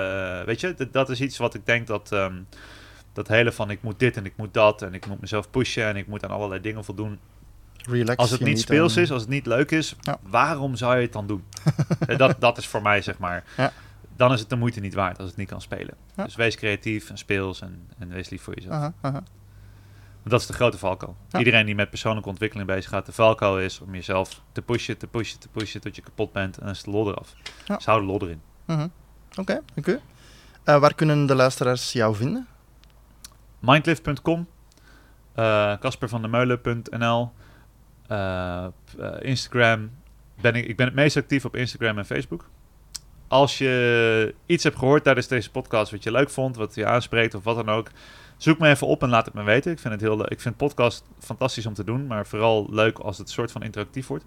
[0.46, 2.36] weet je, dat, is iets wat ik denk dat, ehm,
[3.14, 5.86] dat hele van ik moet dit en ik moet dat en ik moet mezelf pushen
[5.86, 7.20] en ik moet aan allerlei dingen voldoen.
[7.88, 8.18] Relax.
[8.18, 10.18] Als het niet speels is, als het niet leuk is, Ja.
[10.22, 11.44] waarom zou je het dan doen?
[12.08, 13.44] Eh, dat, dat is voor mij, zeg maar.
[13.58, 13.72] Ja.
[14.16, 15.94] Dan is het de moeite niet waard als het niet kan spelen.
[16.16, 16.24] Ja.
[16.24, 18.74] Dus wees creatief en speels en, en wees lief voor jezelf.
[18.74, 19.24] Aha, aha.
[20.20, 21.16] Want dat is de grote valkuil.
[21.30, 21.40] Ja.
[21.40, 25.08] Iedereen die met persoonlijke ontwikkeling bezig gaat, de valkuil is om jezelf te pushen, te
[25.08, 27.34] pushen, te pushen tot je kapot bent en dan is de lol eraf.
[27.66, 28.42] Dus hou de lol erin.
[28.66, 28.88] Mhm.
[29.38, 30.00] Oké, dank u.
[30.64, 32.48] Eh, waar kunnen de luisteraars jou vinden?
[33.60, 34.48] Mindlift.com,
[35.34, 37.28] eh caspervandemeulen.nl, eh,
[38.96, 39.92] p- eh, Instagram.
[40.42, 42.50] Ben ik, ik ben het meest actief op Instagram en Facebook.
[43.28, 47.34] Als je iets hebt gehoord tijdens deze podcast wat je leuk vond, wat je aanspreekt
[47.34, 47.90] of wat dan ook,
[48.38, 49.72] zoek me even op en laat het me weten.
[49.72, 53.18] Ik vind het heel Ik vind podcast fantastisch om te doen, maar vooral leuk als
[53.18, 54.26] het soort van interactief wordt.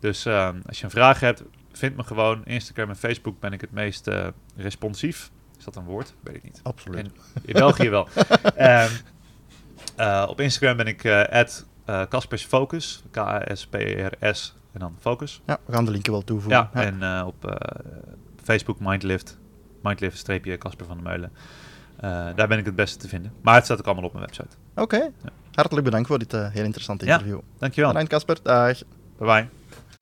[0.00, 2.44] Dus eh, als je een vraag hebt, vind me gewoon.
[2.44, 5.30] Instagram en Facebook ben ik het meest eh, responsief.
[5.58, 6.14] Is dat een woord?
[6.22, 6.60] Weet ik niet.
[6.62, 7.10] Absoluut.
[7.42, 8.08] In België wel.
[8.56, 8.90] Ehm,
[9.96, 11.22] eh, op Instagram ben ik eh
[12.08, 13.02] Caspers Focus.
[13.10, 15.40] K-A-S-P-E-R-S en dan Focus.
[15.46, 16.68] Ja, we gaan de linken wel toevoegen.
[16.72, 17.80] Ja, en eh, op eh,
[18.42, 19.38] Facebook Mindlift.
[19.82, 21.32] Mindlift streepje Casper van der Meulen.
[21.96, 23.32] Eh, daar ben ik het beste te vinden.
[23.40, 24.56] Maar het staat ook allemaal op mijn website.
[24.74, 25.10] Oké,
[25.54, 27.12] hartelijk bedankt voor dit eh, heel interessante Ja.
[27.12, 27.40] interview.
[27.58, 27.90] Dankjewel.
[27.90, 28.78] Bedankt Casper, dag.
[29.18, 29.48] Bye bye.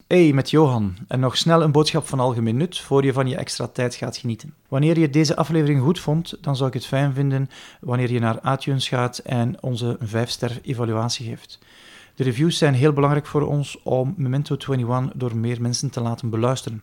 [0.07, 0.97] Hey, met Johan.
[1.09, 4.17] En nog snel een boodschap van algemeen nut voor je van je extra tijd gaat
[4.17, 4.55] genieten.
[4.69, 7.51] Wanneer je deze aflevering goed vond, dan zou ik het fijn vinden
[7.81, 11.59] wanneer je naar iTunes gaat en onze 5-ster evaluatie geeft.
[12.15, 16.31] De reviews zijn heel belangrijk voor ons om Memento 21 door meer mensen te laten
[16.31, 16.83] beluisteren.